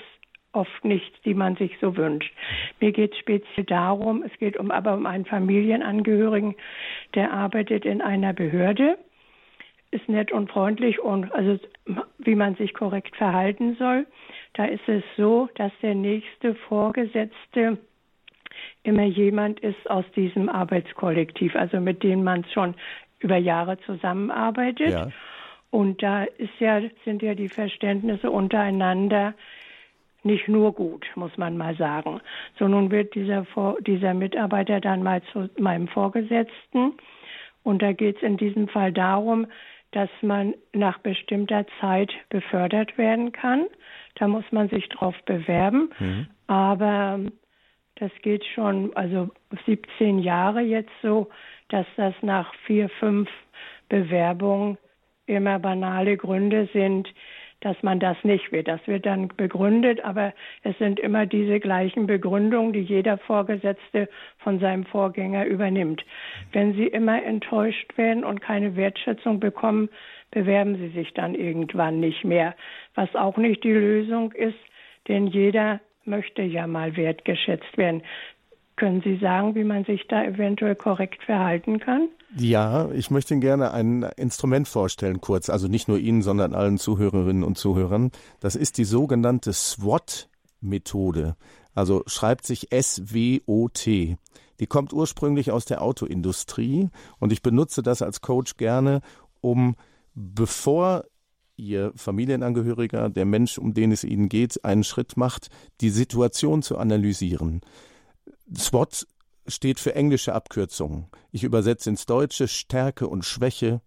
[0.52, 2.32] oft nichts, die man sich so wünscht.
[2.80, 6.54] Mir geht es speziell darum, es geht um aber um einen Familienangehörigen,
[7.14, 8.96] der arbeitet in einer Behörde,
[9.90, 11.58] ist nett und freundlich und also
[12.18, 14.06] wie man sich korrekt verhalten soll.
[14.54, 17.78] Da ist es so, dass der nächste Vorgesetzte
[18.82, 22.74] immer jemand ist aus diesem Arbeitskollektiv, also mit dem man schon
[23.18, 24.90] über Jahre zusammenarbeitet.
[24.90, 25.08] Ja.
[25.70, 26.26] Und da
[26.60, 29.34] ja, sind ja die Verständnisse untereinander
[30.22, 32.20] nicht nur gut, muss man mal sagen.
[32.58, 33.46] So nun wird dieser,
[33.80, 36.92] dieser Mitarbeiter dann mal zu meinem Vorgesetzten.
[37.62, 39.46] Und da geht es in diesem Fall darum,
[39.92, 43.66] dass man nach bestimmter Zeit befördert werden kann.
[44.16, 45.90] Da muss man sich drauf bewerben.
[45.98, 46.26] Mhm.
[46.46, 47.20] Aber
[47.96, 49.30] das geht schon, also
[49.66, 51.28] 17 Jahre jetzt so,
[51.68, 53.28] dass das nach vier, fünf
[53.88, 54.78] Bewerbungen
[55.26, 57.08] immer banale Gründe sind,
[57.60, 58.62] dass man das nicht will.
[58.62, 64.58] Das wird dann begründet, aber es sind immer diese gleichen Begründungen, die jeder Vorgesetzte von
[64.58, 66.04] seinem Vorgänger übernimmt.
[66.52, 69.88] Wenn Sie immer enttäuscht werden und keine Wertschätzung bekommen,
[70.30, 72.54] bewerben Sie sich dann irgendwann nicht mehr.
[72.94, 74.58] Was auch nicht die Lösung ist,
[75.08, 78.02] denn jeder möchte ja mal wertgeschätzt werden.
[78.76, 82.08] Können Sie sagen, wie man sich da eventuell korrekt verhalten kann?
[82.36, 85.48] Ja, ich möchte Ihnen gerne ein Instrument vorstellen, kurz.
[85.48, 88.10] Also nicht nur Ihnen, sondern allen Zuhörerinnen und Zuhörern.
[88.40, 91.36] Das ist die sogenannte SWOT-Methode.
[91.74, 94.16] Also schreibt sich S-W-O-T.
[94.60, 96.88] Die kommt ursprünglich aus der Autoindustrie
[97.18, 99.00] und ich benutze das als Coach gerne,
[99.40, 99.76] um
[100.14, 101.04] bevor
[101.56, 105.48] Ihr Familienangehöriger, der Mensch, um den es Ihnen geht, einen Schritt macht,
[105.80, 107.60] die Situation zu analysieren.
[108.56, 109.06] SWOT
[109.46, 111.06] steht für englische Abkürzungen.
[111.30, 113.82] Ich übersetze ins Deutsche Stärke und Schwäche,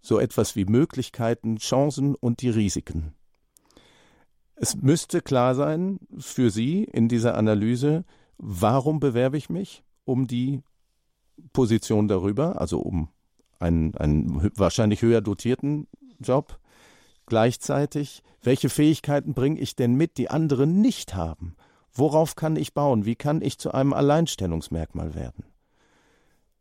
[0.00, 3.14] so etwas wie Möglichkeiten, Chancen und die Risiken.
[4.54, 8.04] Es müsste klar sein für Sie in dieser Analyse,
[8.38, 10.62] warum bewerbe ich mich um die
[11.52, 13.08] Position darüber, also um
[13.58, 15.86] einen, einen wahrscheinlich höher dotierten
[16.20, 16.58] Job,
[17.26, 21.56] Gleichzeitig, welche Fähigkeiten bringe ich denn mit, die andere nicht haben?
[21.92, 23.04] Worauf kann ich bauen?
[23.04, 25.44] Wie kann ich zu einem Alleinstellungsmerkmal werden?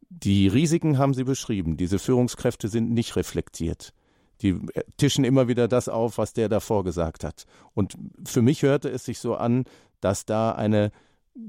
[0.10, 1.78] Die Risiken haben Sie beschrieben.
[1.78, 3.94] Diese Führungskräfte sind nicht reflektiert.
[4.42, 4.60] Die
[4.98, 7.46] tischen immer wieder das auf, was der davor gesagt hat.
[7.74, 7.96] Und
[8.26, 9.64] für mich hörte es sich so an,
[10.02, 10.92] dass da eine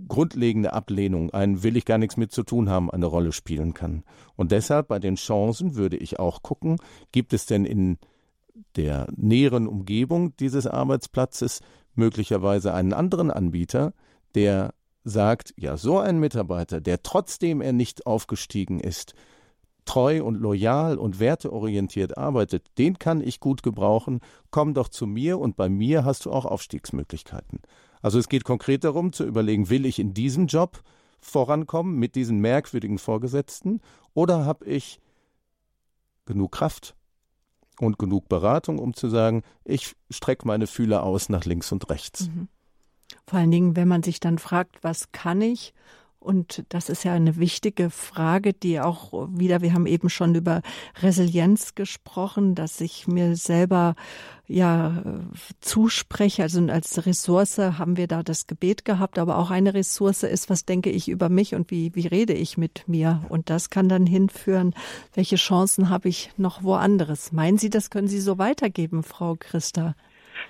[0.06, 4.04] grundlegende Ablehnung, ein will ich gar nichts mit zu tun haben, eine Rolle spielen kann.
[4.36, 6.76] Und deshalb bei den Chancen würde ich auch gucken,
[7.10, 7.98] gibt es denn in
[8.76, 11.60] der näheren Umgebung dieses Arbeitsplatzes
[11.94, 13.92] möglicherweise einen anderen Anbieter,
[14.34, 14.74] der
[15.04, 19.14] sagt, ja, so ein Mitarbeiter, der trotzdem er nicht aufgestiegen ist,
[19.84, 24.20] treu und loyal und werteorientiert arbeitet, den kann ich gut gebrauchen,
[24.50, 27.60] komm doch zu mir und bei mir hast du auch Aufstiegsmöglichkeiten.
[28.00, 30.82] Also es geht konkret darum zu überlegen, will ich in diesem Job
[31.20, 33.80] vorankommen mit diesen merkwürdigen Vorgesetzten
[34.14, 35.00] oder habe ich
[36.26, 36.94] genug Kraft,
[37.86, 42.28] und genug Beratung, um zu sagen, ich strecke meine Fühler aus nach links und rechts.
[42.28, 42.48] Mhm.
[43.26, 45.74] Vor allen Dingen, wenn man sich dann fragt, was kann ich
[46.22, 50.62] und das ist ja eine wichtige Frage, die auch wieder, wir haben eben schon über
[51.02, 53.94] Resilienz gesprochen, dass ich mir selber
[54.46, 55.02] ja
[55.60, 56.42] zuspreche.
[56.42, 60.64] Also als Ressource haben wir da das Gebet gehabt, aber auch eine Ressource ist, was
[60.64, 63.24] denke ich über mich und wie, wie rede ich mit mir?
[63.28, 64.74] Und das kann dann hinführen,
[65.14, 67.32] welche Chancen habe ich noch woanders?
[67.32, 69.94] Meinen Sie, das können Sie so weitergeben, Frau Christa?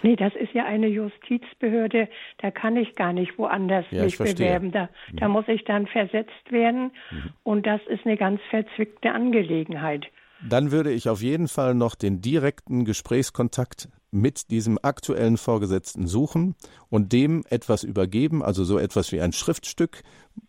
[0.02, 2.08] Nee, das ist ja eine Justizbehörde,
[2.38, 4.72] da kann ich gar nicht woanders ja, mich bewerben.
[4.72, 5.16] Da, mhm.
[5.16, 7.30] da muss ich dann versetzt werden mhm.
[7.42, 10.06] und das ist eine ganz verzwickte Angelegenheit.
[10.48, 16.54] Dann würde ich auf jeden Fall noch den direkten Gesprächskontakt mit diesem aktuellen Vorgesetzten suchen
[16.90, 20.02] und dem etwas übergeben, also so etwas wie ein Schriftstück,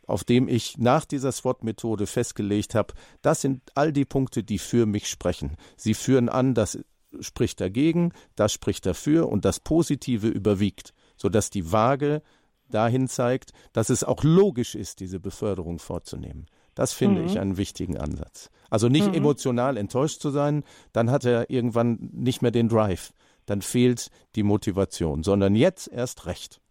[0.06, 4.86] auf dem ich nach dieser SWOT-Methode festgelegt habe, das sind all die Punkte, die für
[4.86, 5.56] mich sprechen.
[5.78, 6.84] Sie führen an, das
[7.20, 12.22] spricht dagegen, das spricht dafür und das Positive überwiegt, sodass die Waage
[12.70, 16.48] dahin zeigt, dass es auch logisch ist, diese Beförderung vorzunehmen.
[16.76, 17.28] Das finde mhm.
[17.28, 18.50] ich einen wichtigen Ansatz.
[18.70, 19.14] Also nicht mhm.
[19.14, 23.14] emotional enttäuscht zu sein, dann hat er irgendwann nicht mehr den Drive
[23.46, 26.62] dann fehlt die Motivation, sondern jetzt erst recht.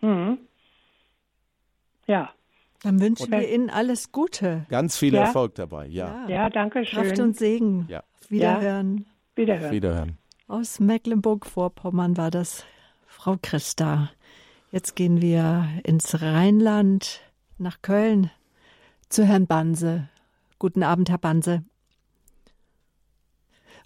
[0.00, 0.38] Mhm.
[2.06, 2.30] Ja.
[2.82, 4.64] Dann wünschen und wir Ihnen alles Gute.
[4.68, 5.22] Ganz viel ja.
[5.22, 6.26] Erfolg dabei, ja.
[6.28, 7.02] Ja, ja danke schön.
[7.02, 7.86] Kraft und Segen.
[7.88, 8.04] Ja.
[8.28, 9.06] Wiederhören.
[9.38, 9.72] Wiederhören.
[9.72, 10.18] Wiederhören.
[10.48, 12.64] Aus Mecklenburg-Vorpommern war das
[13.06, 14.10] Frau Christa.
[14.72, 17.20] Jetzt gehen wir ins Rheinland,
[17.56, 18.30] nach Köln,
[19.08, 20.08] zu Herrn Banse.
[20.58, 21.62] Guten Abend, Herr Banse.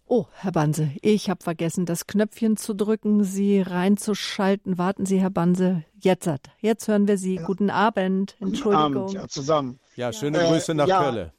[0.07, 4.77] Oh, Herr Banse, ich habe vergessen, das Knöpfchen zu drücken, Sie reinzuschalten.
[4.79, 5.85] Warten Sie, Herr Banse.
[6.01, 6.29] Jetzt,
[6.61, 7.37] jetzt hören wir Sie.
[7.37, 7.45] Ja.
[7.45, 8.37] Guten Abend.
[8.41, 8.93] Entschuldigung.
[8.93, 9.79] Guten Abend, ja, zusammen.
[9.97, 11.31] Ja, schöne äh, Grüße nach ja, Köln.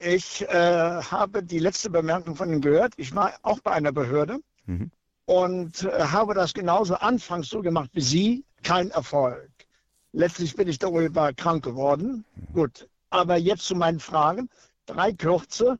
[0.00, 2.94] Ich äh, habe die letzte Bemerkung von Ihnen gehört.
[2.96, 4.92] Ich war auch bei einer Behörde mhm.
[5.24, 8.44] und äh, habe das genauso anfangs so gemacht wie Sie.
[8.62, 9.50] Kein Erfolg.
[10.12, 12.24] Letztlich bin ich darüber krank geworden.
[12.36, 12.52] Mhm.
[12.52, 12.88] Gut.
[13.10, 14.48] Aber jetzt zu meinen Fragen.
[14.86, 15.78] Drei kurze.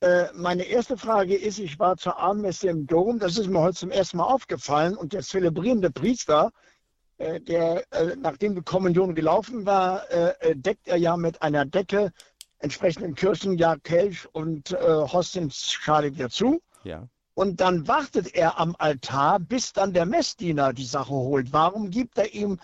[0.00, 3.78] Äh, meine erste Frage ist, ich war zur Abendmesse im Dom, das ist mir heute
[3.78, 6.50] zum ersten Mal aufgefallen und der zelebrierende Priester,
[7.18, 10.02] äh, der äh, nachdem die Kommunion gelaufen war,
[10.54, 12.12] deckt er ja mit einer Decke
[12.64, 16.60] entsprechenden Kirchen ja Kelch und äh, Hostienschale wieder zu.
[16.82, 17.06] Ja.
[17.34, 21.52] Und dann wartet er am Altar, bis dann der Messdiener die Sache holt.
[21.52, 22.58] Warum gibt er ihm,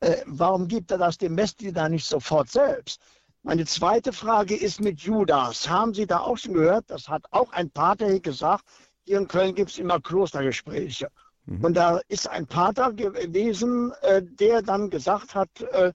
[0.00, 3.00] äh, warum gibt er das dem Messdiener nicht sofort selbst?
[3.42, 5.68] Meine zweite Frage ist mit Judas.
[5.68, 6.84] Haben Sie da auch schon gehört?
[6.88, 8.64] Das hat auch ein Pater gesagt.
[9.04, 11.08] Hier in Köln gibt es immer Klostergespräche.
[11.44, 11.64] Mhm.
[11.64, 15.92] Und da ist ein Pater gewesen, äh, der dann gesagt hat, äh,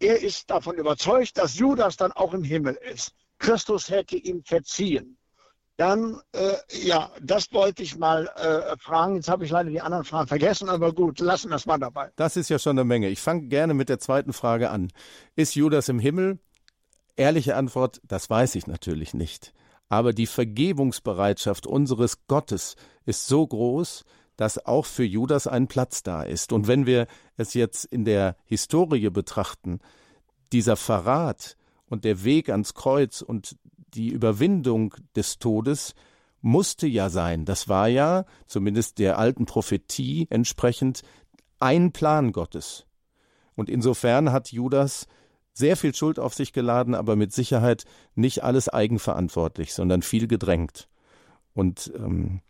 [0.00, 3.12] er ist davon überzeugt, dass Judas dann auch im Himmel ist.
[3.38, 5.16] Christus hätte ihm verziehen.
[5.76, 9.16] Dann, äh, ja, das wollte ich mal äh, fragen.
[9.16, 12.10] Jetzt habe ich leider die anderen Fragen vergessen, aber gut, lassen wir es mal dabei.
[12.16, 13.08] Das ist ja schon eine Menge.
[13.08, 14.90] Ich fange gerne mit der zweiten Frage an.
[15.34, 16.38] Ist Judas im Himmel?
[17.14, 19.52] Ehrliche Antwort, das weiß ich natürlich nicht.
[19.88, 24.04] Aber die Vergebungsbereitschaft unseres Gottes ist so groß,
[24.36, 26.52] dass auch für Judas ein Platz da ist.
[26.52, 27.06] Und wenn wir
[27.36, 29.80] es jetzt in der Historie betrachten,
[30.52, 31.56] dieser Verrat
[31.86, 33.56] und der Weg ans Kreuz und
[33.94, 35.94] die Überwindung des Todes
[36.40, 37.44] musste ja sein.
[37.44, 41.02] Das war ja, zumindest der alten Prophetie entsprechend,
[41.58, 42.86] ein Plan Gottes.
[43.54, 45.06] Und insofern hat Judas
[45.54, 47.84] sehr viel Schuld auf sich geladen, aber mit Sicherheit
[48.14, 50.88] nicht alles eigenverantwortlich, sondern viel gedrängt.
[51.54, 52.42] Und ähm,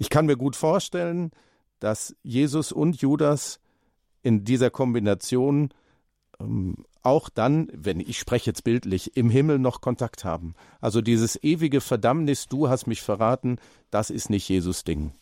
[0.00, 1.30] ich kann mir gut vorstellen,
[1.78, 3.60] dass Jesus und Judas
[4.22, 5.68] in dieser Kombination
[6.40, 10.54] ähm, auch dann, wenn ich spreche jetzt bildlich, im Himmel noch Kontakt haben.
[10.80, 13.58] Also dieses ewige Verdammnis, du hast mich verraten,
[13.90, 15.12] das ist nicht Jesus Ding.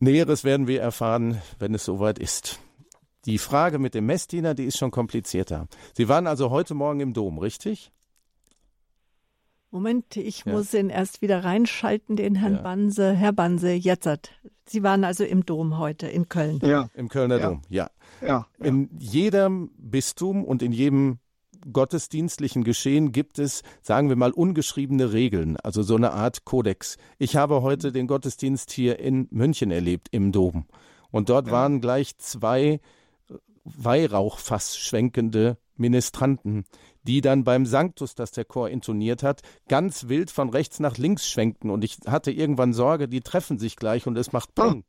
[0.00, 2.58] Näheres werden wir erfahren, wenn es soweit ist.
[3.26, 5.68] Die Frage mit dem Messdiener, die ist schon komplizierter.
[5.96, 7.92] Sie waren also heute Morgen im Dom, richtig?
[9.72, 10.52] Moment, ich ja.
[10.52, 12.62] muss ihn erst wieder reinschalten, den Herrn ja.
[12.62, 13.14] Banse.
[13.14, 14.30] Herr Banse, jetzt.
[14.66, 16.60] Sie waren also im Dom heute in Köln.
[16.62, 16.90] Ja.
[16.94, 17.48] Im Kölner ja.
[17.48, 17.90] Dom, ja.
[18.20, 18.46] ja.
[18.58, 21.20] In jedem Bistum und in jedem
[21.72, 26.98] gottesdienstlichen Geschehen gibt es, sagen wir mal, ungeschriebene Regeln, also so eine Art Kodex.
[27.18, 30.66] Ich habe heute den Gottesdienst hier in München erlebt, im Dom.
[31.10, 32.80] Und dort waren gleich zwei
[33.64, 36.64] Weihrauchfass schwenkende Ministranten,
[37.02, 41.28] die dann beim Sanctus, das der Chor intoniert hat, ganz wild von rechts nach links
[41.28, 41.68] schwenkten.
[41.68, 44.84] Und ich hatte irgendwann Sorge, die treffen sich gleich und es macht Peng.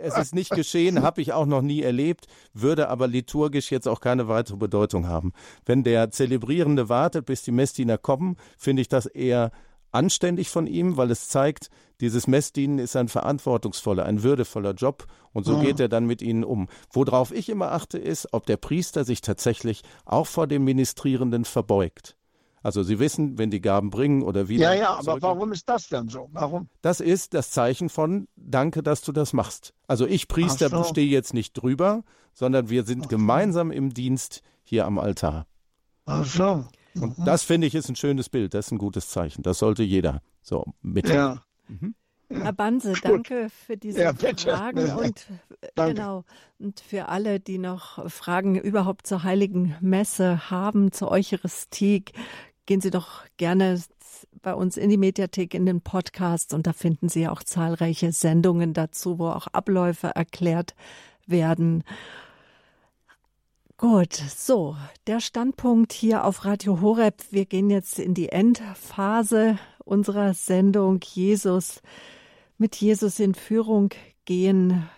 [0.00, 4.00] Es ist nicht geschehen, habe ich auch noch nie erlebt, würde aber liturgisch jetzt auch
[4.00, 5.32] keine weitere Bedeutung haben.
[5.66, 9.50] Wenn der Zelebrierende wartet, bis die Messdiener kommen, finde ich das eher
[9.92, 11.70] anständig von ihm, weil es zeigt,
[12.00, 15.64] dieses Messdienen ist ein verantwortungsvoller, ein würdevoller Job und so ja.
[15.64, 16.68] geht er dann mit ihnen um.
[16.92, 22.16] Worauf ich immer achte, ist, ob der Priester sich tatsächlich auch vor dem Ministrierenden verbeugt.
[22.62, 24.74] Also Sie wissen, wenn die Gaben bringen oder wieder.
[24.74, 25.22] Ja, ja, aber zurück.
[25.22, 26.28] warum ist das denn so?
[26.32, 26.68] Warum?
[26.82, 29.74] Das ist das Zeichen von Danke, dass du das machst.
[29.86, 30.84] Also ich Priester so.
[30.84, 32.02] stehe jetzt nicht drüber,
[32.32, 33.74] sondern wir sind Ach gemeinsam so.
[33.74, 35.46] im Dienst hier am Altar.
[36.04, 36.64] Ach so.
[36.94, 37.24] Und mhm.
[37.24, 39.42] das finde ich ist ein schönes Bild, das ist ein gutes Zeichen.
[39.42, 41.08] Das sollte jeder so mit.
[41.08, 41.42] Ja.
[41.68, 41.94] Mhm.
[42.30, 44.96] Herr Banse, danke für diese ja, Fragen ja.
[44.96, 45.26] und
[45.74, 45.94] danke.
[45.94, 46.24] genau
[46.58, 52.12] und für alle, die noch Fragen überhaupt zur heiligen Messe haben, zur Eucharistik,
[52.66, 53.80] gehen Sie doch gerne
[54.42, 58.74] bei uns in die Mediathek, in den Podcast und da finden Sie auch zahlreiche Sendungen
[58.74, 60.74] dazu, wo auch Abläufe erklärt
[61.26, 61.82] werden.
[63.80, 64.74] Gut, so,
[65.06, 67.22] der Standpunkt hier auf Radio Horeb.
[67.30, 71.80] Wir gehen jetzt in die Endphase unserer Sendung Jesus
[72.56, 73.90] mit Jesus in Führung
[74.24, 74.88] gehen.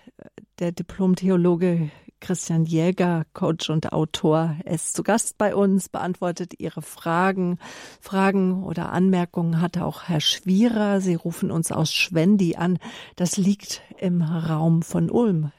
[0.60, 1.90] Der Diplom-Theologe
[2.20, 7.58] Christian Jäger, Coach und Autor, ist zu Gast bei uns, beantwortet Ihre Fragen.
[8.00, 11.02] Fragen oder Anmerkungen hat auch Herr Schwierer.
[11.02, 12.78] Sie rufen uns aus Schwendi an.
[13.16, 15.52] Das liegt im Raum von Ulm.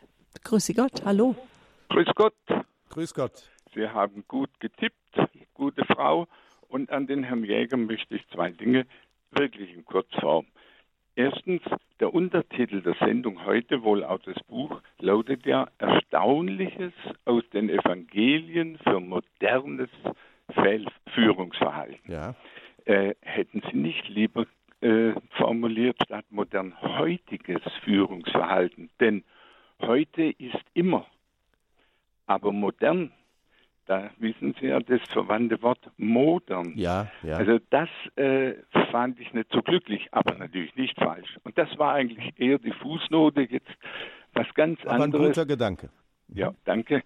[0.44, 1.36] Grüße Gott, hallo.
[1.90, 2.34] Grüß Gott.
[2.92, 3.50] Grüß Gott.
[3.74, 5.18] Sie haben gut getippt,
[5.54, 6.28] gute Frau.
[6.68, 8.86] Und an den Herrn Jäger möchte ich zwei Dinge
[9.32, 10.46] wirklich in Kurzform.
[11.16, 11.62] Erstens,
[12.02, 16.92] der Untertitel der Sendung heute, wohl auch das Buch, lautet ja Erstaunliches
[17.24, 19.90] aus den Evangelien für modernes
[21.14, 22.12] Führungsverhalten.
[22.12, 22.36] Ja.
[22.86, 24.48] Äh, hätten Sie nicht lieber
[24.82, 28.90] äh, formuliert statt modern heutiges Führungsverhalten?
[29.00, 29.24] Denn
[29.82, 31.06] heute ist immer
[32.32, 33.12] aber modern,
[33.86, 36.74] da wissen Sie ja das verwandte Wort modern.
[36.76, 37.36] Ja, ja.
[37.36, 38.54] Also das äh,
[38.92, 41.38] fand ich nicht so glücklich, aber natürlich nicht falsch.
[41.44, 43.70] Und das war eigentlich eher die Fußnote jetzt
[44.34, 45.26] was ganz aber anderes.
[45.26, 45.90] ein guter Gedanke.
[46.30, 47.04] Ja, danke.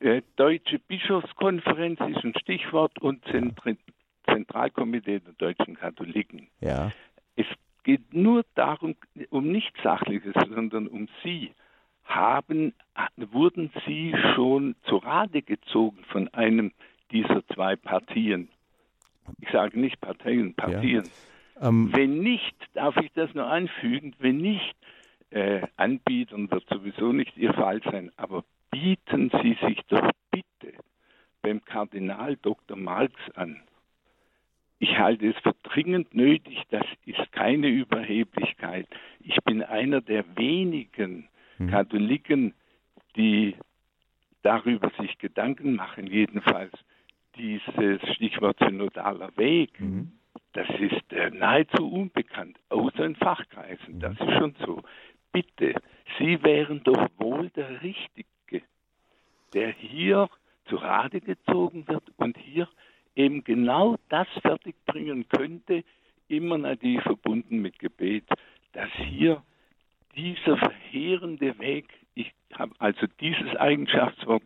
[0.00, 3.78] Äh, Deutsche Bischofskonferenz ist ein Stichwort und Zentri
[4.26, 6.48] Zentralkomitee der deutschen Katholiken.
[6.60, 6.90] Ja.
[7.36, 7.46] Es
[7.84, 8.96] geht nur darum,
[9.30, 11.52] um nichts Sachliches, sondern um Sie
[12.06, 12.72] haben,
[13.16, 16.72] wurden Sie schon zu Rate gezogen von einem
[17.10, 18.48] dieser zwei Partien?
[19.40, 21.04] Ich sage nicht Parteien, Partien.
[21.60, 21.68] Ja.
[21.68, 24.76] Ähm, wenn nicht, darf ich das nur anfügen, wenn nicht,
[25.30, 30.74] äh, anbieten wird sowieso nicht Ihr Fall sein, aber bieten Sie sich doch bitte
[31.42, 32.76] beim Kardinal Dr.
[32.76, 33.62] Marx an.
[34.78, 38.86] Ich halte es für dringend nötig, das ist keine Überheblichkeit.
[39.20, 41.28] Ich bin einer der wenigen,
[41.58, 41.70] mhm.
[41.70, 42.54] Katholiken,
[43.16, 43.56] die
[44.42, 46.72] darüber sich Gedanken machen, jedenfalls
[47.36, 50.12] dieses Stichwort synodaler Weg, mhm.
[50.52, 54.82] das ist äh, nahezu unbekannt, außer in Fachkreisen, das ist schon so.
[55.32, 55.74] Bitte,
[56.18, 58.62] Sie wären doch wohl der Richtige,
[59.52, 60.30] der hier
[60.66, 62.68] zu Rate gezogen wird und hier
[63.14, 65.84] eben genau das fertigbringen könnte,
[66.28, 68.24] immer natürlich verbunden mit Gebet,
[68.72, 69.42] dass hier
[70.16, 74.42] dieser verheerende Weg, ich habe also dieses Eigenschaftswort,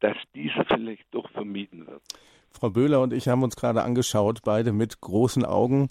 [0.00, 2.02] dass dieser vielleicht doch vermieden wird.
[2.50, 5.88] Frau Böhler und ich haben uns gerade angeschaut, beide mit großen Augen.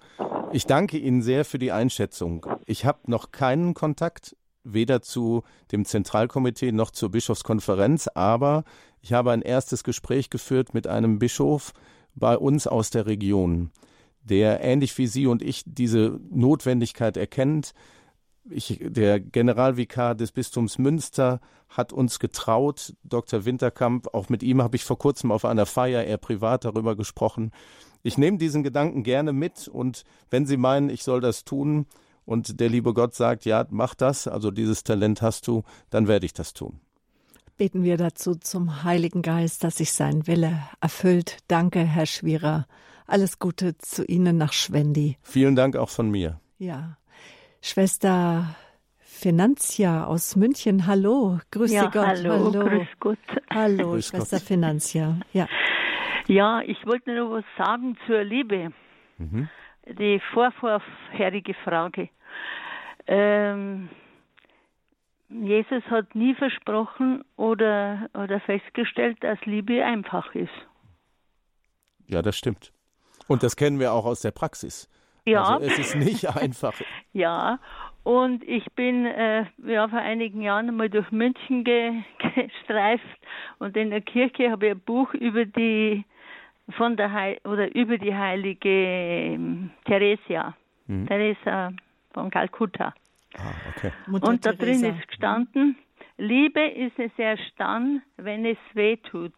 [0.51, 2.45] Ich danke Ihnen sehr für die Einschätzung.
[2.65, 8.63] Ich habe noch keinen Kontakt, weder zu dem Zentralkomitee noch zur Bischofskonferenz, aber
[9.01, 11.73] ich habe ein erstes Gespräch geführt mit einem Bischof
[12.15, 13.71] bei uns aus der Region,
[14.21, 17.73] der ähnlich wie Sie und ich diese Notwendigkeit erkennt,
[18.49, 21.39] ich, der Generalvikar des Bistums Münster
[21.69, 23.45] hat uns getraut, Dr.
[23.45, 27.51] Winterkamp, auch mit ihm habe ich vor kurzem auf einer Feier eher privat darüber gesprochen.
[28.03, 31.85] Ich nehme diesen Gedanken gerne mit und wenn Sie meinen, ich soll das tun
[32.25, 36.25] und der liebe Gott sagt, ja, mach das, also dieses Talent hast du, dann werde
[36.25, 36.79] ich das tun.
[37.55, 41.37] Beten wir dazu zum Heiligen Geist, dass sich sein Wille erfüllt.
[41.47, 42.67] Danke, Herr Schwierer.
[43.05, 45.17] Alles Gute zu Ihnen nach Schwendi.
[45.21, 46.39] Vielen Dank auch von mir.
[46.57, 46.97] Ja.
[47.65, 48.57] Schwester
[48.99, 52.07] Finanzia aus München, hallo, grüße ja, Gott.
[52.07, 52.65] Hallo, hallo.
[52.65, 53.17] grüß Gott.
[53.49, 54.45] Hallo, grüß Schwester Gott.
[54.45, 55.17] Finanzia.
[55.31, 55.47] Ja.
[56.27, 58.73] ja, ich wollte nur was sagen zur Liebe.
[59.17, 59.47] Mhm.
[59.87, 62.09] Die vorvorherige Frage.
[63.07, 63.87] Ähm,
[65.29, 70.51] Jesus hat nie versprochen oder, oder festgestellt, dass Liebe einfach ist.
[72.07, 72.73] Ja, das stimmt.
[73.29, 74.89] Und das kennen wir auch aus der Praxis.
[75.25, 75.43] Ja.
[75.43, 76.73] Also es ist nicht einfach.
[77.13, 77.59] ja,
[78.03, 82.03] und ich bin äh, ja, vor einigen Jahren mal durch München ge
[82.35, 83.03] gestreift
[83.59, 86.03] und in der Kirche habe ich ein Buch über die
[86.77, 90.55] von der Heil oder über die heilige ähm, Theresia,
[90.87, 91.07] mhm.
[91.07, 91.73] Teresa
[92.13, 92.93] von Kalkutta.
[93.35, 93.91] Ah, okay.
[94.07, 95.75] und da drin ist gestanden,
[96.17, 99.33] Liebe ist es erst dann, wenn es weh tut.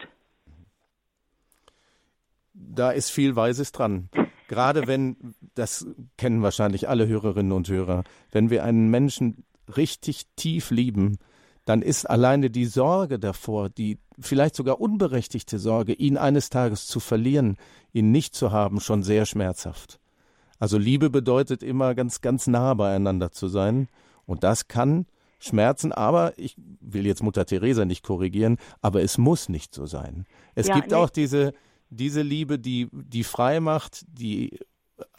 [2.54, 4.10] Da ist viel Weises dran.
[4.48, 5.18] Gerade wenn,
[5.56, 9.44] das kennen wahrscheinlich alle Hörerinnen und Hörer, wenn wir einen Menschen
[9.76, 11.18] richtig tief lieben,
[11.66, 17.00] dann ist alleine die Sorge davor, die vielleicht sogar unberechtigte Sorge, ihn eines Tages zu
[17.00, 17.58] verlieren,
[17.92, 20.00] ihn nicht zu haben, schon sehr schmerzhaft.
[20.60, 23.88] Also Liebe bedeutet immer ganz, ganz nah beieinander zu sein.
[24.26, 25.06] Und das kann
[25.40, 30.26] schmerzen, aber ich will jetzt Mutter Teresa nicht korrigieren, aber es muss nicht so sein.
[30.54, 30.96] Es ja, gibt nee.
[30.96, 31.54] auch diese,
[31.96, 34.60] diese Liebe, die, die frei macht, die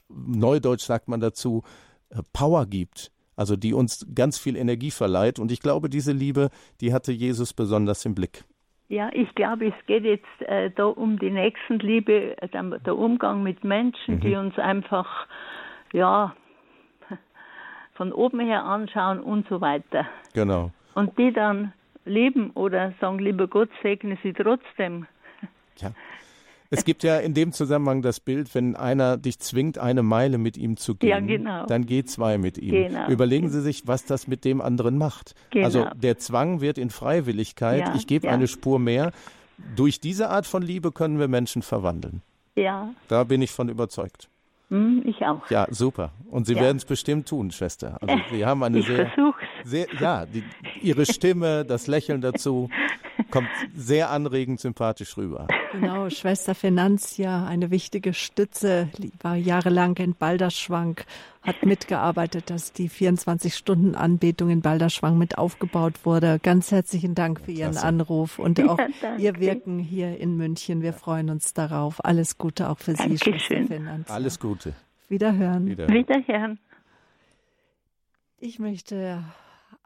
[0.08, 1.62] Neudeutsch sagt man dazu,
[2.10, 3.10] äh, Power gibt.
[3.36, 5.38] Also die uns ganz viel Energie verleiht.
[5.38, 6.48] Und ich glaube, diese Liebe,
[6.80, 8.44] die hatte Jesus besonders im Blick.
[8.88, 12.48] Ja, ich glaube, es geht jetzt äh, da um die Nächstenliebe, äh,
[12.84, 14.20] der Umgang mit Menschen, mhm.
[14.20, 15.26] die uns einfach,
[15.92, 16.34] ja,
[17.94, 20.06] von oben her anschauen und so weiter.
[20.34, 20.70] Genau.
[20.94, 21.72] Und die dann
[22.04, 25.06] lieben oder sagen, lieber Gott, segne sie trotzdem.
[25.78, 25.90] Ja.
[26.70, 30.56] Es gibt ja in dem Zusammenhang das Bild, wenn einer dich zwingt, eine Meile mit
[30.56, 31.66] ihm zu gehen, ja, genau.
[31.66, 32.72] dann geh zwei mit ihm.
[32.72, 33.08] Genau.
[33.08, 35.34] Überlegen Sie sich, was das mit dem anderen macht.
[35.50, 35.64] Genau.
[35.64, 38.32] Also der Zwang wird in Freiwilligkeit, ja, ich gebe ja.
[38.32, 39.12] eine Spur mehr.
[39.74, 42.22] Durch diese Art von Liebe können wir Menschen verwandeln.
[42.56, 42.90] Ja.
[43.08, 44.28] Da bin ich von überzeugt.
[44.70, 45.48] Hm, ich auch.
[45.48, 46.10] Ja, super.
[46.28, 46.62] Und Sie ja.
[46.62, 47.98] werden es bestimmt tun, Schwester.
[48.00, 49.42] Also Sie haben eine ich sehr, versuch's.
[49.64, 50.42] sehr, ja, die,
[50.82, 52.68] Ihre Stimme, das Lächeln dazu
[53.30, 55.46] kommt sehr anregend sympathisch rüber.
[55.72, 58.88] Genau, Schwester Finanzia, eine wichtige Stütze,
[59.20, 61.00] war jahrelang in Balderschwang,
[61.42, 66.38] hat mitgearbeitet, dass die 24-Stunden-Anbetung in Balderschwang mit aufgebaut wurde.
[66.42, 67.86] Ganz herzlichen Dank für Ihren Klasse.
[67.86, 70.82] Anruf und auch ja, Ihr Wirken hier in München.
[70.82, 72.04] Wir freuen uns darauf.
[72.04, 73.38] Alles Gute auch für Sie, Dankeschön.
[73.38, 74.14] Schwester Finanzia.
[74.14, 74.72] Alles Gute.
[75.08, 75.66] Wiederhören.
[75.66, 75.94] Wiederhören.
[75.94, 76.58] Wiederhören.
[78.38, 79.24] Ich möchte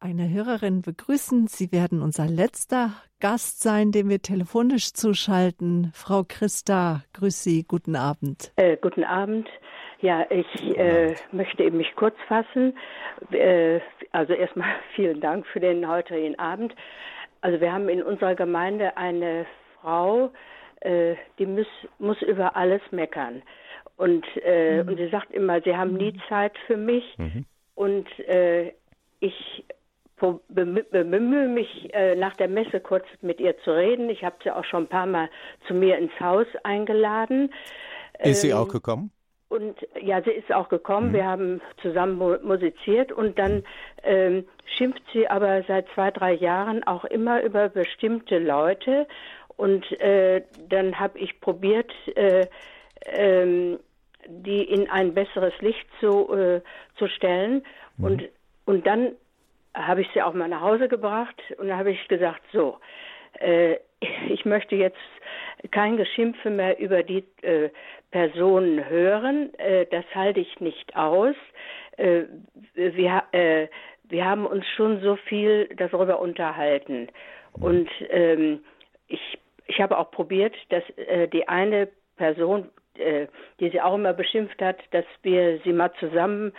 [0.01, 1.47] eine Hörerin begrüßen.
[1.47, 5.93] Sie werden unser letzter Gast sein, den wir telefonisch zuschalten.
[5.95, 8.53] Frau Christa, grüß Sie, guten Abend.
[8.57, 9.49] Äh, guten Abend.
[10.01, 12.75] Ja, ich äh, möchte mich kurz fassen.
[13.31, 13.81] Äh,
[14.13, 16.75] also erstmal vielen Dank für den heutigen Abend.
[17.43, 19.47] Also wir haben in unserer Gemeinde eine
[19.81, 20.31] Frau,
[20.81, 21.67] äh, die muss,
[21.99, 23.43] muss über alles meckern.
[23.97, 24.89] Und, äh, mhm.
[24.89, 27.05] und sie sagt immer, sie haben nie Zeit für mich.
[27.19, 27.45] Mhm.
[27.75, 28.73] Und äh,
[29.21, 29.65] ich
[30.49, 34.11] bemühe mich äh, nach der Messe kurz mit ihr zu reden.
[34.11, 35.31] Ich habe sie auch schon ein paar Mal
[35.67, 37.53] zu mir ins Haus eingeladen.
[38.19, 39.11] Ist sie ähm, auch gekommen?
[39.49, 41.09] Und ja, sie ist auch gekommen.
[41.09, 41.13] Mhm.
[41.13, 43.65] Wir haben zusammen musiziert und dann
[44.05, 49.09] ähm, schimpft sie aber seit zwei, drei Jahren auch immer über bestimmte Leute.
[49.57, 52.47] Und äh, dann habe ich probiert, äh,
[53.07, 53.81] ähm,
[54.29, 56.61] die in ein besseres Licht zu, äh,
[56.97, 57.65] zu stellen.
[57.97, 58.05] Mhm.
[58.05, 58.29] Und,
[58.67, 59.17] und dann
[59.75, 62.79] habe ich sie auch mal nach Hause gebracht und da habe ich gesagt, so,
[63.39, 63.77] äh,
[64.29, 64.99] ich möchte jetzt
[65.71, 67.71] kein Geschimpfe mehr über die äh,
[68.11, 69.53] Personen hören.
[69.59, 71.35] Äh, das halte ich nicht aus.
[71.97, 72.23] Äh,
[72.75, 73.69] wir, äh,
[74.05, 77.09] wir haben uns schon so viel darüber unterhalten.
[77.53, 78.65] Und ähm,
[79.09, 82.71] ich, ich habe auch probiert, dass äh, die eine Person,
[83.61, 86.53] die sie auch immer beschimpft hat, dass wir sie mal zusammen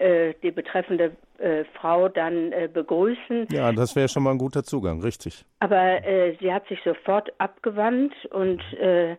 [0.00, 3.48] die betreffende äh, Frau dann äh, begrüßen.
[3.50, 5.44] Ja, das wäre schon mal ein guter Zugang, richtig.
[5.58, 9.16] Aber äh, sie hat sich sofort abgewandt und äh,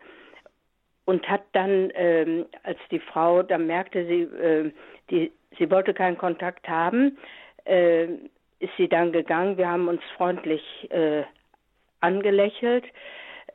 [1.03, 4.71] und hat dann, ähm, als die Frau dann merkte, sie äh,
[5.09, 7.17] die sie wollte keinen Kontakt haben,
[7.65, 8.05] äh,
[8.59, 9.57] ist sie dann gegangen.
[9.57, 10.63] Wir haben uns freundlich
[11.99, 12.85] angelächelt.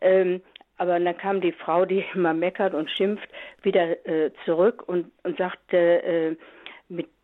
[0.01, 0.43] Ähm,
[0.77, 3.29] aber dann kam die Frau, die immer meckert und schimpft,
[3.63, 3.97] wieder
[4.45, 6.39] zurück und, und sagte, mit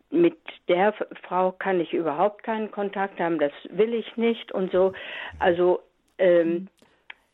[0.09, 0.93] mit der
[1.27, 4.93] Frau kann ich überhaupt keinen Kontakt haben, das will ich nicht und so.
[5.39, 5.81] Also
[6.17, 6.67] ähm,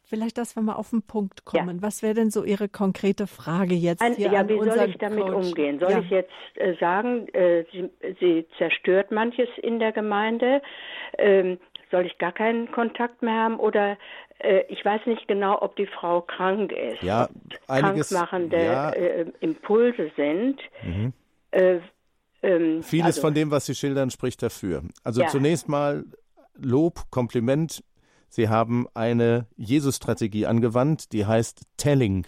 [0.06, 1.78] Vielleicht, dass wir mal auf den Punkt kommen.
[1.78, 1.82] Ja.
[1.82, 4.02] Was wäre denn so Ihre konkrete Frage jetzt?
[4.02, 5.48] Ein, hier ja, wie soll ich damit Coach?
[5.48, 5.80] umgehen?
[5.80, 6.00] Soll ja.
[6.00, 7.90] ich jetzt äh, sagen, äh, sie,
[8.20, 10.62] sie, zerstört manches in der Gemeinde?
[11.18, 11.58] Ähm,
[11.90, 13.60] soll ich gar keinen Kontakt mehr haben?
[13.60, 13.98] Oder
[14.40, 17.02] äh, ich weiß nicht genau, ob die Frau krank ist.
[17.02, 17.30] Ja,
[17.68, 18.90] einiges, krankmachende ja.
[18.92, 20.60] Äh, Impulse sind.
[20.84, 21.14] Mhm.
[22.44, 24.84] Äh, ähm, Vieles also, von dem, was Sie schildern, spricht dafür.
[25.04, 25.28] Also ja.
[25.30, 26.06] zunächst mal
[26.56, 27.84] Lob, Kompliment.
[28.30, 32.26] Sie haben eine Jesus-Strategie angewandt, die heißt Telling.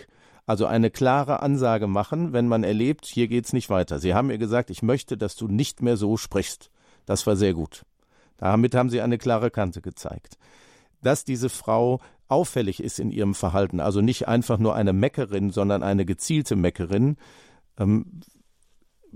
[0.48, 4.00] Also eine klare Ansage machen, wenn man erlebt, hier geht's nicht weiter.
[4.00, 6.70] Sie haben ihr gesagt, ich möchte, dass du nicht mehr so sprichst.
[7.06, 7.84] Das war sehr gut.
[8.38, 10.38] Damit haben Sie eine klare Kante gezeigt.
[11.02, 15.84] Dass diese Frau auffällig ist in ihrem Verhalten, also nicht einfach nur eine Meckerin, sondern
[15.84, 17.18] eine gezielte Meckerin,
[17.78, 18.22] ähm,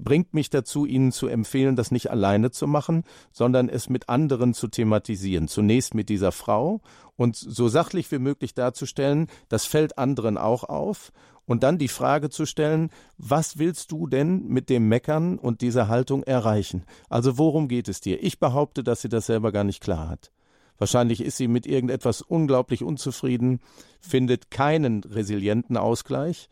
[0.03, 4.53] bringt mich dazu, Ihnen zu empfehlen, das nicht alleine zu machen, sondern es mit anderen
[4.53, 5.47] zu thematisieren.
[5.47, 6.81] Zunächst mit dieser Frau
[7.15, 11.11] und so sachlich wie möglich darzustellen, das fällt anderen auch auf.
[11.45, 15.88] Und dann die Frage zu stellen, was willst du denn mit dem Meckern und dieser
[15.88, 16.84] Haltung erreichen?
[17.09, 18.21] Also worum geht es dir?
[18.23, 20.31] Ich behaupte, dass sie das selber gar nicht klar hat.
[20.77, 23.59] Wahrscheinlich ist sie mit irgendetwas unglaublich unzufrieden,
[23.99, 26.49] findet keinen resilienten Ausgleich.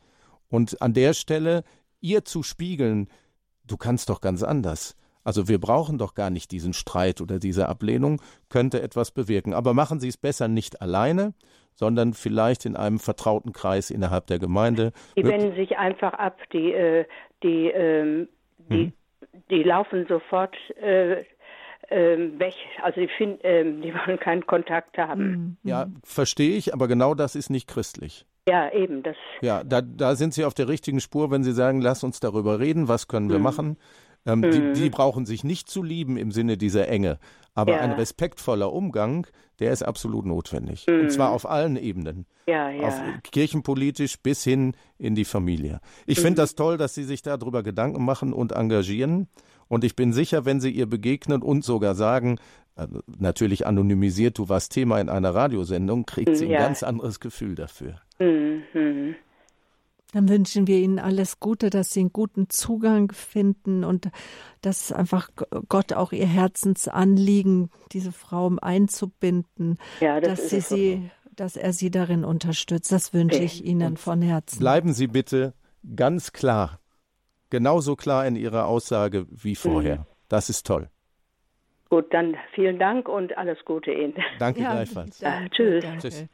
[0.49, 1.63] Und an der Stelle
[2.01, 3.07] ihr zu spiegeln,
[3.67, 4.95] du kannst doch ganz anders.
[5.23, 9.53] Also wir brauchen doch gar nicht diesen Streit oder diese Ablehnung, könnte etwas bewirken.
[9.53, 11.33] Aber machen Sie es besser nicht alleine,
[11.75, 14.93] sondern vielleicht in einem vertrauten Kreis innerhalb der Gemeinde.
[15.17, 17.05] Die wenden sich einfach ab, die, äh,
[17.43, 18.29] die, ähm,
[18.69, 18.93] die, hm.
[19.49, 21.23] die laufen sofort äh,
[21.89, 22.53] ähm, weg.
[22.81, 25.29] Also die, find, ähm, die wollen keinen Kontakt haben.
[25.29, 25.57] Mhm.
[25.63, 28.25] Ja, verstehe ich, aber genau das ist nicht christlich.
[28.47, 29.03] Ja, eben.
[29.03, 32.19] Das ja, da, da sind Sie auf der richtigen Spur, wenn Sie sagen, lass uns
[32.19, 33.43] darüber reden, was können wir mhm.
[33.43, 33.77] machen.
[34.25, 34.51] Ähm, mhm.
[34.51, 37.19] die, die, brauchen sich nicht zu lieben im Sinne dieser Enge.
[37.53, 37.79] Aber ja.
[37.79, 39.27] ein respektvoller Umgang,
[39.59, 40.85] der ist absolut notwendig.
[40.87, 41.01] Mhm.
[41.01, 42.25] Und zwar auf allen Ebenen.
[42.45, 42.87] Ja, ja.
[42.87, 45.79] Auf kirchenpolitisch bis hin in die Familie.
[46.05, 46.23] Ich mhm.
[46.23, 49.27] finde das toll, dass Sie sich darüber Gedanken machen und engagieren.
[49.67, 52.37] Und ich bin sicher, wenn Sie ihr begegnen und sogar sagen,
[52.77, 52.87] äh,
[53.17, 56.59] natürlich anonymisiert, du warst Thema in einer Radiosendung, kriegt sie ja.
[56.59, 57.95] ein ganz anderes Gefühl dafür.
[58.19, 59.15] Mhm.
[60.13, 64.09] Dann wünschen wir Ihnen alles Gute, dass Sie einen guten Zugang finden und
[64.61, 65.29] dass einfach
[65.67, 71.91] Gott auch Ihr Herzensanliegen, diese Frau einzubinden, ja, das dass Sie sie, dass er Sie
[71.91, 72.91] darin unterstützt.
[72.91, 74.59] Das wünsche ich Ihnen von Herzen.
[74.59, 75.53] Bleiben Sie bitte
[75.95, 76.79] ganz klar
[77.49, 79.99] genauso klar in Ihrer Aussage wie vorher.
[79.99, 80.05] Mhm.
[80.29, 80.89] Das ist toll.
[81.89, 84.13] Gut, dann vielen Dank und alles Gute Ihnen.
[84.39, 85.19] Danke ja, gleichfalls.
[85.19, 85.83] Danke, tschüss.
[85.83, 86.01] Danke.
[86.01, 86.27] tschüss.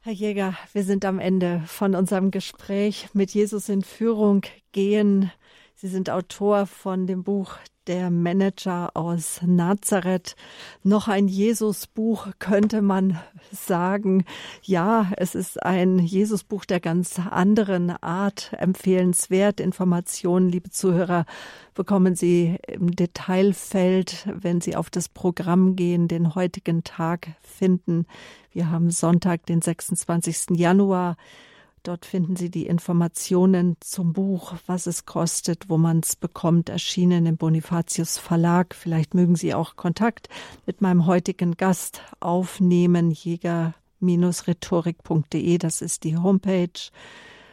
[0.00, 5.32] Herr Jäger, wir sind am Ende von unserem Gespräch mit Jesus in Führung gehen.
[5.80, 7.52] Sie sind Autor von dem Buch
[7.86, 10.34] der Manager aus Nazareth.
[10.82, 13.20] Noch ein Jesusbuch könnte man
[13.52, 14.24] sagen.
[14.64, 18.52] Ja, es ist ein Jesusbuch der ganz anderen Art.
[18.58, 19.60] Empfehlenswert.
[19.60, 21.26] Informationen, liebe Zuhörer,
[21.74, 28.06] bekommen Sie im Detailfeld, wenn Sie auf das Programm gehen, den heutigen Tag finden.
[28.50, 30.58] Wir haben Sonntag, den 26.
[30.58, 31.16] Januar.
[31.88, 37.24] Dort finden Sie die Informationen zum Buch, was es kostet, wo man es bekommt, erschienen
[37.24, 38.74] im Bonifatius Verlag.
[38.74, 40.28] Vielleicht mögen Sie auch Kontakt
[40.66, 46.90] mit meinem heutigen Gast aufnehmen, jäger-rhetorik.de, das ist die Homepage.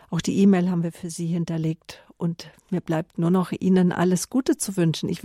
[0.10, 2.04] Auch die E-Mail haben wir für Sie hinterlegt.
[2.18, 5.08] Und mir bleibt nur noch Ihnen alles Gute zu wünschen.
[5.08, 5.22] Ich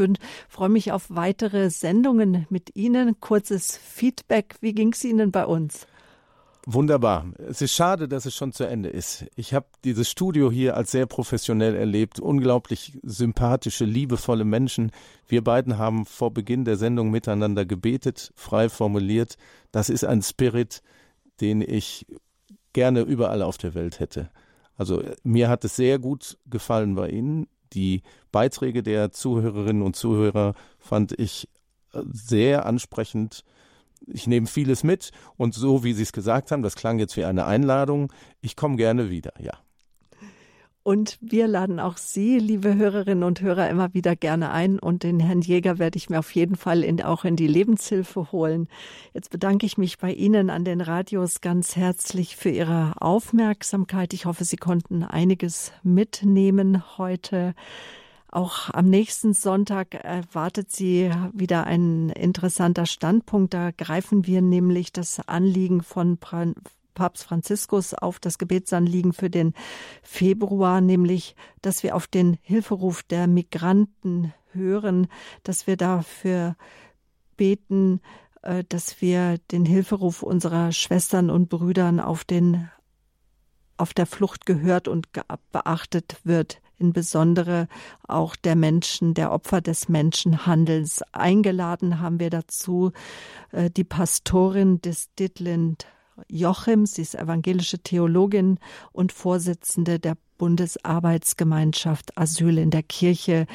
[0.49, 3.19] freue mich auf weitere Sendungen mit Ihnen.
[3.19, 4.55] Kurzes Feedback.
[4.61, 5.89] Wie ging es Ihnen bei uns?
[6.66, 7.27] Wunderbar.
[7.39, 9.24] Es ist schade, dass es schon zu Ende ist.
[9.35, 12.20] Ich habe dieses Studio hier als sehr professionell erlebt.
[12.20, 14.93] Unglaublich sympathische, liebevolle Menschen.
[15.27, 19.37] Wir beiden haben vor Beginn der Sendung miteinander gebetet, frei formuliert.
[19.73, 20.82] Das ist ein Spirit,
[21.41, 22.07] den ich
[22.74, 24.31] gerne überall auf der Welt hätte.
[24.77, 27.49] Also mir hat es sehr gut gefallen bei Ihnen.
[27.73, 31.49] Die Beiträge der Zuhörerinnen und Zuhörer fand ich
[32.12, 33.45] sehr ansprechend
[34.06, 37.24] ich nehme vieles mit und so wie Sie es gesagt haben, das klang jetzt wie
[37.24, 39.52] eine Einladung, ich komme gerne wieder, ja.
[40.82, 44.78] Und wir laden auch Sie, liebe Hörerinnen und Hörer, immer wieder gerne ein.
[44.78, 48.32] Und den Herrn Jäger werde ich mir auf jeden Fall in, auch in die Lebenshilfe
[48.32, 48.66] holen.
[49.12, 54.14] Jetzt bedanke ich mich bei Ihnen an den Radios ganz herzlich für Ihre Aufmerksamkeit.
[54.14, 57.55] Ich hoffe, Sie konnten einiges mitnehmen heute.
[58.32, 63.55] Auch am nächsten Sonntag erwartet Sie wieder ein interessanter Standpunkt.
[63.55, 66.16] Da greifen wir nämlich das Anliegen von
[66.94, 69.52] Papst Franziskus auf das Gebetsanliegen für den
[70.02, 75.09] Februar, nämlich, dass wir auf den Hilferuf der Migranten hören,
[75.43, 76.55] dass wir dafür
[77.36, 78.01] beten,
[78.43, 82.70] äh, dass wir den Hilferuf unserer Schwestern und Brüdern auf den
[83.77, 85.09] auf der Flucht gehört und
[85.52, 87.69] beachtet wird insbesondere
[88.09, 91.02] auch der Menschen, der Opfer des Menschenhandels.
[91.12, 92.93] Eingeladen haben wir dazu
[93.52, 95.86] äh, die Pastorin des Ditlind
[96.28, 98.59] Joachim, sie ist evangelische Theologin
[98.93, 103.47] und Vorsitzende der Bundesarbeitsgemeinschaft Asyl in der Kirche.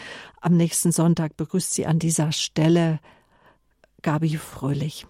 [0.41, 2.99] Am nächsten Sonntag begrüßt sie an dieser Stelle
[4.01, 5.05] Gabi Fröhlich.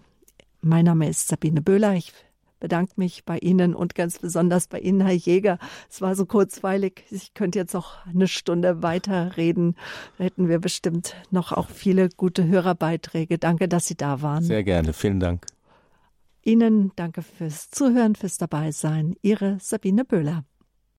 [0.60, 1.94] Mein Name ist Sabine Böhler.
[1.94, 2.12] Ich
[2.60, 5.58] bedanke mich bei Ihnen und ganz besonders bei Ihnen, Herr Jäger.
[5.90, 7.04] Es war so kurzweilig.
[7.10, 9.76] Ich könnte jetzt auch eine Stunde weiterreden.
[10.18, 13.38] Da hätten wir bestimmt noch auch viele gute Hörerbeiträge.
[13.38, 14.42] Danke, dass Sie da waren.
[14.42, 14.92] Sehr gerne.
[14.92, 15.46] Vielen Dank.
[16.42, 19.16] Ihnen danke fürs Zuhören, fürs Dabeisein.
[19.20, 20.44] Ihre Sabine Böhler.